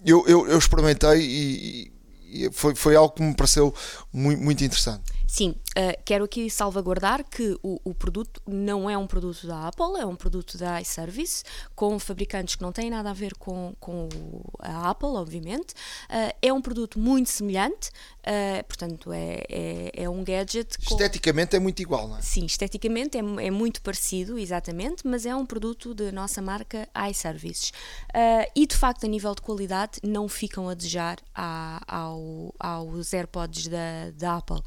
eu, 0.04 0.24
eu, 0.26 0.48
eu 0.48 0.58
experimentei 0.58 1.20
e, 1.20 1.92
e, 2.32 2.50
foi, 2.52 2.74
foi 2.74 2.96
algo 2.96 3.14
que 3.14 3.22
me 3.22 3.34
pareceu 3.34 3.74
muito, 4.12 4.42
muito 4.42 4.64
interessante. 4.64 5.02
Sim, 5.26 5.56
uh, 5.76 6.00
quero 6.04 6.24
aqui 6.24 6.48
salvaguardar 6.48 7.24
que 7.24 7.58
o, 7.62 7.80
o, 7.84 7.92
produto 7.92 8.40
não 8.46 8.88
é 8.88 8.96
um 8.96 9.08
produto 9.08 9.46
da 9.46 9.66
Apple, 9.66 10.00
é 10.00 10.06
um 10.06 10.14
produto 10.14 10.56
da 10.56 10.80
iService, 10.80 11.42
com 11.74 11.98
fabricantes 11.98 12.54
que 12.54 12.62
não 12.62 12.70
têm 12.70 12.88
nada 12.90 13.10
a 13.10 13.12
ver 13.12 13.34
com, 13.34 13.74
com 13.80 14.08
a 14.60 14.88
Apple, 14.88 15.08
obviamente. 15.08 15.72
Uh, 16.08 16.32
é 16.40 16.52
um 16.52 16.62
produto 16.62 16.98
muito 16.98 17.28
semelhante, 17.28 17.90
uh, 18.20 18.64
portanto, 18.68 19.12
é, 19.12 19.42
é, 19.48 19.90
é, 20.04 20.08
um 20.08 20.22
gadget. 20.22 20.78
Com... 20.86 20.94
Esteticamente 20.94 21.56
é 21.56 21.58
muito 21.58 21.82
igual, 21.82 22.06
não 22.06 22.18
é? 22.18 22.22
Sim, 22.22 22.46
esteticamente 22.46 23.18
é, 23.18 23.20
é 23.20 23.50
muito 23.50 23.82
parecido, 23.82 24.38
exatamente, 24.38 25.06
mas 25.06 25.26
é 25.26 25.34
um 25.34 25.44
produto 25.44 25.92
da 25.92 26.12
nossa 26.12 26.40
marca 26.40 26.88
iServices. 27.10 27.72
e 28.54 28.64
de 28.66 28.76
facto, 28.76 29.04
a 29.04 29.08
nível 29.08 29.34
de 29.34 29.42
qualidade, 29.42 29.98
não 30.04 30.28
ficam 30.28 30.68
a 30.68 30.74
desejar 30.74 31.18
a, 31.34 31.82
ao, 31.88 32.54
aos 32.60 33.12
AirPods 33.12 33.66
da, 33.66 34.10
da 34.14 34.36
Apple. 34.36 34.62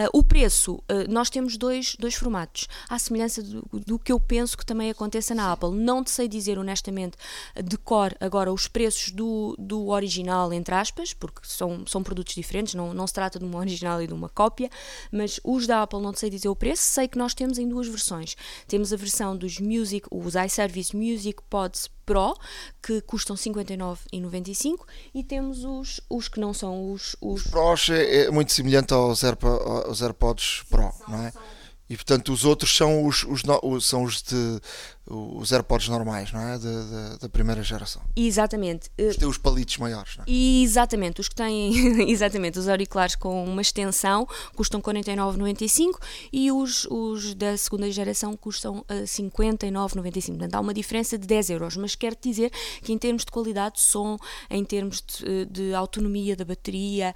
Uh, 0.00 0.08
o 0.18 0.24
preço, 0.24 0.76
uh, 0.76 1.10
nós 1.10 1.28
temos 1.28 1.58
dois, 1.58 1.94
dois 1.98 2.14
formatos, 2.14 2.68
à 2.88 2.98
semelhança 2.98 3.42
do, 3.42 3.68
do, 3.86 3.98
que 3.98 4.10
eu 4.10 4.18
penso 4.18 4.56
que 4.56 4.64
também 4.64 4.88
aconteça 4.88 5.34
na 5.34 5.52
Apple. 5.52 5.72
Não 5.72 6.02
te 6.02 6.10
sei 6.10 6.26
dizer 6.26 6.58
honestamente 6.58 7.18
de 7.62 7.76
cor 7.76 8.16
agora 8.18 8.50
os 8.50 8.66
preços 8.66 9.10
do, 9.10 9.54
do 9.58 9.88
original, 9.88 10.54
entre 10.54 10.74
aspas, 10.74 11.12
porque 11.12 11.40
são, 11.42 11.86
são 11.86 12.02
produtos 12.02 12.34
diferentes, 12.34 12.72
não, 12.72 12.94
não 12.94 13.06
se 13.06 13.12
trata 13.12 13.38
de 13.38 13.44
uma 13.44 13.58
original 13.58 14.00
e 14.00 14.06
de 14.06 14.14
uma 14.14 14.30
cópia, 14.30 14.70
mas 15.12 15.38
os 15.44 15.66
da 15.66 15.82
Apple 15.82 16.00
não 16.00 16.12
te 16.12 16.20
sei 16.20 16.30
dizer 16.30 16.48
o 16.48 16.56
preço, 16.56 16.82
sei 16.82 17.06
que 17.06 17.18
nós 17.18 17.34
temos 17.34 17.58
em 17.58 17.68
duas 17.68 17.86
versões. 17.86 18.36
Temos 18.66 18.94
a 18.94 18.96
versão 18.96 19.36
dos 19.36 19.60
Music, 19.60 20.06
os 20.10 20.34
iService 20.34 20.96
Music 20.96 21.42
Pods 21.50 21.90
Pro, 22.10 22.34
que 22.82 23.00
custam 23.02 23.36
59,95 23.36 24.80
e 25.14 25.22
temos 25.22 25.64
os, 25.64 26.00
os 26.10 26.26
que 26.26 26.40
não 26.40 26.52
são 26.52 26.92
os... 26.92 27.14
Os, 27.20 27.44
os 27.44 27.50
Pros 27.50 27.88
é, 27.90 28.24
é 28.24 28.30
muito 28.32 28.52
semelhante 28.52 28.92
aos, 28.92 29.22
AirPods, 29.22 29.86
aos 29.86 30.02
AirPods 30.02 30.64
Pro, 30.68 30.92
não 31.06 31.24
é? 31.24 31.32
E 31.88 31.96
portanto 31.96 32.32
os 32.32 32.44
outros 32.44 32.76
são 32.76 33.06
os, 33.06 33.24
os, 33.24 33.42
são 33.86 34.02
os 34.02 34.22
de 34.22 34.60
os 35.10 35.50
AirPods 35.50 35.88
normais, 35.88 36.32
não 36.32 36.40
é? 36.40 36.58
Da, 36.58 37.16
da, 37.16 37.28
primeira 37.28 37.62
geração. 37.62 38.00
Exatamente. 38.14 38.90
Os 38.96 39.16
têm 39.16 39.28
os 39.28 39.36
palitos 39.36 39.76
maiores, 39.78 40.16
não 40.16 40.24
é? 40.24 40.30
Exatamente. 40.30 41.20
Os 41.20 41.28
que 41.28 41.34
têm, 41.34 41.72
exatamente, 42.08 42.58
os 42.58 42.68
auriculares 42.68 43.16
com 43.16 43.44
uma 43.44 43.60
extensão 43.60 44.26
custam 44.54 44.80
49,95 44.80 45.98
e 46.32 46.52
os, 46.52 46.86
os 46.86 47.34
da 47.34 47.56
segunda 47.56 47.90
geração 47.90 48.36
custam 48.36 48.78
uh, 48.78 48.84
eh, 48.88 49.02
59,95. 49.02 50.26
Portanto, 50.28 50.54
há 50.54 50.60
uma 50.60 50.72
diferença 50.72 51.18
de 51.18 51.26
10 51.26 51.50
euros. 51.50 51.76
Mas 51.76 51.96
quero 51.96 52.16
dizer 52.20 52.52
que 52.82 52.92
em 52.92 52.98
termos 52.98 53.24
de 53.24 53.32
qualidade 53.32 53.76
de 53.76 53.80
som, 53.80 54.16
em 54.48 54.64
termos 54.64 55.02
de, 55.02 55.24
eh, 55.24 55.44
de 55.44 55.74
autonomia 55.74 56.36
da 56.36 56.44
bateria, 56.44 57.14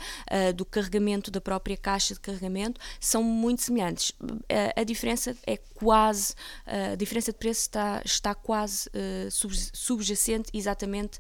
do 0.57 0.64
carregamento 0.64 1.30
da 1.30 1.40
própria 1.40 1.76
caixa 1.76 2.14
de 2.14 2.20
carregamento, 2.20 2.80
são 2.99 3.22
muito 3.22 3.62
semelhantes. 3.62 4.12
A 4.76 4.82
diferença 4.82 5.36
é 5.47 5.57
quase, 5.57 6.34
a 6.66 6.95
diferença 6.95 7.32
de 7.32 7.38
preço 7.38 7.61
está 7.61 7.84
está, 8.05 8.35
quase 8.35 8.89
uh, 8.89 9.30
subjacente 9.72 10.51
exatamente 10.53 11.18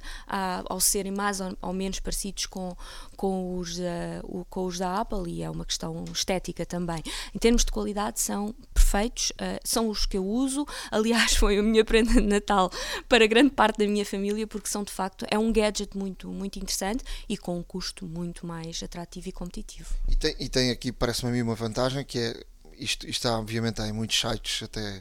ao 0.68 0.80
serem 0.80 1.12
mais 1.12 1.38
ou, 1.60 1.72
menos 1.72 2.00
parecidos 2.00 2.46
com, 2.46 2.76
com, 3.16 3.58
os, 3.58 3.78
uh, 3.78 4.46
com 4.48 4.66
os 4.66 4.78
da 4.78 5.00
Apple 5.00 5.30
e 5.30 5.42
é 5.42 5.50
uma 5.50 5.64
questão 5.64 6.04
estética 6.12 6.66
também. 6.66 7.02
Em 7.34 7.38
termos 7.38 7.64
de 7.64 7.72
qualidade, 7.72 8.20
são 8.20 8.54
perfeitos, 8.72 9.30
uh, 9.32 9.60
são 9.64 9.88
os 9.88 10.06
que 10.06 10.16
eu 10.16 10.26
uso. 10.26 10.66
Aliás, 10.90 11.34
foi 11.36 11.58
a 11.58 11.62
minha 11.62 11.84
prenda 11.84 12.12
de 12.12 12.20
Natal 12.20 12.70
para 13.08 13.26
grande 13.26 13.50
parte 13.50 13.78
da 13.78 13.86
minha 13.86 14.04
família, 14.04 14.46
porque 14.46 14.68
são 14.68 14.84
de 14.84 14.92
facto, 14.92 15.26
é 15.30 15.38
um 15.38 15.52
gadget 15.52 15.96
muito, 15.96 16.28
muito 16.28 16.58
interessante 16.58 17.04
e 17.28 17.36
com 17.36 17.58
um 17.58 17.62
custo 17.62 18.06
muito 18.06 18.46
mais 18.46 18.82
atrativo 18.82 19.28
e 19.28 19.32
competitivo. 19.32 19.94
E 20.08 20.16
tem, 20.16 20.36
e 20.38 20.48
tem 20.48 20.70
aqui, 20.70 20.92
parece-me 20.92 21.30
a 21.30 21.32
mim, 21.32 21.42
uma 21.42 21.54
vantagem 21.54 22.04
que 22.04 22.18
é 22.18 22.44
isto, 22.78 23.08
isto 23.08 23.28
obviamente 23.28 23.80
em 23.82 23.92
muitos 23.92 24.18
sites 24.18 24.62
até 24.62 24.98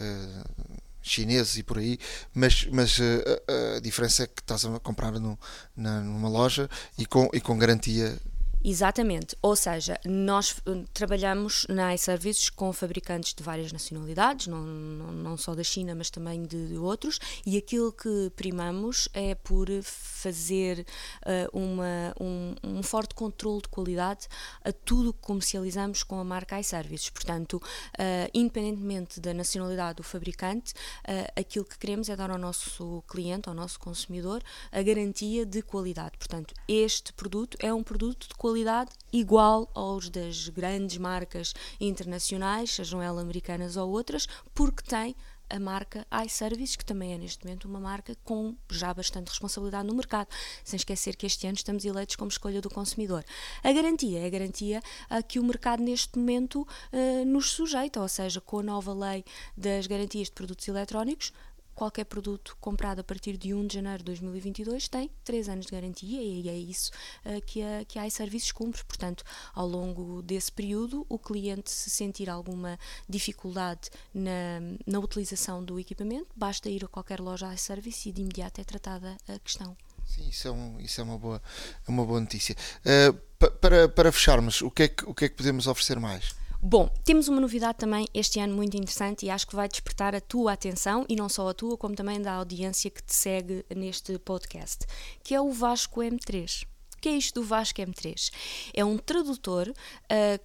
uh, 0.00 0.79
chineses 1.02 1.56
e 1.56 1.62
por 1.62 1.78
aí, 1.78 1.98
mas, 2.34 2.66
mas 2.70 2.98
uh, 2.98 3.76
a 3.76 3.80
diferença 3.80 4.24
é 4.24 4.26
que 4.26 4.40
estás 4.40 4.64
a 4.64 4.78
comprar 4.80 5.12
no, 5.12 5.38
na, 5.76 6.00
numa 6.00 6.28
loja 6.28 6.68
e 6.98 7.06
com, 7.06 7.28
e 7.32 7.40
com 7.40 7.58
garantia 7.58 8.16
Exatamente, 8.62 9.34
ou 9.40 9.56
seja, 9.56 9.98
nós 10.04 10.56
eh, 10.66 10.84
trabalhamos 10.92 11.64
na 11.66 11.94
iServices 11.94 12.50
com 12.50 12.70
fabricantes 12.74 13.32
de 13.32 13.42
várias 13.42 13.72
nacionalidades, 13.72 14.48
não, 14.48 14.62
não, 14.62 15.12
não 15.12 15.36
só 15.38 15.54
da 15.54 15.64
China, 15.64 15.94
mas 15.94 16.10
também 16.10 16.42
de, 16.42 16.68
de, 16.68 16.76
outros, 16.76 17.18
e 17.46 17.56
aquilo 17.56 17.90
que 17.90 18.30
primamos 18.36 19.08
é 19.14 19.34
por 19.34 19.66
fazer 19.82 20.84
uh, 21.24 21.58
uma, 21.58 22.14
um, 22.20 22.54
um, 22.62 22.82
forte 22.82 23.14
controle 23.14 23.62
de 23.62 23.68
qualidade 23.68 24.28
a 24.62 24.70
tudo 24.72 25.14
que 25.14 25.20
comercializamos 25.20 26.02
com 26.02 26.20
a 26.20 26.24
marca 26.24 26.60
iServices. 26.60 27.08
Portanto, 27.08 27.54
uh, 27.54 28.30
independentemente 28.34 29.20
da 29.20 29.32
nacionalidade 29.32 29.96
do 29.96 30.02
fabricante, 30.02 30.74
uh, 30.74 31.40
aquilo 31.40 31.64
que 31.64 31.78
queremos 31.78 32.10
é 32.10 32.16
dar 32.16 32.30
ao 32.30 32.38
nosso 32.38 33.02
cliente, 33.08 33.48
ao 33.48 33.54
nosso 33.54 33.80
consumidor, 33.80 34.42
a 34.70 34.82
garantia 34.82 35.46
de 35.46 35.62
qualidade. 35.62 36.18
Portanto, 36.18 36.52
este 36.68 37.10
produto 37.14 37.56
é 37.58 37.72
um 37.72 37.82
produto 37.82 38.28
de 38.28 38.34
qualidade 38.34 38.49
qualidade 38.50 38.90
igual 39.12 39.70
aos 39.74 40.08
das 40.08 40.48
grandes 40.48 40.98
marcas 40.98 41.54
internacionais, 41.80 42.74
sejam 42.74 43.00
elas 43.00 43.22
americanas 43.22 43.76
ou 43.76 43.88
outras, 43.90 44.26
porque 44.52 44.82
tem 44.82 45.14
a 45.48 45.58
marca 45.60 46.04
iServices, 46.24 46.74
que 46.74 46.84
também 46.84 47.12
é 47.12 47.18
neste 47.18 47.44
momento 47.44 47.66
uma 47.66 47.78
marca 47.78 48.16
com 48.24 48.56
já 48.68 48.92
bastante 48.92 49.28
responsabilidade 49.28 49.86
no 49.86 49.94
mercado, 49.94 50.28
sem 50.64 50.76
esquecer 50.76 51.14
que 51.16 51.26
este 51.26 51.46
ano 51.46 51.56
estamos 51.56 51.84
eleitos 51.84 52.16
como 52.16 52.28
escolha 52.28 52.60
do 52.60 52.68
consumidor. 52.68 53.24
A 53.62 53.72
garantia 53.72 54.20
é 54.20 54.26
a 54.26 54.30
garantia 54.30 54.82
a 55.08 55.22
que 55.22 55.38
o 55.38 55.44
mercado 55.44 55.82
neste 55.82 56.18
momento 56.18 56.62
uh, 56.62 57.24
nos 57.24 57.50
sujeita, 57.52 58.00
ou 58.00 58.08
seja, 58.08 58.40
com 58.40 58.58
a 58.58 58.62
nova 58.64 58.92
lei 58.92 59.24
das 59.56 59.86
garantias 59.86 60.26
de 60.26 60.32
produtos 60.32 60.66
eletrónicos, 60.66 61.32
qualquer 61.80 62.04
produto 62.04 62.58
comprado 62.60 63.00
a 63.00 63.04
partir 63.04 63.38
de 63.38 63.54
1 63.54 63.66
de 63.66 63.74
janeiro 63.76 64.00
de 64.00 64.04
2022 64.04 64.86
tem 64.86 65.10
3 65.24 65.48
anos 65.48 65.64
de 65.64 65.72
garantia 65.72 66.22
e 66.22 66.46
é 66.46 66.54
isso 66.54 66.90
uh, 67.24 67.40
que, 67.46 67.62
a, 67.62 67.86
que 67.86 67.98
a 67.98 68.06
iServices 68.06 68.52
cumpre. 68.52 68.84
Portanto, 68.84 69.24
ao 69.54 69.66
longo 69.66 70.20
desse 70.20 70.52
período, 70.52 71.06
o 71.08 71.18
cliente, 71.18 71.70
se 71.70 71.88
sentir 71.88 72.28
alguma 72.28 72.78
dificuldade 73.08 73.88
na, 74.12 74.60
na 74.86 74.98
utilização 74.98 75.64
do 75.64 75.80
equipamento, 75.80 76.26
basta 76.36 76.68
ir 76.68 76.84
a 76.84 76.88
qualquer 76.88 77.18
loja 77.18 77.54
iService 77.54 78.10
e 78.10 78.12
de 78.12 78.20
imediato 78.20 78.60
é 78.60 78.64
tratada 78.64 79.16
a 79.26 79.38
questão. 79.38 79.74
Sim, 80.04 80.28
isso 80.28 80.48
é, 80.48 80.50
um, 80.50 80.78
isso 80.80 81.00
é 81.00 81.04
uma, 81.04 81.16
boa, 81.16 81.42
é 81.88 81.90
uma 81.90 82.04
boa 82.04 82.20
notícia. 82.20 82.54
Uh, 82.84 83.48
para, 83.58 83.88
para 83.88 84.12
fecharmos, 84.12 84.60
o 84.60 84.70
que, 84.70 84.82
é 84.82 84.88
que, 84.88 85.04
o 85.06 85.14
que 85.14 85.24
é 85.24 85.28
que 85.30 85.34
podemos 85.34 85.66
oferecer 85.66 85.98
mais? 85.98 86.38
Bom, 86.62 86.90
temos 87.04 87.26
uma 87.26 87.40
novidade 87.40 87.78
também 87.78 88.06
este 88.12 88.38
ano 88.38 88.54
muito 88.54 88.76
interessante 88.76 89.24
e 89.24 89.30
acho 89.30 89.46
que 89.46 89.56
vai 89.56 89.66
despertar 89.66 90.14
a 90.14 90.20
tua 90.20 90.52
atenção 90.52 91.06
e 91.08 91.16
não 91.16 91.26
só 91.26 91.48
a 91.48 91.54
tua, 91.54 91.76
como 91.76 91.94
também 91.94 92.20
da 92.20 92.34
audiência 92.34 92.90
que 92.90 93.02
te 93.02 93.14
segue 93.14 93.64
neste 93.74 94.18
podcast, 94.18 94.86
que 95.24 95.34
é 95.34 95.40
o 95.40 95.50
Vasco 95.50 96.00
M3 96.00 96.69
que 97.00 97.08
é 97.08 97.12
isto 97.12 97.40
do 97.40 97.46
Vasco 97.46 97.80
M3? 97.80 98.30
É 98.74 98.84
um 98.84 98.98
tradutor 98.98 99.68
uh, 99.68 99.74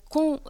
com 0.09 0.35
uh, 0.35 0.41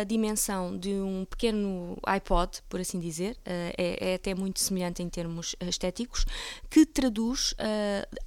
a 0.00 0.04
dimensão 0.04 0.76
de 0.76 0.92
um 0.92 1.24
pequeno 1.24 1.96
iPod, 2.04 2.62
por 2.68 2.80
assim 2.80 3.00
dizer, 3.00 3.32
uh, 3.32 3.72
é, 3.76 4.10
é, 4.10 4.14
até 4.14 4.34
muito 4.34 4.60
semelhante 4.60 5.02
em 5.02 5.08
termos 5.08 5.56
estéticos, 5.60 6.24
que 6.68 6.84
traduz 6.84 7.54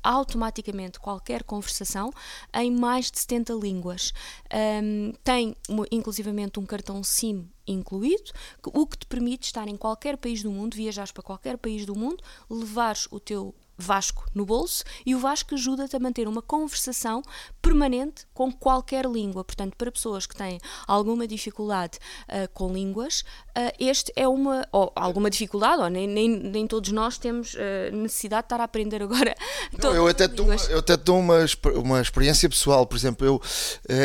automaticamente 0.02 1.00
qualquer 1.00 1.44
conversação 1.44 2.12
em 2.54 2.72
mais 2.72 3.12
de 3.12 3.20
70 3.20 3.54
línguas. 3.54 4.14
Um, 4.54 5.14
tem 5.24 5.56
inclusivamente 5.92 6.60
um 6.60 6.66
cartão 6.66 7.04
SIM 7.04 7.50
incluído, 7.66 8.32
o 8.66 8.86
que 8.86 8.98
te 8.98 9.06
permite 9.06 9.46
estar 9.46 9.68
em 9.68 9.78
qualquer 9.78 10.18
país 10.18 10.44
do 10.44 10.52
mundo, 10.52 10.76
viajares 10.76 11.12
para 11.12 11.24
qualquer 11.24 11.58
país 11.58 11.86
do 11.86 11.96
mundo, 11.96 12.24
levares 12.50 13.08
o 13.12 13.20
teu 13.20 13.56
Vasco 13.78 14.26
no 14.34 14.46
bolso 14.46 14.84
e 15.06 15.16
o 15.16 15.20
Vasco 15.20 15.56
ajuda-te 15.56 15.96
a 15.96 16.00
manter 16.00 16.28
uma 16.28 16.42
conversação 16.42 17.22
permanente 17.62 18.26
com 18.34 18.52
qualquer 18.52 19.06
língua. 19.06 19.44
Portanto, 19.44 19.76
para 19.78 19.92
pessoas 19.92 20.26
que 20.26 20.36
têm 20.36 20.60
alguma 20.88 21.28
dificuldade 21.28 21.98
uh, 22.28 22.52
com 22.54 22.72
línguas, 22.72 23.22
uh, 23.58 23.74
este 23.80 24.12
é 24.16 24.28
uma. 24.28 24.68
ou 24.72 24.92
alguma 24.96 25.30
dificuldade, 25.30 25.82
ou 25.82 25.90
nem, 25.90 26.08
nem, 26.08 26.30
nem 26.30 26.68
todos 26.68 26.92
nós 26.92 27.18
temos 27.18 27.54
uh, 27.56 27.96
necessidade 27.96 28.44
de 28.44 28.46
estar 28.46 28.62
a 28.62 28.64
aprender 28.64 29.02
agora. 29.02 29.34
Não, 29.82 29.94
eu, 29.94 30.08
até 30.08 30.26
uma, 30.26 30.56
eu 30.70 30.80
até 30.80 30.98
dou 30.98 31.20
uma, 31.20 31.46
uma 31.76 32.02
experiência 32.02 32.48
pessoal. 32.48 32.86
Por 32.86 32.96
exemplo, 32.96 33.26
eu 33.26 33.42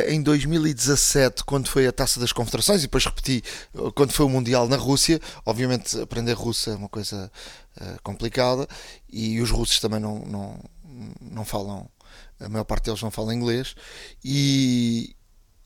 em 0.08 0.22
2017, 0.22 1.44
quando 1.44 1.68
foi 1.68 1.86
a 1.86 1.92
taça 1.92 2.18
das 2.18 2.32
confederações, 2.32 2.80
e 2.80 2.82
depois 2.82 3.04
repeti 3.04 3.42
quando 3.94 4.12
foi 4.12 4.26
o 4.26 4.28
Mundial 4.28 4.68
na 4.68 4.76
Rússia, 4.76 5.20
obviamente 5.44 6.00
aprender 6.00 6.32
russo 6.32 6.70
é 6.70 6.74
uma 6.74 6.88
coisa 6.88 7.30
complicada 8.02 8.66
e 9.08 9.40
os 9.40 9.50
russos 9.50 9.80
também 9.80 10.00
não, 10.00 10.20
não, 10.20 10.58
não 11.20 11.44
falam 11.44 11.88
a 12.40 12.48
maior 12.48 12.64
parte 12.64 12.84
deles 12.84 13.02
não 13.02 13.10
fala 13.10 13.34
inglês, 13.34 13.74
e, 14.24 15.14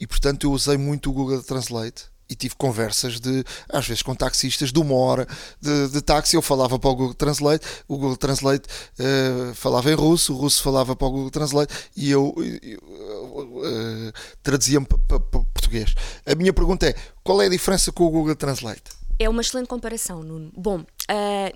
e 0.00 0.06
portanto 0.06 0.46
eu 0.46 0.52
usei 0.52 0.76
muito 0.76 1.10
o 1.10 1.12
Google 1.12 1.42
Translate 1.42 2.10
e 2.28 2.34
tive 2.34 2.54
conversas 2.54 3.20
de, 3.20 3.44
às 3.68 3.86
vezes 3.86 4.02
com 4.02 4.14
taxistas 4.14 4.72
de 4.72 4.78
uma 4.78 4.94
hora 4.94 5.26
de, 5.60 5.88
de 5.88 6.00
táxi, 6.00 6.34
eu 6.34 6.40
falava 6.40 6.78
para 6.78 6.90
o 6.90 6.96
Google 6.96 7.14
Translate, 7.14 7.66
o 7.86 7.98
Google 7.98 8.16
Translate 8.16 8.66
uh, 8.98 9.54
falava 9.54 9.90
em 9.90 9.94
russo, 9.94 10.32
o 10.32 10.36
russo 10.38 10.62
falava 10.62 10.96
para 10.96 11.06
o 11.06 11.10
Google 11.10 11.30
Translate 11.30 11.74
e 11.94 12.10
eu, 12.10 12.34
eu 12.62 12.78
uh, 12.78 14.12
traduzia-me 14.42 14.86
para, 14.86 14.98
para, 14.98 15.20
para 15.20 15.40
português. 15.40 15.94
A 16.24 16.34
minha 16.34 16.54
pergunta 16.54 16.88
é, 16.88 16.94
qual 17.22 17.42
é 17.42 17.46
a 17.46 17.50
diferença 17.50 17.92
com 17.92 18.04
o 18.04 18.10
Google 18.10 18.34
Translate? 18.34 19.01
É 19.22 19.28
uma 19.28 19.40
excelente 19.40 19.68
comparação, 19.68 20.20
Nuno. 20.20 20.50
Bom, 20.52 20.80
uh, 20.80 20.84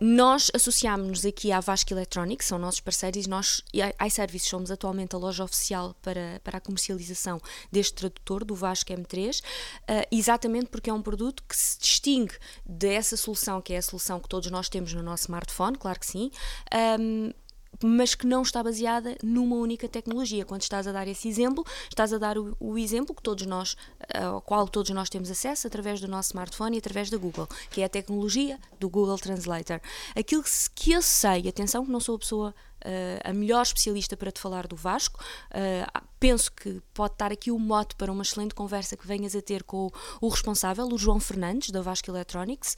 nós 0.00 0.52
associámos-nos 0.54 1.26
aqui 1.26 1.50
à 1.50 1.58
Vasco 1.58 1.92
Electronics, 1.92 2.46
são 2.46 2.60
nossos 2.60 2.78
parceiros, 2.78 3.26
e 3.26 3.28
nós, 3.28 3.60
iServices, 4.06 4.48
somos 4.48 4.70
atualmente 4.70 5.16
a 5.16 5.18
loja 5.18 5.42
oficial 5.42 5.92
para, 6.00 6.40
para 6.44 6.58
a 6.58 6.60
comercialização 6.60 7.40
deste 7.72 7.94
tradutor, 7.94 8.44
do 8.44 8.54
Vasco 8.54 8.92
M3, 8.92 9.40
uh, 9.40 9.42
eh, 9.88 10.08
exatamente 10.12 10.66
porque 10.66 10.90
é 10.90 10.92
um 10.92 11.02
produto 11.02 11.42
que 11.42 11.56
se 11.56 11.76
distingue 11.80 12.34
dessa 12.64 13.16
solução, 13.16 13.60
que 13.60 13.72
é 13.72 13.78
a 13.78 13.82
solução 13.82 14.20
que 14.20 14.28
todos 14.28 14.48
nós 14.48 14.68
temos 14.68 14.92
no 14.94 15.02
nosso 15.02 15.24
smartphone, 15.24 15.76
claro 15.76 15.98
que 15.98 16.06
sim. 16.06 16.30
Um, 17.00 17.32
mas 17.82 18.14
que 18.14 18.26
não 18.26 18.42
está 18.42 18.62
baseada 18.62 19.16
numa 19.22 19.56
única 19.56 19.88
tecnologia. 19.88 20.44
Quando 20.44 20.62
estás 20.62 20.86
a 20.86 20.92
dar 20.92 21.06
esse 21.08 21.28
exemplo, 21.28 21.64
estás 21.88 22.12
a 22.12 22.18
dar 22.18 22.38
o, 22.38 22.56
o, 22.58 22.78
exemplo 22.78 23.14
que 23.14 23.22
todos 23.22 23.46
nós, 23.46 23.76
ao 24.14 24.40
qual 24.40 24.68
todos 24.68 24.90
nós 24.90 25.08
temos 25.08 25.30
acesso 25.30 25.66
através 25.66 26.00
do 26.00 26.08
nosso 26.08 26.30
smartphone 26.30 26.76
e 26.76 26.78
através 26.78 27.10
da 27.10 27.16
Google, 27.16 27.48
que 27.70 27.82
é 27.82 27.84
a 27.84 27.88
tecnologia 27.88 28.58
do 28.78 28.88
Google 28.88 29.18
Translator. 29.18 29.80
Aquilo 30.14 30.42
que, 30.42 30.50
que 30.74 30.92
eu 30.92 31.02
sei, 31.02 31.48
atenção 31.48 31.84
que 31.84 31.90
não 31.90 32.00
sou 32.00 32.16
a 32.16 32.18
pessoa 32.18 32.54
a 33.24 33.32
melhor 33.32 33.62
especialista 33.62 34.16
para 34.16 34.30
te 34.30 34.41
falar 34.41 34.66
do 34.66 34.76
Vasco. 34.76 35.20
penso 36.18 36.53
que 36.53 36.80
pode 36.95 37.14
estar 37.14 37.32
aqui 37.32 37.51
o 37.51 37.59
mote 37.59 37.95
para 37.97 38.11
uma 38.11 38.22
excelente 38.22 38.55
conversa 38.55 38.97
que 38.97 39.07
venhas 39.07 39.34
a 39.34 39.43
ter 39.43 39.62
com 39.62 39.91
o, 40.20 40.28
responsável, 40.28 40.87
o 40.87 40.99
João 40.99 41.20
Fernandes, 41.20 41.70
da 41.70 41.82
Vasco 41.82 42.11
Electronics, 42.11 42.76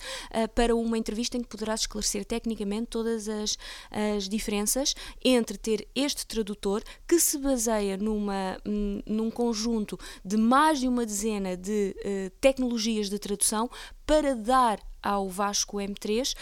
para 0.54 0.74
uma 0.74 0.98
entrevista 0.98 1.36
em 1.36 1.42
que 1.42 1.48
poderás 1.48 1.80
esclarecer 1.80 2.24
tecnicamente 2.24 2.86
todas 2.86 3.28
as, 3.28 3.56
as 3.90 4.28
diferenças 4.28 4.94
entre 5.24 5.56
ter 5.56 5.86
este 5.94 6.26
tradutor 6.26 6.82
que 7.06 7.18
se 7.20 7.38
baseia 7.38 7.96
numa, 7.96 8.58
num 9.06 9.30
conjunto 9.30 9.98
de 10.24 10.36
mais 10.36 10.80
de 10.80 10.88
uma 10.88 11.04
dezena 11.04 11.56
de 11.56 11.94
uh, 11.98 12.30
tecnologias 12.40 13.08
de 13.08 13.18
tradução 13.18 13.70
para 14.06 14.34
dar 14.34 14.80
ao 15.02 15.28
Vasco 15.28 15.76
M3 15.76 16.34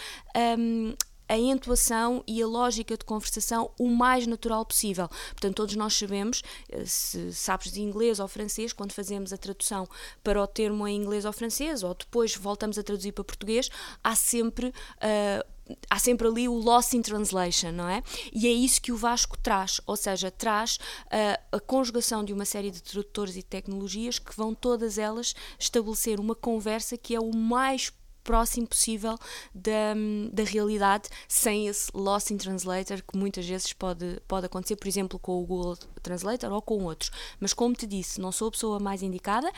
um, 0.57 0.93
a 1.27 1.37
entoação 1.37 2.23
e 2.27 2.41
a 2.41 2.47
lógica 2.47 2.97
de 2.97 3.05
conversação 3.05 3.71
o 3.77 3.87
mais 3.89 4.25
natural 4.25 4.65
possível. 4.65 5.07
Portanto, 5.31 5.55
todos 5.55 5.75
nós 5.75 5.95
sabemos, 5.95 6.41
eh, 6.69 6.85
se 6.85 7.33
sabes 7.33 7.71
de 7.71 7.81
inglês 7.81 8.19
ou 8.19 8.27
francês, 8.27 8.73
quando 8.73 8.93
fazemos 8.93 9.33
a 9.33 9.37
tradução 9.37 9.87
para 10.23 10.41
o 10.41 10.47
termo 10.47 10.87
em 10.87 10.95
inglês 10.95 11.25
ou 11.25 11.33
francês, 11.33 11.83
ou 11.83 11.93
depois 11.93 12.35
voltamos 12.35 12.77
a 12.77 12.83
traduzir 12.83 13.11
para 13.11 13.23
português, 13.23 13.69
há 14.03 14.15
sempre. 14.15 14.67
Uh, 14.67 15.57
há 15.89 15.99
sempre 15.99 16.25
ali 16.27 16.47
o 16.47 16.53
loss 16.53 16.93
in 16.93 17.01
translation, 17.01 17.71
não 17.71 17.89
é? 17.89 18.01
E 18.31 18.47
é 18.47 18.51
isso 18.51 18.81
que 18.81 18.91
o 18.91 18.95
Vasco 18.95 19.37
traz, 19.37 19.81
ou 19.85 19.97
seja, 19.97 20.31
traz 20.31 20.77
uh, 21.07 21.57
a 21.57 21.59
conjugação 21.59 22.23
de 22.23 22.31
uma 22.31 22.45
série 22.45 22.71
de 22.71 22.81
tradutores 22.81 23.35
e 23.35 23.43
tecnologias 23.43 24.17
que 24.17 24.33
vão 24.35 24.55
todas 24.55 24.97
elas 24.97 25.35
estabelecer 25.59 26.21
uma 26.21 26.35
conversa 26.35 26.97
que 26.97 27.13
é 27.13 27.19
o 27.19 27.35
mais 27.35 27.91
próximo 28.27 28.67
possível 28.67 29.17
da, 29.55 29.95
da 30.33 30.43
realidade, 30.43 31.07
sem 31.29 31.67
esse 31.67 31.89
loss 31.93 32.29
in 32.29 32.37
translator 32.37 33.01
que 33.01 33.17
muitas 33.17 33.47
vezes 33.47 33.71
pode, 33.71 34.21
pode 34.27 34.45
acontecer, 34.45 34.75
por 34.75 34.87
exemplo, 34.87 35.17
com 35.17 35.41
o 35.41 35.45
Google 35.45 35.77
Translator 36.03 36.51
ou 36.51 36.61
com 36.61 36.83
outros. 36.83 37.09
Mas 37.39 37.53
como 37.53 37.73
te 37.73 37.87
disse, 37.87 38.19
não 38.19 38.33
sou 38.33 38.49
a 38.49 38.51
pessoa 38.51 38.79
mais 38.79 39.01
indicada, 39.01 39.49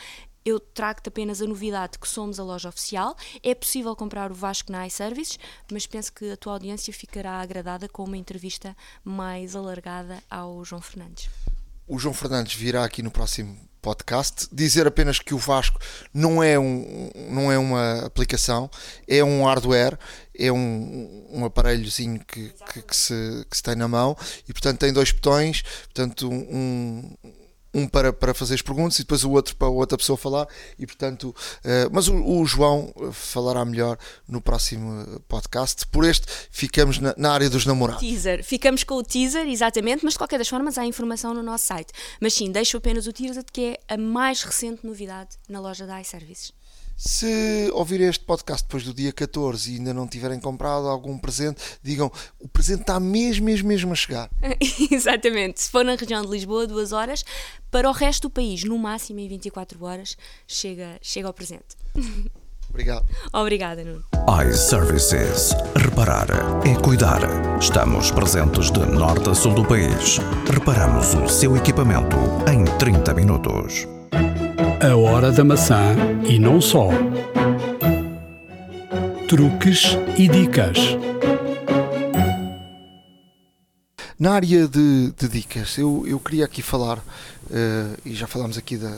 eu 0.44 0.60
trago-te 0.60 1.08
apenas 1.08 1.42
a 1.42 1.46
novidade 1.46 1.98
que 1.98 2.08
somos 2.08 2.38
a 2.38 2.44
loja 2.44 2.68
oficial. 2.68 3.16
É 3.42 3.54
possível 3.54 3.94
comprar 3.96 4.30
o 4.30 4.34
Vasco 4.34 4.70
na 4.70 4.86
iServices, 4.86 5.38
mas 5.70 5.86
penso 5.86 6.12
que 6.12 6.30
a 6.30 6.36
tua 6.36 6.52
audiência 6.52 6.94
ficará 6.94 7.40
agradada 7.40 7.88
com 7.88 8.04
uma 8.04 8.16
entrevista 8.16 8.76
mais 9.04 9.56
alargada 9.56 10.22
ao 10.30 10.64
João 10.64 10.80
Fernandes. 10.80 11.28
O 11.88 11.98
João 11.98 12.14
Fernandes 12.14 12.54
virá 12.54 12.84
aqui 12.84 13.02
no 13.02 13.10
próximo 13.10 13.69
podcast. 13.80 14.48
Dizer 14.52 14.86
apenas 14.86 15.18
que 15.18 15.34
o 15.34 15.38
Vasco 15.38 15.78
não 16.12 16.42
é, 16.42 16.58
um, 16.58 17.10
não 17.30 17.50
é 17.50 17.58
uma 17.58 18.06
aplicação, 18.06 18.70
é 19.06 19.22
um 19.22 19.44
hardware, 19.44 19.98
é 20.36 20.50
um, 20.50 21.28
um 21.30 21.44
aparelhozinho 21.44 22.20
que, 22.26 22.52
que, 22.72 22.82
que, 22.82 22.96
se, 22.96 23.46
que 23.50 23.56
se 23.56 23.62
tem 23.62 23.74
na 23.74 23.88
mão 23.88 24.16
e, 24.48 24.52
portanto, 24.52 24.78
tem 24.78 24.92
dois 24.92 25.12
botões, 25.12 25.62
portanto, 25.62 26.30
um, 26.30 27.14
um 27.72 27.86
para, 27.86 28.12
para 28.12 28.34
fazer 28.34 28.54
as 28.54 28.62
perguntas 28.62 28.98
e 28.98 29.02
depois 29.02 29.24
o 29.24 29.30
outro 29.30 29.56
para 29.56 29.68
outra 29.68 29.96
pessoa 29.96 30.16
falar. 30.16 30.46
E 30.78 30.86
portanto 30.86 31.34
uh, 31.64 31.90
mas 31.92 32.08
o, 32.08 32.14
o, 32.14 32.44
João 32.44 32.92
falará 33.12 33.64
melhor 33.64 33.98
no 34.28 34.40
próximo 34.40 35.20
podcast. 35.28 35.86
Por 35.86 36.04
este 36.04 36.26
ficamos 36.50 36.98
na, 36.98 37.14
na, 37.16 37.32
área 37.32 37.48
dos 37.48 37.66
namorados. 37.66 38.02
Teaser, 38.02 38.44
ficamos 38.44 38.84
com 38.84 38.94
o 38.94 39.02
teaser 39.02 39.46
exatamente, 39.48 40.04
mas 40.04 40.14
de 40.14 40.18
qualquer 40.18 40.38
das 40.38 40.48
formas 40.48 40.78
há 40.78 40.84
informação 40.84 41.32
no 41.34 41.42
nosso 41.42 41.66
site, 41.66 41.92
mas 42.20 42.34
sim, 42.34 42.50
deixo 42.50 42.76
apenas 42.76 43.06
o 43.06 43.12
teaser 43.12 43.44
que 43.52 43.78
é 43.88 43.94
a 43.94 43.96
mais 43.96 44.42
recente 44.42 44.86
novidade 44.86 45.36
na 45.48 45.60
loja 45.60 45.86
da 45.86 46.00
iServices 46.00 46.52
se 47.00 47.70
ouvir 47.72 48.02
este 48.02 48.22
podcast 48.26 48.62
depois 48.62 48.84
do 48.84 48.92
dia 48.92 49.10
14 49.10 49.72
e 49.72 49.76
ainda 49.76 49.94
não 49.94 50.06
tiverem 50.06 50.38
comprado 50.38 50.86
algum 50.86 51.16
presente, 51.16 51.58
digam 51.82 52.12
o 52.38 52.46
presente 52.46 52.82
está 52.82 53.00
mesmo, 53.00 53.46
mesmo, 53.46 53.68
mesmo 53.68 53.92
a 53.92 53.94
chegar. 53.94 54.30
Exatamente. 54.92 55.62
Se 55.62 55.70
for 55.70 55.82
na 55.82 55.94
região 55.94 56.20
de 56.20 56.28
Lisboa, 56.28 56.66
duas 56.66 56.92
horas. 56.92 57.24
Para 57.70 57.88
o 57.88 57.92
resto 57.92 58.28
do 58.28 58.30
país, 58.30 58.64
no 58.64 58.76
máximo 58.76 59.18
em 59.18 59.28
24 59.28 59.82
horas, 59.82 60.14
chega, 60.46 60.98
chega 61.00 61.26
ao 61.26 61.32
presente. 61.32 61.74
Obrigado. 62.68 63.04
Obrigada, 63.32 63.82
Nuno. 63.82 64.04
iServices. 64.46 65.52
Reparar 65.74 66.28
é 66.66 66.74
cuidar. 66.82 67.20
Estamos 67.58 68.10
presentes 68.10 68.70
de 68.70 68.80
norte 68.80 69.30
a 69.30 69.34
sul 69.34 69.54
do 69.54 69.64
país. 69.64 70.18
Reparamos 70.52 71.14
o 71.14 71.26
seu 71.28 71.56
equipamento 71.56 72.16
em 72.46 72.64
30 72.78 73.14
minutos. 73.14 73.99
A 74.82 74.96
Hora 74.96 75.30
da 75.30 75.44
Maçã 75.44 75.94
e 76.26 76.38
não 76.38 76.58
só. 76.58 76.88
Truques 79.28 79.98
e 80.16 80.26
dicas. 80.26 80.78
Na 84.18 84.32
área 84.32 84.66
de, 84.66 85.12
de 85.18 85.28
dicas, 85.28 85.76
eu, 85.76 86.06
eu 86.06 86.18
queria 86.18 86.46
aqui 86.46 86.62
falar, 86.62 86.96
uh, 86.96 87.98
e 88.06 88.14
já 88.14 88.26
falámos 88.26 88.56
aqui 88.56 88.78
da, 88.78 88.96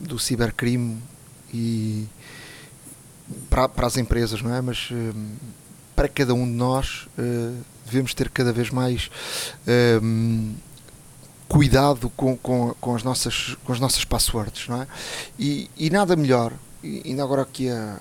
do 0.00 0.18
cibercrime 0.18 0.98
e 1.52 2.08
para, 3.48 3.68
para 3.68 3.86
as 3.86 3.96
empresas, 3.96 4.42
não 4.42 4.52
é? 4.52 4.60
Mas 4.60 4.90
uh, 4.90 5.14
para 5.94 6.08
cada 6.08 6.34
um 6.34 6.44
de 6.44 6.56
nós 6.56 7.06
uh, 7.16 7.56
devemos 7.86 8.14
ter 8.14 8.28
cada 8.30 8.52
vez 8.52 8.68
mais 8.70 9.08
cuidado 11.48 12.10
com, 12.16 12.36
com, 12.36 12.74
com, 12.80 12.94
as 12.94 13.02
nossas, 13.02 13.56
com 13.64 13.72
as 13.72 13.80
nossas 13.80 14.04
passwords, 14.04 14.68
não 14.68 14.82
é? 14.82 14.86
E, 15.38 15.70
e 15.76 15.90
nada 15.90 16.16
melhor, 16.16 16.52
ainda 16.82 17.22
agora 17.22 17.42
aqui 17.42 17.68
há, 17.68 17.98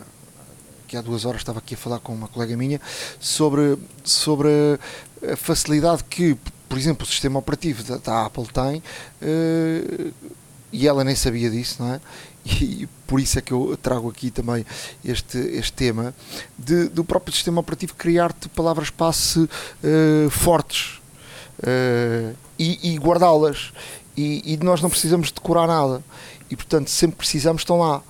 aqui 0.86 0.98
há 0.98 1.02
duas 1.02 1.26
horas 1.26 1.42
estava 1.42 1.60
aqui 1.60 1.74
a 1.74 1.78
falar 1.78 2.00
com 2.00 2.14
uma 2.14 2.28
colega 2.28 2.56
minha 2.56 2.80
sobre, 3.20 3.78
sobre 4.04 4.50
a 5.32 5.36
facilidade 5.36 6.04
que, 6.04 6.38
por 6.68 6.78
exemplo, 6.78 7.06
o 7.06 7.10
sistema 7.10 7.40
operativo 7.40 7.84
da, 7.84 7.98
da 7.98 8.26
Apple 8.26 8.48
tem, 8.48 8.84
uh, 9.22 10.14
e 10.72 10.88
ela 10.88 11.04
nem 11.04 11.16
sabia 11.16 11.50
disso, 11.50 11.84
não 11.84 11.94
é? 11.94 12.02
E 12.46 12.90
por 13.08 13.22
isso 13.22 13.40
é 13.40 13.42
que 13.42 13.54
eu 13.54 13.78
trago 13.82 14.10
aqui 14.10 14.30
também 14.30 14.66
este, 15.06 15.38
este 15.38 15.72
tema 15.72 16.14
de, 16.58 16.90
do 16.90 17.04
próprio 17.04 17.34
sistema 17.34 17.62
operativo 17.62 17.94
criar-te 17.96 18.50
palavras-passe 18.50 19.40
uh, 19.40 20.30
fortes. 20.30 21.00
Uh, 21.60 22.36
e, 22.64 22.94
e 22.94 22.98
guardá-las. 22.98 23.74
E, 24.16 24.54
e, 24.54 24.58
nós 24.58 24.82
não 24.82 24.90
precisamos 24.90 25.32
decorar 25.32 25.68
nada. 25.68 26.04
E 26.50 26.56
portanto, 26.56 26.90
sempre 26.90 27.18
precisamos, 27.18 27.62
estão 27.62 27.80
lá. 27.80 28.02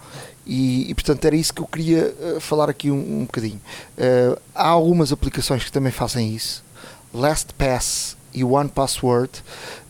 E, 0.45 0.89
e 0.89 0.93
portanto, 0.93 1.23
era 1.25 1.35
isso 1.35 1.53
que 1.53 1.61
eu 1.61 1.65
queria 1.65 2.13
uh, 2.19 2.39
falar 2.41 2.69
aqui 2.69 2.91
um, 2.91 3.21
um 3.21 3.25
bocadinho. 3.25 3.61
Uh, 3.97 4.39
há 4.53 4.67
algumas 4.67 5.11
aplicações 5.11 5.63
que 5.63 5.71
também 5.71 5.91
fazem 5.91 6.35
isso. 6.35 6.63
LastPass 7.13 8.17
e 8.33 8.43
One 8.43 8.69
Password. 8.69 9.31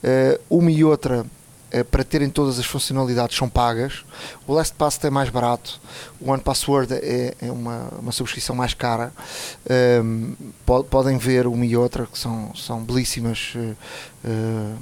Uh, 0.03 0.39
uma 0.49 0.71
e 0.71 0.83
outra 0.83 1.25
eh, 1.25 1.42
para 1.89 2.03
terem 2.03 2.29
todas 2.29 2.59
as 2.59 2.65
funcionalidades 2.65 3.37
são 3.37 3.49
pagas. 3.49 4.05
O 4.45 4.53
LastPass 4.53 4.99
é 5.03 5.09
mais 5.09 5.29
barato, 5.29 5.79
o 6.19 6.31
OnePassword 6.31 6.93
é, 6.93 7.33
é 7.41 7.51
uma, 7.51 7.89
uma 7.99 8.11
subscrição 8.11 8.55
mais 8.55 8.73
cara. 8.73 9.11
Um, 10.03 10.35
ehm, 10.73 10.83
podem 10.89 11.17
ver 11.17 11.47
uma 11.47 11.65
e 11.65 11.75
outra 11.75 12.05
que 12.05 12.17
são, 12.17 12.53
são 12.55 12.83
belíssimas, 12.83 13.53
uh, 13.55 14.77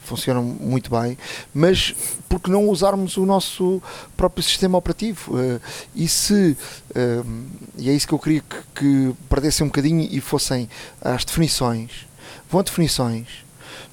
funcionam 0.00 0.42
muito 0.42 0.90
bem, 0.90 1.16
mas 1.54 1.94
por 2.28 2.40
que 2.40 2.50
não 2.50 2.68
usarmos 2.68 3.16
o 3.16 3.24
nosso 3.24 3.82
próprio 4.16 4.42
sistema 4.42 4.78
operativo? 4.78 5.36
Uh, 5.36 5.60
e 5.94 6.08
se, 6.08 6.56
uh, 6.90 7.46
e 7.76 7.90
é 7.90 7.92
isso 7.92 8.06
que 8.06 8.14
eu 8.14 8.18
queria 8.18 8.40
que, 8.40 8.56
que 8.74 9.14
perdessem 9.28 9.64
um 9.64 9.68
bocadinho 9.68 10.08
e 10.10 10.20
fossem 10.20 10.68
as 11.00 11.24
definições. 11.24 12.06
Vão 12.48 12.60
a 12.60 12.64
definições 12.64 13.45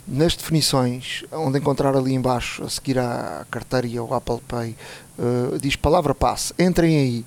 nas 0.08 0.36
definições, 0.36 1.24
onde 1.32 1.60
encontrar 1.60 1.96
ali 1.96 2.14
embaixo, 2.14 2.64
a 2.64 2.70
seguir 2.70 3.00
à 3.00 3.46
carteira 3.50 3.88
e 3.88 3.98
ao 3.98 4.14
Apple 4.14 4.40
Pay, 4.48 4.76
uh, 5.18 5.60
diz 5.60 5.76
palavra 5.76 6.14
passe, 6.14 6.54
entrem 6.60 6.98
aí. 6.98 7.26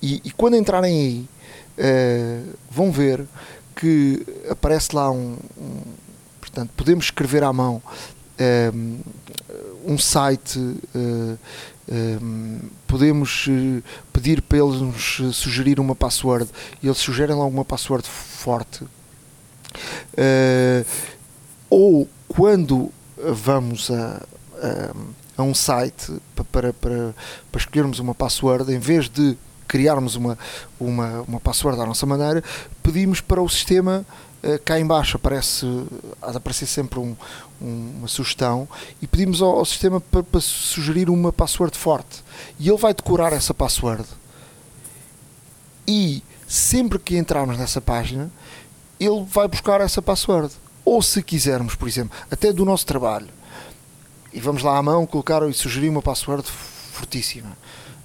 E, 0.00 0.20
e 0.24 0.30
quando 0.30 0.56
entrarem 0.56 0.96
aí, 0.96 1.28
uh, 1.78 2.56
vão 2.70 2.92
ver 2.92 3.26
que 3.74 4.24
aparece 4.48 4.94
lá 4.94 5.10
um, 5.10 5.36
um, 5.56 5.80
portanto, 6.40 6.70
podemos 6.76 7.06
escrever 7.06 7.42
à 7.42 7.52
mão 7.52 7.80
um, 7.84 8.40
eh, 8.40 8.72
um 9.84 9.96
site, 9.96 10.58
podemos 12.88 13.46
pedir 14.12 14.42
para 14.42 14.58
eles 14.58 14.80
nos 14.80 15.36
sugerir 15.36 15.78
uma 15.78 15.94
password 15.94 16.50
e 16.82 16.88
eles 16.88 16.98
sugerem 16.98 17.36
lá 17.36 17.44
uma 17.44 17.64
password 17.64 18.06
forte. 18.08 18.84
Ou 21.70 22.08
quando 22.28 22.92
vamos 23.16 23.90
a, 23.90 24.22
a, 24.62 24.94
a 25.36 25.42
um 25.42 25.54
site 25.54 26.12
para, 26.52 26.72
para, 26.72 27.14
para 27.50 27.60
escolhermos 27.60 27.98
uma 27.98 28.14
password, 28.14 28.72
em 28.72 28.78
vez 28.78 29.08
de 29.08 29.36
criarmos 29.66 30.16
uma, 30.16 30.38
uma, 30.80 31.22
uma 31.22 31.40
password 31.40 31.80
à 31.80 31.86
nossa 31.86 32.06
maneira, 32.06 32.42
pedimos 32.82 33.20
para 33.20 33.42
o 33.42 33.48
sistema 33.48 34.04
uh, 34.42 34.58
cá 34.64 34.80
embaixo 34.80 35.16
aparece, 35.16 35.66
há 36.22 36.30
de 36.30 36.38
aparecer 36.38 36.66
sempre 36.66 36.98
um, 36.98 37.14
um, 37.60 37.92
uma 37.98 38.08
sugestão 38.08 38.66
e 39.02 39.06
pedimos 39.06 39.42
ao, 39.42 39.58
ao 39.58 39.64
sistema 39.64 40.00
para, 40.00 40.22
para, 40.22 40.40
sugerir 40.40 41.10
uma 41.10 41.32
password 41.32 41.76
forte. 41.76 42.24
E 42.58 42.68
ele 42.68 42.78
vai 42.78 42.94
decorar 42.94 43.32
essa 43.32 43.52
password. 43.52 44.06
E 45.86 46.22
sempre 46.46 46.98
que 46.98 47.16
entrarmos 47.16 47.58
nessa 47.58 47.80
página 47.80 48.30
ele 48.98 49.24
vai 49.30 49.46
buscar 49.46 49.80
essa 49.80 50.02
password 50.02 50.52
Ou 50.88 51.02
se 51.02 51.22
quisermos, 51.22 51.74
por 51.74 51.86
exemplo, 51.86 52.16
até 52.30 52.50
do 52.50 52.64
nosso 52.64 52.86
trabalho, 52.86 53.28
e 54.32 54.40
vamos 54.40 54.62
lá 54.62 54.78
à 54.78 54.82
mão 54.82 55.06
colocar 55.06 55.46
e 55.46 55.52
sugerir 55.52 55.90
uma 55.90 56.00
password 56.00 56.48
fortíssima. 56.92 57.56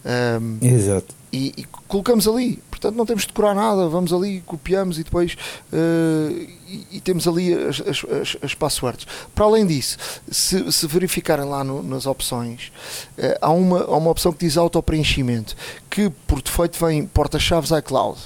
Um, 0.06 0.58
Exato. 0.62 1.16
E, 1.32 1.54
e, 1.58 1.64
colocamos 1.88 2.28
ali, 2.28 2.62
portanto 2.70 2.96
não 2.96 3.06
temos 3.06 3.24
de 3.24 3.30
decorar 3.30 3.56
nada, 3.56 3.88
vamos 3.88 4.12
ali, 4.12 4.42
copiamos 4.46 5.00
e 5.00 5.04
depois 5.04 5.38
uh, 5.72 6.30
e, 6.68 6.88
e, 6.92 7.00
temos 7.00 7.26
ali 7.26 7.54
as, 7.54 7.82
as, 7.82 8.38
as, 8.44 8.54
passwords. 8.54 9.08
Para 9.34 9.46
além 9.46 9.66
disso, 9.66 9.98
se, 10.30 10.70
se 10.70 10.86
verificarem 10.86 11.46
lá 11.46 11.64
no, 11.64 11.82
nas 11.82 12.06
opções, 12.06 12.72
uh, 13.18 13.38
há, 13.42 13.50
uma, 13.50 13.82
há 13.82 13.98
uma 13.98 14.12
opção 14.12 14.34
que 14.34 14.46
diz 14.46 14.58
auto-preenchimento, 14.58 15.56
que 15.90 16.10
por 16.28 16.42
defeito 16.42 16.78
vem 16.86 17.08
porta-chaves 17.08 17.72
iCloud, 17.72 18.20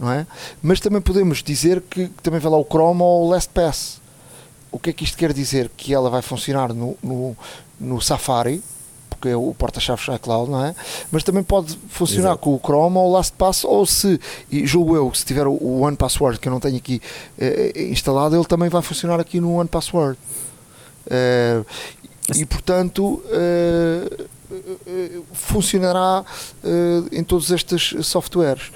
não 0.00 0.10
é? 0.10 0.26
Mas 0.62 0.80
também 0.80 1.00
podemos 1.00 1.42
dizer 1.42 1.82
que, 1.82 2.08
que 2.08 2.22
também 2.22 2.40
vai 2.40 2.50
lá 2.50 2.58
o 2.58 2.64
Chrome 2.64 3.02
ou 3.02 3.26
o 3.26 3.30
LastPass. 3.30 4.00
O 4.72 4.78
que 4.78 4.90
é 4.90 4.92
que 4.94 5.04
isto 5.04 5.18
quer 5.18 5.32
dizer? 5.32 5.70
Que 5.76 5.92
ela 5.92 6.08
vai 6.08 6.22
funcionar 6.22 6.72
no, 6.72 6.96
no, 7.02 7.36
no 7.78 8.00
Safari, 8.00 8.62
porque 9.10 9.28
é 9.28 9.36
o 9.36 9.52
porta-chaves 9.52 10.06
iCloud, 10.16 10.50
não 10.50 10.64
é? 10.64 10.74
Mas 11.12 11.22
também 11.22 11.42
pode 11.42 11.78
funcionar 11.90 12.30
Exato. 12.30 12.38
com 12.38 12.54
o 12.54 12.58
Chrome 12.58 12.96
ou 12.96 13.10
o 13.10 13.12
LastPass, 13.12 13.64
ou 13.64 13.84
se, 13.84 14.18
e 14.50 14.66
julgo 14.66 14.96
eu, 14.96 15.12
se 15.12 15.26
tiver 15.26 15.46
o 15.46 15.80
One 15.80 15.96
Password, 15.96 16.40
que 16.40 16.48
eu 16.48 16.52
não 16.52 16.60
tenho 16.60 16.78
aqui 16.78 17.02
eh, 17.38 17.72
eh, 17.74 17.82
instalado, 17.90 18.34
ele 18.34 18.46
também 18.46 18.70
vai 18.70 18.80
funcionar 18.80 19.20
aqui 19.20 19.38
no 19.38 19.56
One 19.56 19.68
Password. 19.68 20.18
Eh, 21.10 21.62
e 22.36 22.46
portanto 22.46 23.22
funcionará 25.32 26.24
em 27.12 27.22
todos 27.24 27.50
estes 27.50 27.94
softwares. 28.06 28.70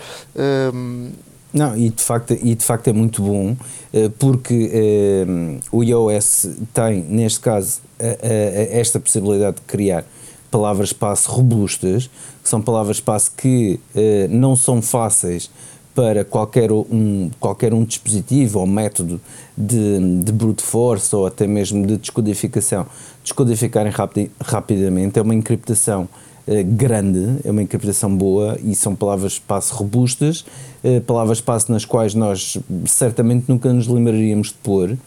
Não, 1.53 1.77
e 1.77 1.89
de 1.89 2.03
facto, 2.03 2.33
e 2.33 2.55
de 2.57 2.65
facto 2.65 2.89
é 2.89 2.93
muito 2.93 3.23
bom, 3.23 3.57
eh, 3.93 4.11
porque 4.19 4.71
eh, 4.73 5.25
o 5.71 5.85
iOS 5.85 6.49
tem, 6.73 7.01
neste 7.05 7.39
caso, 7.39 7.81
esta 7.97 8.99
possibilidade 8.99 9.59
de 9.59 9.63
criar 9.63 10.05
palavras-passe 10.51 11.29
robustas, 11.29 12.11
que 12.43 12.49
são 12.49 12.61
palavras-passe 12.61 13.31
que 13.31 13.81
eh, 13.95 14.29
não 14.31 14.55
são 14.55 14.83
fáceis 14.83 15.51
para 15.95 16.25
qualquer 16.25 16.71
um, 16.73 17.31
qualquer 17.41 17.73
um 17.73 17.85
dispositivo 17.85 18.59
ou 18.59 18.67
método 18.67 19.21
de, 19.57 20.23
de 20.23 20.33
brute 20.33 20.63
force 20.63 21.15
ou 21.15 21.27
até 21.27 21.47
mesmo 21.47 21.87
de 21.87 21.97
descodificação, 21.97 22.87
descodificarem 23.25 23.91
rapid, 23.91 24.31
rapidamente. 24.41 25.19
É 25.19 25.23
uma 25.23 25.35
encriptação 25.35 26.09
eh, 26.47 26.63
grande, 26.63 27.39
é 27.43 27.51
uma 27.51 27.63
encriptação 27.63 28.15
boa 28.15 28.59
e 28.63 28.75
são 28.75 28.95
palavras-passe 28.95 29.73
robustas, 29.73 30.45
uh, 30.85 31.01
palavras-passe 31.01 31.73
nas 31.73 31.87
quais 31.87 32.15
nós 32.15 32.59
certamente 32.85 33.47
nunca 33.49 33.73
nos 33.73 33.89
lembraríamos 33.89 34.49
de 34.49 34.55
pôr, 34.63 34.91
uh, 34.91 34.99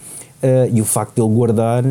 e 0.74 0.82
o 0.82 0.86
facto 0.86 1.14
de 1.14 1.22
ele 1.22 1.36
guardar 1.36 1.84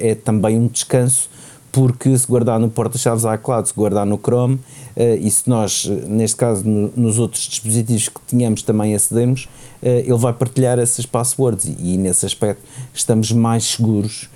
é 0.00 0.14
também 0.14 0.58
um 0.58 0.66
descanso, 0.68 1.28
porque 1.70 2.16
se 2.16 2.26
guardar 2.26 2.58
no 2.58 2.70
porta-chaves 2.70 3.24
iCloud, 3.24 3.68
se 3.68 3.74
guardar 3.74 4.06
no 4.06 4.16
Chrome, 4.16 4.58
e 5.20 5.30
se 5.30 5.48
nós, 5.48 5.84
neste 6.08 6.36
caso, 6.36 6.66
no, 6.66 6.90
nos 6.96 7.18
outros 7.18 7.42
dispositivos 7.42 8.08
que 8.08 8.20
tínhamos 8.26 8.62
também 8.62 8.94
acedemos, 8.94 9.48
ele 9.82 10.16
vai 10.16 10.32
partilhar 10.32 10.78
essas 10.78 11.06
passwords 11.06 11.66
e, 11.66 11.96
nesse 11.98 12.26
aspecto 12.26 12.62
estamos 12.92 13.30
mais 13.30 13.64
seguros 13.64 14.28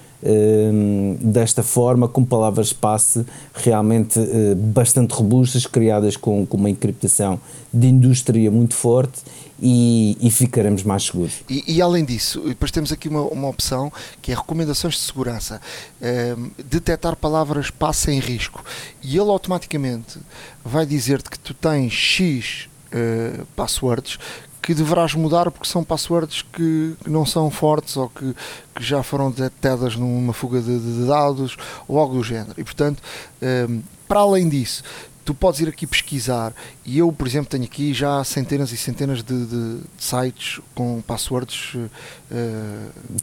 desta 1.20 1.62
forma, 1.62 2.08
com 2.08 2.24
palavras-passe 2.24 3.26
realmente 3.54 4.18
uh, 4.18 4.54
bastante 4.54 5.12
robustas, 5.12 5.66
criadas 5.66 6.16
com, 6.16 6.46
com 6.46 6.56
uma 6.56 6.70
encriptação 6.70 7.40
de 7.72 7.88
indústria 7.88 8.50
muito 8.50 8.74
forte 8.74 9.20
e, 9.60 10.16
e 10.20 10.30
ficaremos 10.30 10.82
mais 10.82 11.04
seguros. 11.04 11.42
E, 11.48 11.76
e, 11.76 11.82
além 11.82 12.04
disso, 12.04 12.40
depois 12.46 12.70
temos 12.70 12.92
aqui 12.92 13.08
uma, 13.08 13.22
uma 13.22 13.48
opção 13.48 13.92
que 14.20 14.32
é 14.32 14.34
recomendações 14.34 14.94
de 14.94 15.00
segurança, 15.00 15.60
ehm, 16.00 16.50
detectar 16.64 17.16
palavras-passe 17.16 18.10
em 18.10 18.18
risco 18.18 18.64
e 19.02 19.16
ele 19.16 19.30
automaticamente 19.30 20.18
vai 20.64 20.84
dizer-te 20.84 21.30
que 21.30 21.38
tu 21.38 21.54
tens 21.54 21.92
X 21.92 22.68
uh, 22.92 23.46
passwords 23.54 24.18
que 24.62 24.72
deverás 24.72 25.14
mudar 25.14 25.50
porque 25.50 25.68
são 25.68 25.82
passwords 25.82 26.42
que, 26.42 26.94
não 27.04 27.26
são 27.26 27.50
fortes 27.50 27.96
ou 27.96 28.08
que, 28.08 28.34
que 28.74 28.82
já 28.82 29.02
foram 29.02 29.30
detectadas 29.30 29.96
numa 29.96 30.32
fuga 30.32 30.60
de, 30.60 30.78
de, 30.78 31.06
dados 31.06 31.56
ou 31.88 31.98
algo 31.98 32.14
do 32.14 32.22
género. 32.22 32.54
E 32.56 32.62
portanto, 32.62 33.02
um, 33.42 33.46
ehm, 33.46 33.80
para 34.06 34.20
além 34.20 34.48
disso, 34.48 34.84
tu 35.24 35.34
podes 35.34 35.60
ir 35.60 35.68
aqui 35.68 35.86
pesquisar 35.86 36.52
e 36.84 36.98
eu, 36.98 37.12
por 37.12 37.26
exemplo, 37.26 37.48
tenho 37.48 37.64
aqui 37.64 37.94
já 37.94 38.22
centenas 38.24 38.72
e 38.72 38.76
centenas 38.76 39.22
de, 39.22 39.46
de, 39.46 39.78
de 39.78 39.82
sites 39.98 40.60
com 40.74 41.00
passwords 41.00 41.74
uh, 41.74 41.90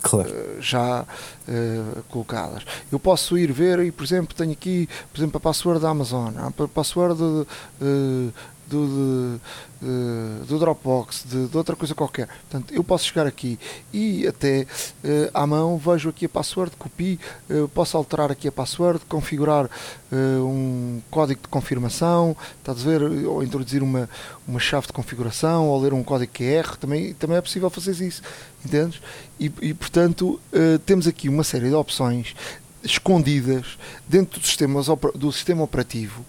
claro. 0.01 0.29
uh, 0.29 0.61
já 0.61 1.03
uh, 1.03 2.03
colocadas. 2.09 2.63
Eu 2.91 2.99
posso 2.99 3.37
ir 3.37 3.51
ver 3.51 3.79
e, 3.79 3.91
por 3.91 4.03
exemplo, 4.03 4.35
tenho 4.35 4.51
aqui, 4.51 4.87
por 5.11 5.19
exemplo, 5.19 5.37
a 5.37 5.39
password 5.39 5.81
da 5.81 5.89
Amazon, 5.89 6.33
a 6.37 6.67
password 6.67 7.21
do, 8.69 9.39
de, 9.81 10.47
do 10.47 10.59
Dropbox, 10.59 11.25
de, 11.27 11.47
de, 11.47 11.57
outra 11.57 11.75
coisa 11.75 11.95
qualquer. 11.95 12.27
Portanto, 12.27 12.73
eu 12.73 12.83
posso 12.83 13.05
chegar 13.05 13.25
aqui 13.25 13.59
e 13.91 14.27
até 14.27 14.61
uh, 15.03 15.31
à 15.33 15.47
mão 15.47 15.77
vejo 15.77 16.09
aqui 16.09 16.25
a 16.25 16.29
password, 16.29 16.75
copio, 16.77 17.17
uh, 17.49 17.67
posso 17.69 17.97
alterar 17.97 18.31
aqui 18.31 18.47
a 18.47 18.51
password, 18.51 19.01
configurar 19.09 19.65
uh, 19.65 20.45
um 20.45 21.01
código 21.09 21.41
de 21.41 21.47
confirmação, 21.47 22.37
estás 22.59 22.81
a 22.81 22.89
ver, 22.89 23.01
ou 23.01 23.43
introduzir 23.43 23.81
uma, 23.81 24.09
uma 24.47 24.59
chave 24.59 24.87
de 24.87 24.93
configuração, 24.93 25.67
ou 25.67 25.81
ler 25.81 25.93
um 25.93 26.03
código 26.03 26.31
QR, 26.31 26.77
também, 26.77 27.13
também 27.13 27.37
é 27.37 27.41
possível 27.41 27.69
fazer 27.69 27.91
isso, 28.05 28.21
entendes? 28.63 29.01
E, 29.39 29.51
e 29.61 29.73
portanto, 29.73 30.39
temos 30.85 31.07
aqui 31.07 31.27
uma 31.29 31.43
série 31.43 31.69
de 31.69 31.75
opções 31.75 32.35
escondidas 32.83 33.77
dentro 34.07 34.39
do 34.39 34.45
sistema, 34.45 34.81
do 35.15 35.31
sistema 35.31 35.63
operativo 35.63 36.25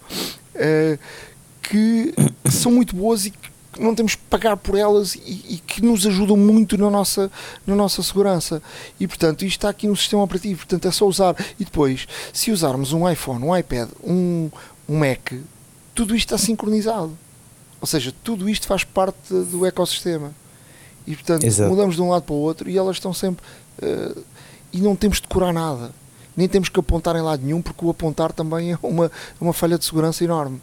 que 1.71 2.13
são 2.51 2.73
muito 2.73 2.97
boas 2.97 3.27
e 3.27 3.31
que 3.31 3.51
não 3.79 3.95
temos 3.95 4.17
que 4.17 4.23
pagar 4.29 4.57
por 4.57 4.77
elas 4.77 5.15
e, 5.15 5.55
e, 5.55 5.63
que 5.65 5.81
nos 5.81 6.05
ajudam 6.05 6.37
muito 6.37 6.77
na 6.77 6.91
nossa, 6.91 7.31
na 7.65 7.77
nossa 7.77 8.03
segurança. 8.03 8.61
E 8.99 9.07
portanto, 9.07 9.45
isto 9.45 9.59
está 9.59 9.69
aqui 9.69 9.87
no 9.87 9.95
sistema 9.95 10.25
operativo, 10.25 10.59
portanto 10.59 10.89
é 10.89 10.91
só 10.91 11.07
usar. 11.07 11.37
E 11.61 11.65
depois, 11.65 12.09
se 12.33 12.51
usarmos 12.51 12.93
um 12.93 13.09
iPhone, 13.09 13.45
um 13.45 13.57
iPad, 13.57 13.89
um, 14.03 14.51
um 14.89 14.99
Mac, 14.99 15.33
tudo 15.95 16.17
isto 16.17 16.35
está 16.35 16.45
sincronizado. 16.45 17.17
Ou 17.81 17.87
seja, 17.87 18.13
tudo 18.25 18.49
isto 18.49 18.67
faz 18.67 18.83
parte 18.83 19.33
do 19.33 19.65
ecossistema. 19.65 20.35
E 21.07 21.15
portanto, 21.15 21.45
Exato. 21.45 21.71
mudamos 21.71 21.95
de 21.95 22.03
um 22.03 22.11
lado 22.11 22.25
para 22.25 22.35
o 22.35 22.39
outro 22.39 22.69
e 22.69 22.77
elas 22.77 22.97
estão 22.97 23.15
sempre. 23.15 23.45
Uh, 23.81 24.21
e 24.73 24.81
não 24.81 24.97
temos 24.97 25.19
de 25.19 25.23
decorar 25.23 25.53
nada. 25.53 25.93
Nem 26.37 26.49
temos 26.49 26.69
que 26.69 26.81
apontar 26.81 27.15
em 27.15 27.23
lado 27.23 27.45
nenhum, 27.45 27.63
porque 27.63 27.85
o 27.85 27.91
apontar 27.91 28.33
também 28.33 28.73
é 28.73 28.79
uma, 28.83 29.11
uma 29.41 29.53
falha 29.53 29.79
de 29.79 29.85
segurança 29.85 30.25
enorme. 30.25 30.61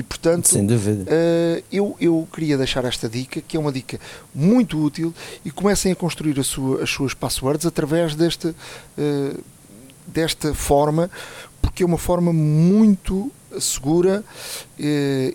E 0.00 0.02
portanto, 0.02 0.48
Sem 0.48 0.64
dúvida. 0.64 1.02
Uh, 1.02 1.62
eu, 1.70 1.94
eu 2.00 2.26
queria 2.32 2.56
deixar 2.56 2.86
esta 2.86 3.06
dica, 3.06 3.42
que 3.42 3.54
é 3.54 3.60
uma 3.60 3.70
dica 3.70 4.00
muito 4.34 4.82
útil, 4.82 5.12
e 5.44 5.50
comecem 5.50 5.92
a 5.92 5.94
construir 5.94 6.40
a 6.40 6.42
sua, 6.42 6.82
as 6.82 6.88
suas 6.88 7.12
passwords 7.12 7.66
através 7.66 8.14
desta, 8.14 8.54
uh, 8.96 9.44
desta 10.06 10.54
forma, 10.54 11.10
porque 11.60 11.82
é 11.82 11.86
uma 11.86 11.98
forma 11.98 12.32
muito 12.32 13.30
segura 13.60 14.24
uh, 14.24 14.82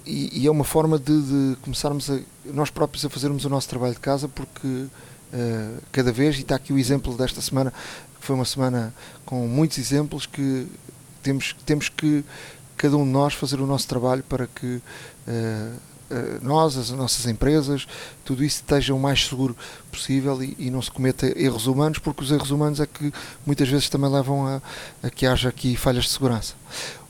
e, 0.03 0.32
e, 0.34 0.47
é 0.47 0.49
uma 0.49 0.63
forma 0.63 0.97
de, 0.97 1.22
de, 1.22 1.57
começarmos 1.57 2.09
a, 2.09 2.20
nós 2.45 2.72
próprios 2.72 3.05
a 3.05 3.09
fazermos 3.09 3.45
o 3.45 3.49
nosso 3.49 3.70
trabalho 3.70 3.93
de 3.93 3.99
casa, 3.99 4.28
porque 4.28 4.86
cada 5.91 6.13
vez, 6.13 6.38
e 6.38 6.41
está 6.41 6.55
aqui 6.55 6.72
o 6.72 6.78
exemplo 6.78 7.13
desta 7.18 7.41
semana, 7.41 7.74
que 8.20 8.26
foi 8.26 8.36
uma 8.36 8.45
semana 8.45 8.93
com 9.26 9.45
muitos 9.47 9.78
exemplos 9.78 10.26
que 10.26 10.66
temos, 11.22 11.55
temos 11.66 11.89
que 11.89 12.24
cada 12.78 12.97
um 12.97 13.03
de 13.03 13.11
nós 13.11 13.34
fazer 13.34 13.59
o 13.59 13.65
nosso 13.65 13.88
trabalho 13.88 14.23
para 14.23 14.47
que 14.47 14.65
uh, 14.65 14.82
uh, 15.28 16.39
nós, 16.41 16.78
as 16.78 16.91
nossas 16.91 17.26
empresas, 17.26 17.88
tudo 18.23 18.43
isso 18.43 18.57
esteja 18.57 18.93
o 18.93 18.99
mais 18.99 19.28
seguro 19.28 19.55
possível 19.91 20.41
e, 20.43 20.55
e, 20.59 20.69
não 20.69 20.82
se 20.82 20.91
cometa 20.91 21.28
erros 21.39 21.67
humanos, 21.67 21.99
porque 21.99 22.23
os 22.23 22.32
erros 22.32 22.51
humanos 22.51 22.80
é 22.80 22.86
que 22.86 23.13
muitas 23.45 23.67
vezes 23.67 23.89
também 23.89 24.11
levam 24.11 24.45
a, 24.45 24.61
a 25.03 25.09
que 25.09 25.26
haja 25.26 25.49
aqui 25.49 25.76
falhas 25.76 26.05
de 26.05 26.11
segurança. 26.11 26.53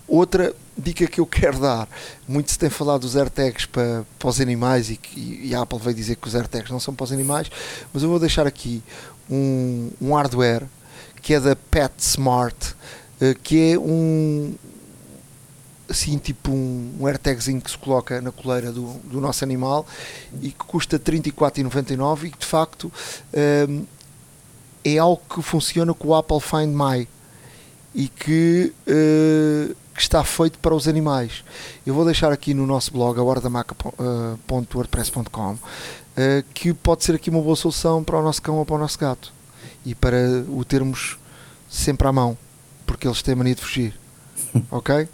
Outra 0.07 0.53
dica 0.78 1.07
que 1.07 1.20
eu 1.20 1.26
quero 1.28 1.59
dar, 1.59 1.88
muito 2.28 2.51
se 2.51 2.59
tem 2.59 2.70
falado 2.70 3.01
dos 3.01 3.16
AirTags 3.16 3.66
para, 3.66 4.05
para 4.20 4.30
os 4.30 4.39
animais 4.39 4.89
e, 4.89 4.97
que, 4.97 5.41
e 5.43 5.55
a 5.55 5.61
Apple 5.61 5.80
veio 5.80 5.95
dizer 5.95 6.16
que 6.16 6.28
os 6.28 6.36
AirTags 6.36 6.72
não 6.72 6.80
são 6.80 6.93
para 6.93 7.05
os 7.05 7.11
animais, 7.11 7.49
mas 7.93 8.03
eu 8.03 8.09
vou 8.09 8.20
deixar 8.20 8.45
aqui 8.45 8.84
um, 9.30 9.89
um 10.01 10.13
hardware 10.13 10.63
que 11.22 11.34
é 11.34 11.39
da 11.39 11.55
PetSmart, 11.55 12.74
eh, 13.20 13.36
que 13.41 13.72
é 13.72 13.80
um, 13.80 14.53
assim 15.90 16.18
tipo 16.18 16.52
um, 16.52 16.94
um 17.00 17.08
AirTagzinho 17.08 17.62
que 17.62 17.70
se 17.70 17.78
coloca 17.78 18.20
na 18.22 18.32
coleira 18.32 18.72
do, 18.72 18.94
do 19.04 19.22
nosso 19.22 19.44
animal 19.44 19.86
e 20.42 20.50
que 20.50 20.66
custa 20.66 20.98
34,99 21.00 22.24
e 22.26 22.32
que 22.32 22.40
de 22.40 22.46
facto 22.46 22.92
um, 23.70 23.86
é 24.84 24.98
algo 24.98 25.22
que 25.28 25.40
funciona 25.42 25.94
com 25.94 26.08
o 26.10 26.16
Apple 26.16 26.40
Find 26.40 26.76
My 26.76 27.08
e 27.94 28.08
que, 28.08 28.74
uh, 28.88 29.76
que, 29.94 30.02
está 30.02 30.24
feito 30.24 30.58
para 30.60 30.74
os 30.76 30.88
animais. 30.88 31.44
Eu 31.86 31.94
vou 31.96 32.06
deixar 32.06 32.32
aqui 32.32 32.54
no 32.54 32.68
nosso 32.68 32.92
blog, 32.92 33.18
a 33.18 33.24
hordamaca.wordpress.com, 33.24 35.54
uh, 35.54 35.56
uh, 35.56 35.60
que 36.54 36.74
pode 36.74 37.04
ser 37.06 37.16
aqui 37.16 37.30
uma 37.30 37.42
boa 37.42 37.56
solução 37.56 38.04
para 38.04 38.20
o 38.20 38.22
nosso 38.22 38.42
cão 38.42 38.58
ou 38.58 38.66
para 38.66 38.76
o 38.76 38.80
nosso 38.80 39.00
gato 39.00 39.32
e 39.86 39.96
para 39.96 40.18
o 40.50 40.66
termos 40.66 41.18
sempre 41.70 42.06
à 42.08 42.12
mão, 42.12 42.38
porque 42.86 43.08
eles 43.08 43.22
têm 43.22 43.34
mania 43.34 43.56
de 43.56 43.62
fugir. 43.62 43.98
Ok? 44.72 45.08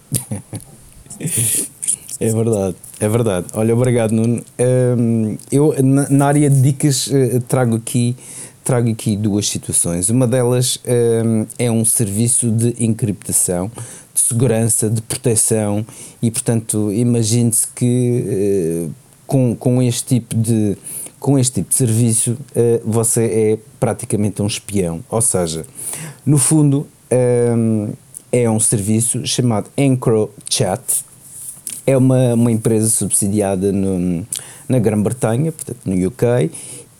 É 2.19 2.29
verdade, 2.29 2.75
é 2.99 3.09
verdade. 3.09 3.47
Olha, 3.53 3.73
obrigado, 3.73 4.11
Nuno. 4.11 4.43
Um, 4.59 5.37
eu, 5.51 5.73
na, 5.83 6.07
na, 6.07 6.25
área 6.27 6.49
de 6.51 6.61
dicas, 6.61 7.07
uh, 7.07 7.41
trago 7.47 7.75
aqui 7.75 8.15
trago 8.63 8.89
aqui 8.89 9.17
duas 9.17 9.49
situações. 9.49 10.09
Uma 10.09 10.27
delas 10.27 10.79
um, 11.25 11.45
é 11.57 11.71
um 11.71 11.83
serviço 11.83 12.51
de 12.51 12.75
encriptação, 12.83 13.71
de 14.13 14.21
segurança, 14.21 14.89
de 14.89 15.01
proteção 15.01 15.85
e, 16.21 16.29
portanto, 16.29 16.91
imagine-se 16.91 17.67
que 17.75 18.87
uh, 18.87 18.93
com, 19.25 19.55
com 19.55 19.81
este 19.81 20.19
tipo 20.19 20.35
de 20.35 20.77
com 21.19 21.37
este 21.37 21.61
tipo 21.61 21.69
de 21.69 21.75
serviço 21.75 22.31
uh, 22.31 22.81
você 22.83 23.23
é 23.25 23.59
praticamente 23.79 24.41
um 24.41 24.47
espião. 24.47 25.03
Ou 25.09 25.21
seja, 25.21 25.65
no 26.25 26.37
fundo 26.37 26.87
é 28.31 28.49
um 28.49 28.59
serviço 28.59 29.25
chamado 29.25 29.69
EncroChat. 29.77 31.03
É 31.85 31.97
uma, 31.97 32.33
uma 32.33 32.51
empresa 32.51 32.89
subsidiada 32.89 33.71
no, 33.71 34.25
na 34.69 34.79
Grã-Bretanha, 34.79 35.51
portanto 35.51 35.79
no 35.85 36.07
UK, 36.07 36.51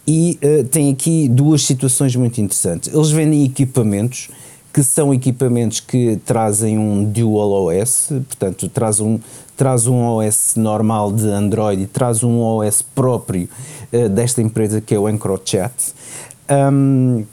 e 0.07 0.39
uh, 0.43 0.63
tem 0.65 0.91
aqui 0.91 1.29
duas 1.29 1.63
situações 1.63 2.15
muito 2.15 2.41
interessantes. 2.41 2.93
Eles 2.93 3.11
vendem 3.11 3.45
equipamentos 3.45 4.29
que 4.73 4.83
são 4.83 5.13
equipamentos 5.13 5.81
que 5.81 6.17
trazem 6.25 6.77
um 6.77 7.03
dual 7.03 7.65
OS, 7.65 8.07
portanto 8.09 8.69
traz 8.69 8.99
um, 8.99 9.19
traz 9.55 9.85
um 9.85 10.01
OS 10.01 10.53
normal 10.55 11.11
de 11.11 11.27
Android 11.27 11.83
e 11.83 11.87
traz 11.87 12.23
um 12.23 12.39
OS 12.39 12.81
próprio 12.81 13.49
uh, 13.91 14.09
desta 14.09 14.41
empresa 14.41 14.81
que 14.81 14.95
é 14.95 14.99
o 14.99 15.09
EncroChat. 15.09 15.93
Um, 16.49 17.25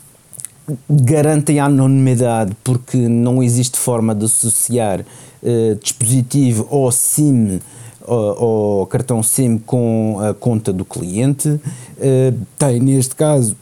garantem 0.88 1.60
a 1.60 1.66
anonimidade 1.66 2.56
porque 2.62 2.96
não 2.96 3.42
existe 3.42 3.78
forma 3.78 4.14
de 4.14 4.24
associar 4.24 5.00
uh, 5.00 5.74
dispositivo 5.82 6.66
ou 6.70 6.90
SIM 6.90 7.60
ou, 8.06 8.86
cartão 8.86 9.22
SIM 9.22 9.58
com 9.58 10.18
a 10.20 10.32
conta 10.32 10.72
do 10.72 10.84
cliente. 10.84 11.48
Uh, 11.48 12.38
tem 12.58 12.80
neste 12.80 13.14
caso 13.14 13.56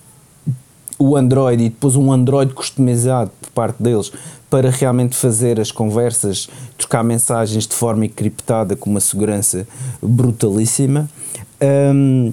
o 0.99 1.17
Android 1.17 1.63
e 1.65 1.69
depois 1.69 1.97
um 1.97 2.13
Android 2.13 2.55
customizado 2.55 3.31
por 3.41 3.51
parte 3.51 3.83
deles 3.83 4.13
para 4.49 4.71
realmente 4.71 5.17
fazer 5.17 5.61
as 5.61 5.73
conversas, 5.73 6.49
trocar 6.79 7.03
mensagens 7.03 7.67
de 7.67 7.75
forma 7.75 8.07
encriptada 8.07 8.77
com 8.77 8.89
uma 8.89 9.01
segurança 9.01 9.67
brutalíssima. 10.01 11.11
Um, 11.61 12.33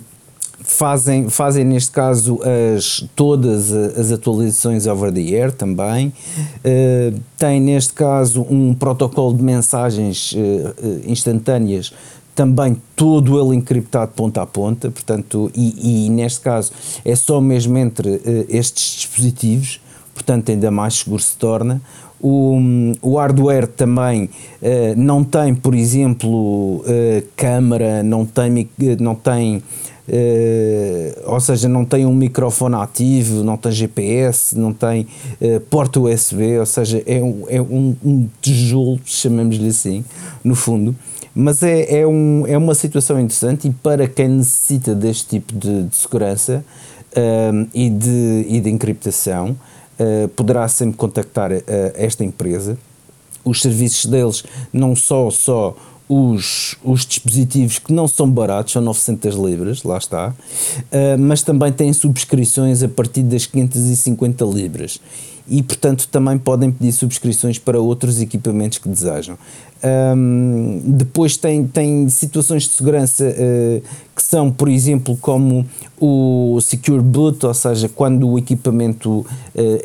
fazem, 0.63 1.29
fazem 1.29 1.63
neste 1.63 1.91
caso 1.91 2.39
as, 2.75 3.05
todas 3.15 3.71
as 3.71 4.11
atualizações 4.11 4.87
over 4.87 5.11
the 5.11 5.21
air 5.21 5.51
também. 5.51 6.07
Uh, 6.07 7.19
tem 7.37 7.59
neste 7.59 7.93
caso 7.93 8.45
um 8.49 8.73
protocolo 8.73 9.35
de 9.35 9.43
mensagens 9.43 10.33
uh, 10.33 10.37
instantâneas 11.05 11.93
também 12.35 12.77
todo 12.95 13.39
ele 13.39 13.55
encriptado 13.55 14.11
ponta 14.15 14.41
a 14.41 14.45
ponta, 14.45 14.89
portanto, 14.89 15.51
e, 15.55 16.05
e 16.05 16.09
neste 16.09 16.41
caso 16.41 16.71
é 17.05 17.15
só 17.15 17.39
mesmo 17.39 17.77
entre 17.77 18.09
uh, 18.09 18.45
estes 18.49 18.95
dispositivos, 18.95 19.79
portanto 20.13 20.49
ainda 20.49 20.71
mais 20.71 20.95
seguro 20.95 21.21
se 21.21 21.35
torna. 21.37 21.81
O, 22.19 22.57
o 23.01 23.17
hardware 23.17 23.67
também 23.67 24.25
uh, 24.25 24.29
não 24.95 25.23
tem, 25.23 25.53
por 25.53 25.75
exemplo, 25.75 26.77
uh, 26.77 26.83
câmara, 27.35 28.01
não 28.01 28.25
tem, 28.25 28.69
não 28.99 29.13
tem 29.13 29.61
Uh, 30.07 31.31
ou 31.31 31.39
seja, 31.39 31.69
não 31.69 31.85
tem 31.85 32.05
um 32.05 32.13
microfone 32.13 32.75
ativo, 32.75 33.41
não 33.41 33.55
tem 33.55 33.71
GPS, 33.71 34.57
não 34.57 34.73
tem 34.73 35.07
uh, 35.39 35.59
porta 35.61 35.99
USB, 35.99 36.59
ou 36.59 36.65
seja, 36.65 37.01
é 37.05 37.23
um, 37.23 37.45
é 37.47 37.61
um, 37.61 37.95
um 38.03 38.29
tijolo, 38.41 38.99
chamamos-lhe 39.05 39.69
assim, 39.69 40.03
no 40.43 40.55
fundo. 40.55 40.93
Mas 41.33 41.63
é, 41.63 41.99
é, 41.99 42.07
um, 42.07 42.45
é 42.45 42.57
uma 42.57 42.75
situação 42.75 43.19
interessante 43.19 43.67
e 43.67 43.71
para 43.71 44.07
quem 44.07 44.27
necessita 44.27 44.93
deste 44.93 45.39
tipo 45.39 45.53
de, 45.53 45.83
de 45.83 45.95
segurança 45.95 46.63
uh, 47.11 47.69
e, 47.73 47.89
de, 47.89 48.45
e 48.49 48.59
de 48.59 48.69
encriptação, 48.69 49.55
poderá 50.35 50.67
sempre 50.67 50.97
contactar 50.97 51.51
esta 51.93 52.25
empresa. 52.25 52.77
Os 53.45 53.61
serviços 53.61 54.07
deles 54.07 54.43
não 54.73 54.95
só, 54.95 55.29
só 55.29 55.75
os, 56.13 56.75
os 56.83 57.05
dispositivos 57.05 57.79
que 57.79 57.91
não 57.91 58.07
são 58.07 58.29
baratos, 58.29 58.73
são 58.73 58.81
900 58.81 59.35
libras, 59.35 59.83
lá 59.83 59.97
está, 59.97 60.29
uh, 60.29 61.17
mas 61.17 61.41
também 61.41 61.71
têm 61.71 61.91
subscrições 61.91 62.83
a 62.83 62.89
partir 62.89 63.23
das 63.23 63.45
550 63.45 64.45
libras 64.45 64.99
e, 65.47 65.61
portanto, 65.61 66.07
também 66.09 66.37
podem 66.37 66.71
pedir 66.71 66.91
subscrições 66.91 67.57
para 67.57 67.79
outros 67.79 68.21
equipamentos 68.21 68.77
que 68.77 68.87
desejam. 68.87 69.37
Um, 69.83 70.81
depois 70.85 71.35
tem, 71.35 71.67
tem 71.67 72.07
situações 72.07 72.63
de 72.63 72.69
segurança 72.69 73.25
uh, 73.25 73.81
que 74.15 74.23
são, 74.23 74.49
por 74.49 74.69
exemplo, 74.69 75.17
como 75.19 75.65
o 75.99 76.59
Secure 76.61 77.01
Boot, 77.01 77.45
ou 77.45 77.53
seja, 77.53 77.89
quando 77.89 78.29
o 78.29 78.37
equipamento 78.37 79.09
uh, 79.09 79.25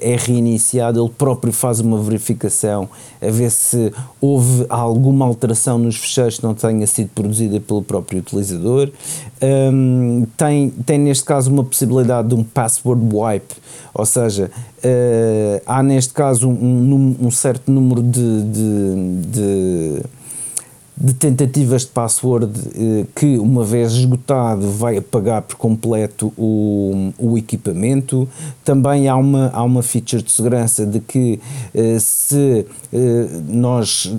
é 0.01 0.17
reiniciado, 0.17 1.01
ele 1.03 1.11
próprio 1.17 1.53
faz 1.53 1.81
uma 1.81 2.01
verificação 2.01 2.89
a 3.21 3.31
ver 3.31 3.51
se 3.51 3.93
houve 4.21 4.67
alguma 4.69 5.27
alteração 5.27 5.79
nos 5.79 5.97
fecheiros 5.97 6.39
que 6.39 6.45
não 6.45 6.55
tenha 6.55 6.87
sido 6.87 7.11
produzida 7.15 7.61
pelo 7.61 7.83
próprio 7.83 8.21
utilizador. 8.21 8.91
Um, 9.43 10.27
tem, 10.37 10.71
tem, 10.71 10.99
neste 10.99 11.25
caso, 11.25 11.51
uma 11.51 11.65
possibilidade 11.65 12.29
de 12.29 12.35
um 12.35 12.45
password 12.45 13.01
wipe, 13.13 13.55
ou 13.95 14.07
seja, 14.07 14.51
uh, 14.79 15.63
há 15.67 15.83
neste 15.83 16.13
caso 16.13 16.49
um, 16.49 17.17
um 17.21 17.31
certo 17.31 17.71
número 17.71 18.03
de, 18.03 18.43
de, 18.43 19.31
de 19.31 19.88
그 19.89 20.03
de 21.01 21.15
tentativas 21.15 21.83
de 21.83 21.89
password 21.89 22.51
eh, 22.75 23.07
que, 23.15 23.39
uma 23.39 23.63
vez 23.63 23.93
esgotado, 23.93 24.69
vai 24.69 24.97
apagar 24.97 25.43
por 25.43 25.55
completo 25.55 26.33
o, 26.37 27.13
o 27.17 27.39
equipamento. 27.39 28.29
Também 28.65 29.07
há 29.07 29.15
uma, 29.15 29.49
há 29.51 29.63
uma 29.63 29.81
feature 29.81 30.21
de 30.21 30.33
segurança 30.33 30.85
de 30.85 30.99
que 30.99 31.39
eh, 31.73 31.99
se 32.01 32.67
eh, 32.93 33.29
nós 33.47 34.13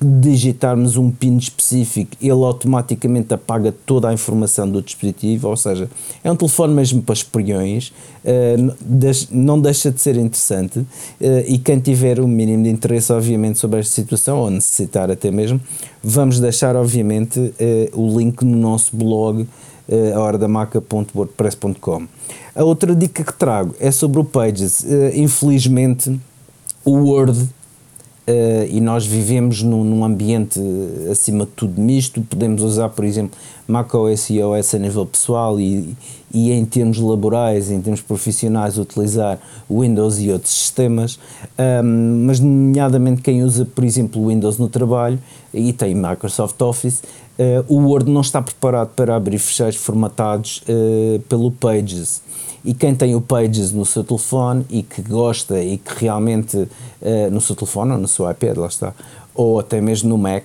digitarmos 0.00 0.96
um 0.96 1.10
PIN 1.10 1.36
específico, 1.36 2.16
ele 2.18 2.30
automaticamente 2.30 3.34
apaga 3.34 3.74
toda 3.84 4.08
a 4.08 4.14
informação 4.14 4.70
do 4.70 4.80
dispositivo, 4.80 5.48
ou 5.48 5.56
seja, 5.56 5.90
é 6.24 6.32
um 6.32 6.36
telefone 6.36 6.72
mesmo 6.72 7.02
para 7.02 7.12
espiões, 7.12 7.92
não 9.30 9.60
deixa 9.60 9.90
de 9.90 10.00
ser 10.00 10.16
interessante 10.16 10.86
e 11.46 11.58
quem 11.58 11.80
tiver 11.80 12.20
o 12.20 12.24
um 12.24 12.28
mínimo 12.28 12.62
de 12.62 12.70
interesse, 12.70 13.12
obviamente, 13.12 13.58
sobre 13.58 13.80
esta 13.80 13.92
situação, 13.92 14.38
ou 14.38 14.50
necessitar 14.50 15.10
até 15.10 15.30
mesmo, 15.30 15.60
Vamos 16.02 16.40
deixar, 16.40 16.74
obviamente, 16.74 17.38
uh, 17.38 18.00
o 18.00 18.18
link 18.18 18.42
no 18.44 18.56
nosso 18.56 18.96
blog, 18.96 19.42
uh, 19.42 19.48
ahoradamaca.wordpress.com. 20.14 22.06
A 22.54 22.64
outra 22.64 22.94
dica 22.94 23.22
que 23.22 23.32
trago 23.32 23.74
é 23.78 23.90
sobre 23.90 24.18
o 24.18 24.24
Pages. 24.24 24.80
Uh, 24.80 25.12
infelizmente, 25.14 26.20
o 26.84 26.92
Word 26.92 27.48
Uh, 28.22 28.70
e 28.70 28.80
nós 28.80 29.04
vivemos 29.04 29.64
num, 29.64 29.82
num, 29.82 30.04
ambiente 30.04 30.60
acima 31.10 31.44
de 31.44 31.50
tudo 31.50 31.80
misto, 31.80 32.22
podemos 32.22 32.62
usar, 32.62 32.88
por 32.90 33.04
exemplo, 33.04 33.36
macOS 33.66 34.30
e 34.30 34.38
iOS 34.38 34.74
a 34.74 34.78
nível 34.78 35.06
pessoal 35.06 35.58
e, 35.60 35.96
e 36.32 36.50
em 36.50 36.64
termos 36.64 36.98
laborais, 36.98 37.70
em 37.70 37.80
termos 37.80 38.00
profissionais, 38.00 38.78
utilizar 38.78 39.38
Windows 39.70 40.18
e 40.18 40.30
outros 40.30 40.52
sistemas, 40.52 41.18
um, 41.58 42.24
mas 42.26 42.40
nomeadamente 42.40 43.22
quem 43.22 43.42
usa, 43.42 43.64
por 43.64 43.84
exemplo, 43.84 44.28
Windows 44.28 44.58
no 44.58 44.68
trabalho 44.68 45.18
e 45.52 45.72
tem 45.72 45.94
Microsoft 45.94 46.60
Office, 46.62 47.02
uh, 47.38 47.64
o 47.68 47.88
Word 47.88 48.10
não 48.10 48.20
está 48.20 48.40
preparado 48.40 48.90
para 48.94 49.14
abrir 49.14 49.38
fecheiros 49.38 49.76
formatados 49.76 50.62
uh, 50.68 51.20
pelo 51.20 51.50
Pages. 51.50 52.22
E 52.64 52.72
quem 52.72 52.94
tem 52.94 53.14
o 53.16 53.20
Pages 53.20 53.72
no 53.72 53.84
seu 53.84 54.04
telefone 54.04 54.64
e 54.70 54.82
que 54.82 55.02
gosta 55.02 55.60
e 55.60 55.78
que 55.78 56.04
realmente 56.04 56.56
uh, 56.56 56.68
no 57.30 57.40
seu 57.40 57.56
telefone 57.56 57.92
ou 57.92 57.98
no 57.98 58.08
seu 58.08 58.30
iPad, 58.30 58.56
lá 58.56 58.68
está, 58.68 58.94
ou 59.34 59.58
até 59.58 59.80
mesmo 59.80 60.08
no 60.08 60.18
Mac 60.18 60.44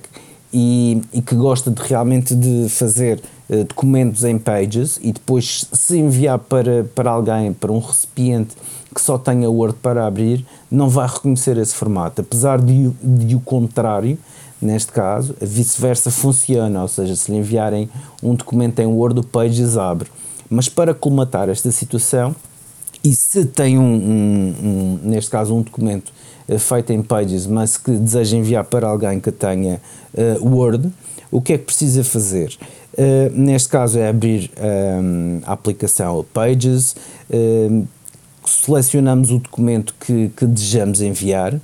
e, 0.51 1.01
e 1.13 1.21
que 1.21 1.35
gosta 1.35 1.69
de 1.69 1.81
realmente 1.81 2.33
de 2.35 2.69
fazer 2.69 3.21
uh, 3.49 3.63
documentos 3.63 4.23
em 4.23 4.37
Pages 4.37 4.99
e 5.01 5.11
depois 5.11 5.65
se 5.71 5.97
enviar 5.97 6.39
para, 6.39 6.83
para 6.95 7.11
alguém, 7.11 7.53
para 7.53 7.71
um 7.71 7.79
recipiente 7.79 8.55
que 8.93 9.01
só 9.01 9.17
tenha 9.17 9.49
Word 9.49 9.77
para 9.81 10.07
abrir, 10.07 10.45
não 10.71 10.89
vai 10.89 11.07
reconhecer 11.07 11.57
esse 11.57 11.75
formato, 11.75 12.21
apesar 12.21 12.59
de, 12.59 12.89
de 13.03 13.35
o 13.35 13.39
contrário, 13.39 14.17
neste 14.59 14.91
caso, 14.91 15.35
vice-versa 15.39 16.09
funciona, 16.09 16.81
ou 16.81 16.87
seja, 16.87 17.15
se 17.15 17.31
lhe 17.31 17.37
enviarem 17.37 17.89
um 18.23 18.33
documento 18.33 18.79
em 18.79 18.87
Word, 18.87 19.19
o 19.19 19.23
Pages 19.23 19.77
abre. 19.77 20.09
Mas 20.49 20.67
para 20.67 20.95
colmatar 20.95 21.47
esta 21.47 21.69
situação, 21.69 22.35
e 23.03 23.13
se 23.13 23.45
tem 23.45 23.77
um, 23.77 23.83
um, 23.83 24.55
um 24.63 24.99
neste 25.03 25.29
caso 25.29 25.55
um 25.55 25.61
documento 25.61 26.11
uh, 26.47 26.59
feito 26.59 26.93
em 26.93 27.01
Pages, 27.01 27.45
mas 27.45 27.77
que 27.77 27.91
deseja 27.91 28.37
enviar 28.37 28.63
para 28.63 28.87
alguém 28.87 29.19
que 29.19 29.31
tenha 29.31 29.81
uh, 30.13 30.47
Word, 30.47 30.91
o 31.31 31.41
que 31.41 31.53
é 31.53 31.57
que 31.57 31.65
precisa 31.65 32.03
fazer? 32.03 32.57
Uh, 32.93 33.31
neste 33.33 33.69
caso 33.69 33.99
é 33.99 34.07
abrir 34.07 34.49
um, 34.59 35.41
a 35.45 35.53
aplicação 35.53 36.25
Pages, 36.33 36.95
selecionamos 38.45 39.29
o 39.29 39.39
documento 39.39 39.93
que, 39.99 40.29
que 40.35 40.45
desejamos 40.45 41.01
enviar. 41.01 41.59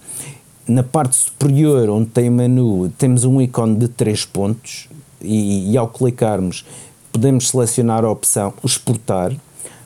Na 0.67 0.83
parte 0.83 1.15
superior, 1.15 1.89
onde 1.89 2.09
tem 2.09 2.29
menu, 2.29 2.91
temos 2.97 3.23
um 3.23 3.41
ícone 3.41 3.75
de 3.75 3.87
três 3.87 4.25
pontos 4.25 4.87
e, 5.21 5.71
e 5.71 5.77
ao 5.77 5.87
clicarmos 5.87 6.65
podemos 7.13 7.49
selecionar 7.49 8.03
a 8.03 8.09
opção 8.09 8.53
exportar. 8.63 9.31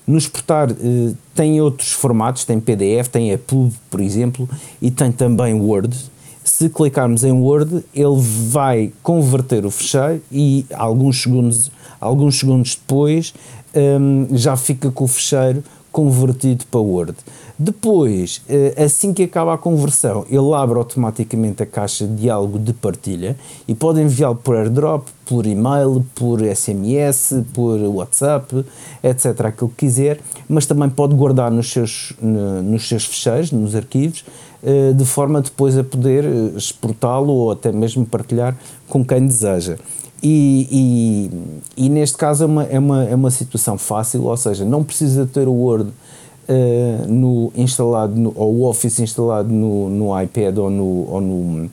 No 0.08 0.18
exportar 0.18 0.72
uh, 0.72 1.18
tem 1.36 1.60
outros 1.60 1.92
formatos, 1.92 2.46
tem 2.46 2.60
PDF, 2.60 3.10
tem 3.12 3.32
EPUB, 3.32 3.74
por 3.90 4.00
exemplo, 4.00 4.50
e 4.82 4.90
tem 4.90 5.12
também 5.12 5.54
Word. 5.54 5.98
Se 6.44 6.70
clicarmos 6.70 7.26
em 7.26 7.32
Word, 7.34 7.84
ele 7.94 8.22
vai 8.50 8.94
converter 9.04 9.66
o 9.66 9.70
fecheiro 9.70 10.22
e 10.32 10.66
alguns 10.74 11.22
segundos, 11.22 11.70
alguns 12.00 12.40
segundos 12.40 12.76
depois 12.76 13.34
um, 13.76 14.28
já 14.32 14.56
fica 14.56 14.90
com 14.90 15.04
o 15.04 15.08
fecheiro 15.08 15.62
convertido 15.98 16.64
para 16.70 16.80
Word. 16.80 17.16
Depois, 17.58 18.44
eh, 18.48 18.76
assim 18.78 19.12
que 19.12 19.24
acaba 19.24 19.56
a 19.56 19.58
conversão, 19.58 20.28
ele 20.30 20.54
abre 20.54 20.78
automaticamente 20.78 21.64
a 21.64 21.66
caixa 21.66 22.06
de 22.06 22.18
diálogo 22.18 22.60
de 22.60 22.72
partilha 22.72 23.36
e 23.68 23.74
pode 23.74 24.00
enviá-lo 24.00 24.36
por 24.36 24.56
airdrop, 24.56 25.08
por 25.26 25.48
e-mail, 25.48 26.06
por 26.14 26.40
SMS, 26.44 27.44
por 27.52 27.80
WhatsApp, 27.80 28.64
etc. 29.02 29.46
aquilo 29.46 29.70
que 29.70 29.88
quiser, 29.88 30.20
mas 30.48 30.68
também 30.68 30.88
pode 30.88 31.16
guardar 31.16 31.50
nos 31.50 31.72
seus, 31.72 32.14
nos 32.22 32.88
seus 32.88 33.06
fecheiros, 33.06 33.52
nos 33.52 33.74
arquivos, 33.74 34.24
eh, 34.64 34.94
de 34.94 35.06
forma 35.06 35.42
depois 35.42 35.76
a 35.78 35.84
poder 35.84 36.26
eh, 36.26 36.58
exportá-lo 36.58 37.34
ou 37.34 37.52
até 37.52 37.72
mesmo 37.72 38.06
partilhar 38.06 38.56
com 38.88 39.04
quem 39.04 39.26
deseja. 39.26 39.78
E, 40.22 41.30
e, 41.78 41.86
e, 41.86 41.90
neste 41.90 42.18
caso 42.18 42.44
é 42.44 42.48
uma, 42.48 42.64
é, 42.64 42.80
uma, 42.80 43.04
é 43.06 43.16
uma 43.16 43.30
situação 43.30 43.78
fácil, 43.78 44.24
ou 44.24 44.36
seja, 44.36 44.66
não 44.66 44.84
precisa 44.84 45.28
ter 45.28 45.48
o 45.48 45.54
Word 45.54 45.92
uh, 45.92 47.08
no, 47.08 47.52
instalado 47.56 48.16
no, 48.16 48.34
ou 48.36 48.56
o 48.56 48.64
Office 48.64 49.00
instalado 49.00 49.50
no, 49.50 49.90
no 49.90 50.22
iPad 50.22 50.58
ou 50.58 50.70
no, 50.72 51.08
ou, 51.10 51.22
no, 51.22 51.70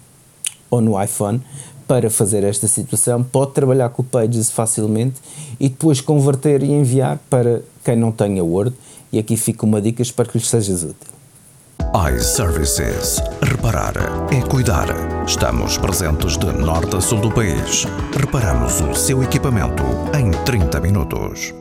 ou 0.70 0.80
no 0.80 1.02
iPhone 1.02 1.40
para 1.88 2.10
fazer 2.10 2.44
esta 2.44 2.68
situação. 2.68 3.22
Pode 3.22 3.52
trabalhar 3.52 3.88
com 3.88 4.02
o 4.02 4.04
Pages 4.04 4.50
facilmente 4.50 5.16
e 5.58 5.68
depois 5.68 6.00
converter 6.00 6.62
e 6.62 6.70
enviar 6.70 7.18
para 7.30 7.62
quem 7.82 7.96
não 7.96 8.12
tenha 8.12 8.44
Word. 8.44 8.74
E 9.10 9.18
aqui 9.18 9.36
fica 9.36 9.64
uma 9.64 9.80
dica, 9.80 10.02
espero 10.02 10.28
que 10.28 10.36
lhes 10.36 10.48
seja 10.48 10.74
útil 10.74 11.13
iServices. 11.94 13.22
Reparar 13.40 13.94
é 14.32 14.42
cuidar. 14.48 14.88
Estamos 15.24 15.78
presentes 15.78 16.36
de 16.36 16.46
norte 16.46 16.96
a 16.96 17.00
sul 17.00 17.20
do 17.20 17.30
país. 17.30 17.86
Reparamos 18.18 18.80
o 18.80 18.92
seu 18.96 19.22
equipamento 19.22 19.84
em 20.12 20.32
30 20.44 20.80
minutos. 20.80 21.54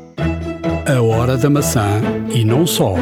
A 0.88 1.00
hora 1.04 1.38
da 1.38 1.52
maçã 1.52 2.02
e 2.34 2.44
não 2.44 2.66
só. 2.66 2.96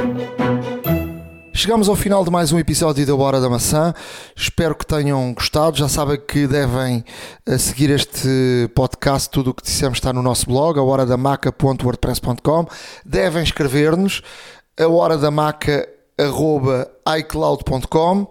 Chegamos 1.54 1.88
ao 1.88 1.96
final 1.96 2.26
de 2.26 2.30
mais 2.30 2.52
um 2.52 2.60
episódio 2.60 3.06
da 3.06 3.16
Hora 3.16 3.40
da 3.40 3.50
Maçã. 3.50 3.94
Espero 4.36 4.76
que 4.76 4.86
tenham 4.86 5.34
gostado. 5.34 5.78
Já 5.78 5.88
sabem 5.88 6.20
que 6.20 6.46
devem 6.48 7.02
eh, 7.46 7.58
seguir 7.58 7.92
este 7.92 8.70
podcast. 8.76 9.30
Tudo 9.30 9.52
o 9.52 9.54
que 9.54 9.64
dissemos 9.64 10.00
está 10.00 10.12
no 10.12 10.22
nosso 10.22 10.48
blog, 10.48 10.78
a 10.78 10.84
horadamaca.wordpress.com. 10.84 12.68
Devem 13.06 13.44
escrever-nos. 13.44 14.22
A 14.78 14.88
Hora 14.88 15.18
da 15.18 15.32
Maca 15.32 15.88
arroba 16.22 16.90
iCloud.com 17.20 18.28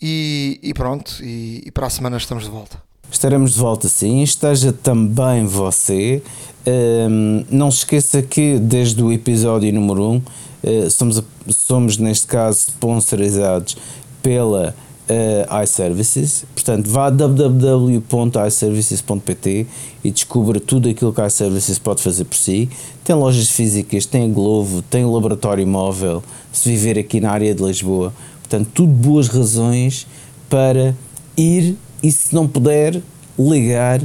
e, 0.00 0.60
e, 0.62 0.74
pronto, 0.74 1.18
e, 1.22 1.62
e, 1.66 1.70
para 1.70 1.86
a 1.86 1.90
semana 1.90 2.16
estamos 2.16 2.44
de 2.44 2.50
volta. 2.50 2.80
Estaremos 3.10 3.54
de 3.54 3.58
volta 3.58 3.88
sim, 3.88 4.22
esteja 4.22 4.72
também 4.72 5.46
você. 5.46 6.22
Um, 6.66 7.44
não 7.50 7.70
se 7.70 7.78
esqueça 7.78 8.22
que 8.22 8.58
desde 8.58 9.02
o 9.02 9.12
episódio 9.12 9.72
número 9.72 10.02
1 10.02 10.12
um, 10.12 10.16
uh, 10.16 10.90
somos, 10.90 11.22
somos, 11.48 11.96
neste 11.96 12.26
caso, 12.26 12.58
sponsorizados 12.68 13.76
pela 14.22 14.74
uh, 15.08 15.46
iServices. 15.62 16.44
Portanto, 16.54 16.88
vá 16.88 17.06
a 17.06 17.10
www.iservices.pt 17.10 19.66
e 20.04 20.10
descubra 20.10 20.60
tudo 20.60 20.86
aquilo 20.88 21.12
que 21.12 21.20
a 21.20 21.26
iServices 21.26 21.78
pode 21.78 22.00
fazer 22.02 22.24
por 22.24 22.36
si. 22.36 22.70
Tem 23.04 23.14
lojas 23.16 23.50
físicas, 23.50 24.06
tem 24.06 24.32
Glovo, 24.32 24.80
tem 24.82 25.04
o 25.04 25.12
laboratório 25.12 25.66
móvel, 25.66 26.22
se 26.52 26.68
viver 26.68 26.98
aqui 26.98 27.20
na 27.20 27.30
área 27.30 27.54
de 27.54 27.62
Lisboa. 27.62 28.12
Portanto, 28.40 28.68
tudo 28.72 28.92
boas 28.92 29.28
razões 29.28 30.06
para 30.48 30.96
ir 31.36 31.76
e, 32.02 32.10
se 32.10 32.34
não 32.34 32.48
puder, 32.48 33.02
ligar 33.38 34.00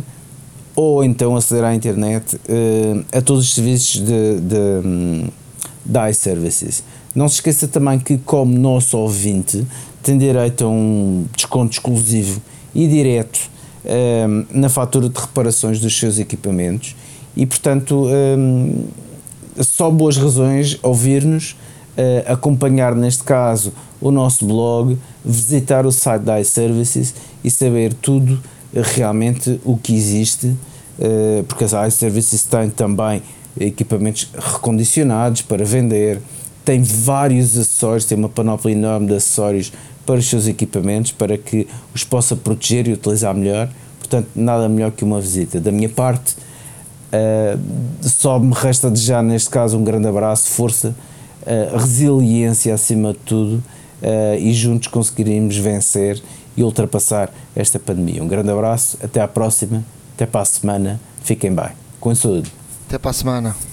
ou 0.76 1.04
então 1.04 1.36
aceder 1.36 1.64
à 1.64 1.76
internet 1.76 2.36
uh, 2.36 3.06
a 3.12 3.22
todos 3.22 3.46
os 3.46 3.54
serviços 3.54 4.02
de, 4.02 4.40
de, 4.42 4.56
hum, 4.86 5.28
da 5.86 6.10
iServices. 6.10 6.84
Não 7.14 7.30
se 7.30 7.36
esqueça 7.36 7.68
também 7.68 8.00
que, 8.00 8.18
como 8.18 8.58
nosso 8.58 8.98
ouvinte, 8.98 9.68
tem 10.04 10.18
direito 10.18 10.66
a 10.66 10.68
um 10.68 11.26
desconto 11.36 11.72
exclusivo 11.72 12.42
e 12.76 12.88
direto 12.88 13.40
um, 13.86 14.46
na 14.60 14.70
fatura 14.70 15.10
de 15.10 15.20
reparações 15.20 15.80
dos 15.80 15.98
seus 15.98 16.20
equipamentos. 16.20 16.96
E, 17.36 17.46
portanto, 17.46 18.08
um, 18.08 18.86
só 19.60 19.90
boas 19.90 20.18
razões 20.18 20.78
ouvir-nos, 20.84 21.52
uh, 21.98 22.32
acompanhar, 22.32 22.96
neste 22.96 23.24
caso, 23.24 23.74
o 24.00 24.12
nosso 24.12 24.46
blog, 24.46 24.98
visitar 25.24 25.86
o 25.86 25.92
site 25.92 26.24
da 26.24 26.40
iServices 26.40 27.14
e 27.44 27.50
saber 27.50 27.94
tudo 27.94 28.40
realmente 28.74 29.60
o 29.64 29.78
que 29.78 29.96
existe, 29.96 30.48
uh, 30.48 31.44
porque 31.48 31.64
as 31.64 31.72
iServices 31.72 32.44
têm 32.44 32.70
também 32.70 33.22
equipamentos 33.60 34.30
recondicionados 34.36 35.44
para 35.44 35.64
vender, 35.64 36.20
tem 36.66 36.82
vários 36.82 37.58
acessórios, 37.58 38.06
tem 38.06 38.18
uma 38.18 38.30
panóplia 38.30 38.74
enorme 38.74 39.08
de 39.08 39.16
acessórios 39.16 39.72
para 40.06 40.16
os 40.16 40.30
seus 40.30 40.48
equipamentos, 40.48 41.12
para 41.12 41.38
que 41.38 41.68
os 41.94 42.04
possa 42.04 42.36
proteger 42.36 42.88
e 42.88 42.94
utilizar 42.94 43.34
melhor. 43.34 43.70
Portanto, 44.00 44.28
nada 44.36 44.68
melhor 44.68 44.92
que 44.92 45.04
uma 45.04 45.20
visita. 45.20 45.60
Da 45.60 45.72
minha 45.72 45.90
parte, 45.90 46.36
uh, 47.14 47.60
só 48.02 48.40
me 48.40 48.54
resta 48.54 48.90
desejar, 48.90 49.24
neste 49.24 49.50
caso, 49.50 49.78
um 49.78 49.84
grande 49.84 50.08
abraço, 50.08 50.50
força, 50.50 50.96
uh, 51.42 51.78
resiliência 51.78 52.74
acima 52.74 53.14
de 53.14 53.20
tudo 53.20 53.56
uh, 54.02 54.38
e 54.38 54.54
juntos 54.54 54.88
conseguiremos 54.88 55.58
vencer 55.58 56.22
e 56.56 56.64
ultrapassar 56.64 57.34
esta 57.56 57.80
pandemia. 57.80 58.24
Um 58.24 58.28
grande 58.28 58.52
abraço, 58.52 58.98
até 59.02 59.22
à 59.22 59.28
próxima, 59.28 59.84
até 60.16 60.26
para 60.26 60.42
a 60.42 60.46
semana, 60.46 61.00
fiquem 61.24 61.54
bem, 61.54 61.70
com 62.00 62.14
saúde. 62.14 62.52
Até 62.88 62.98
para 62.98 63.12
a 63.12 63.14
semana 63.14 63.73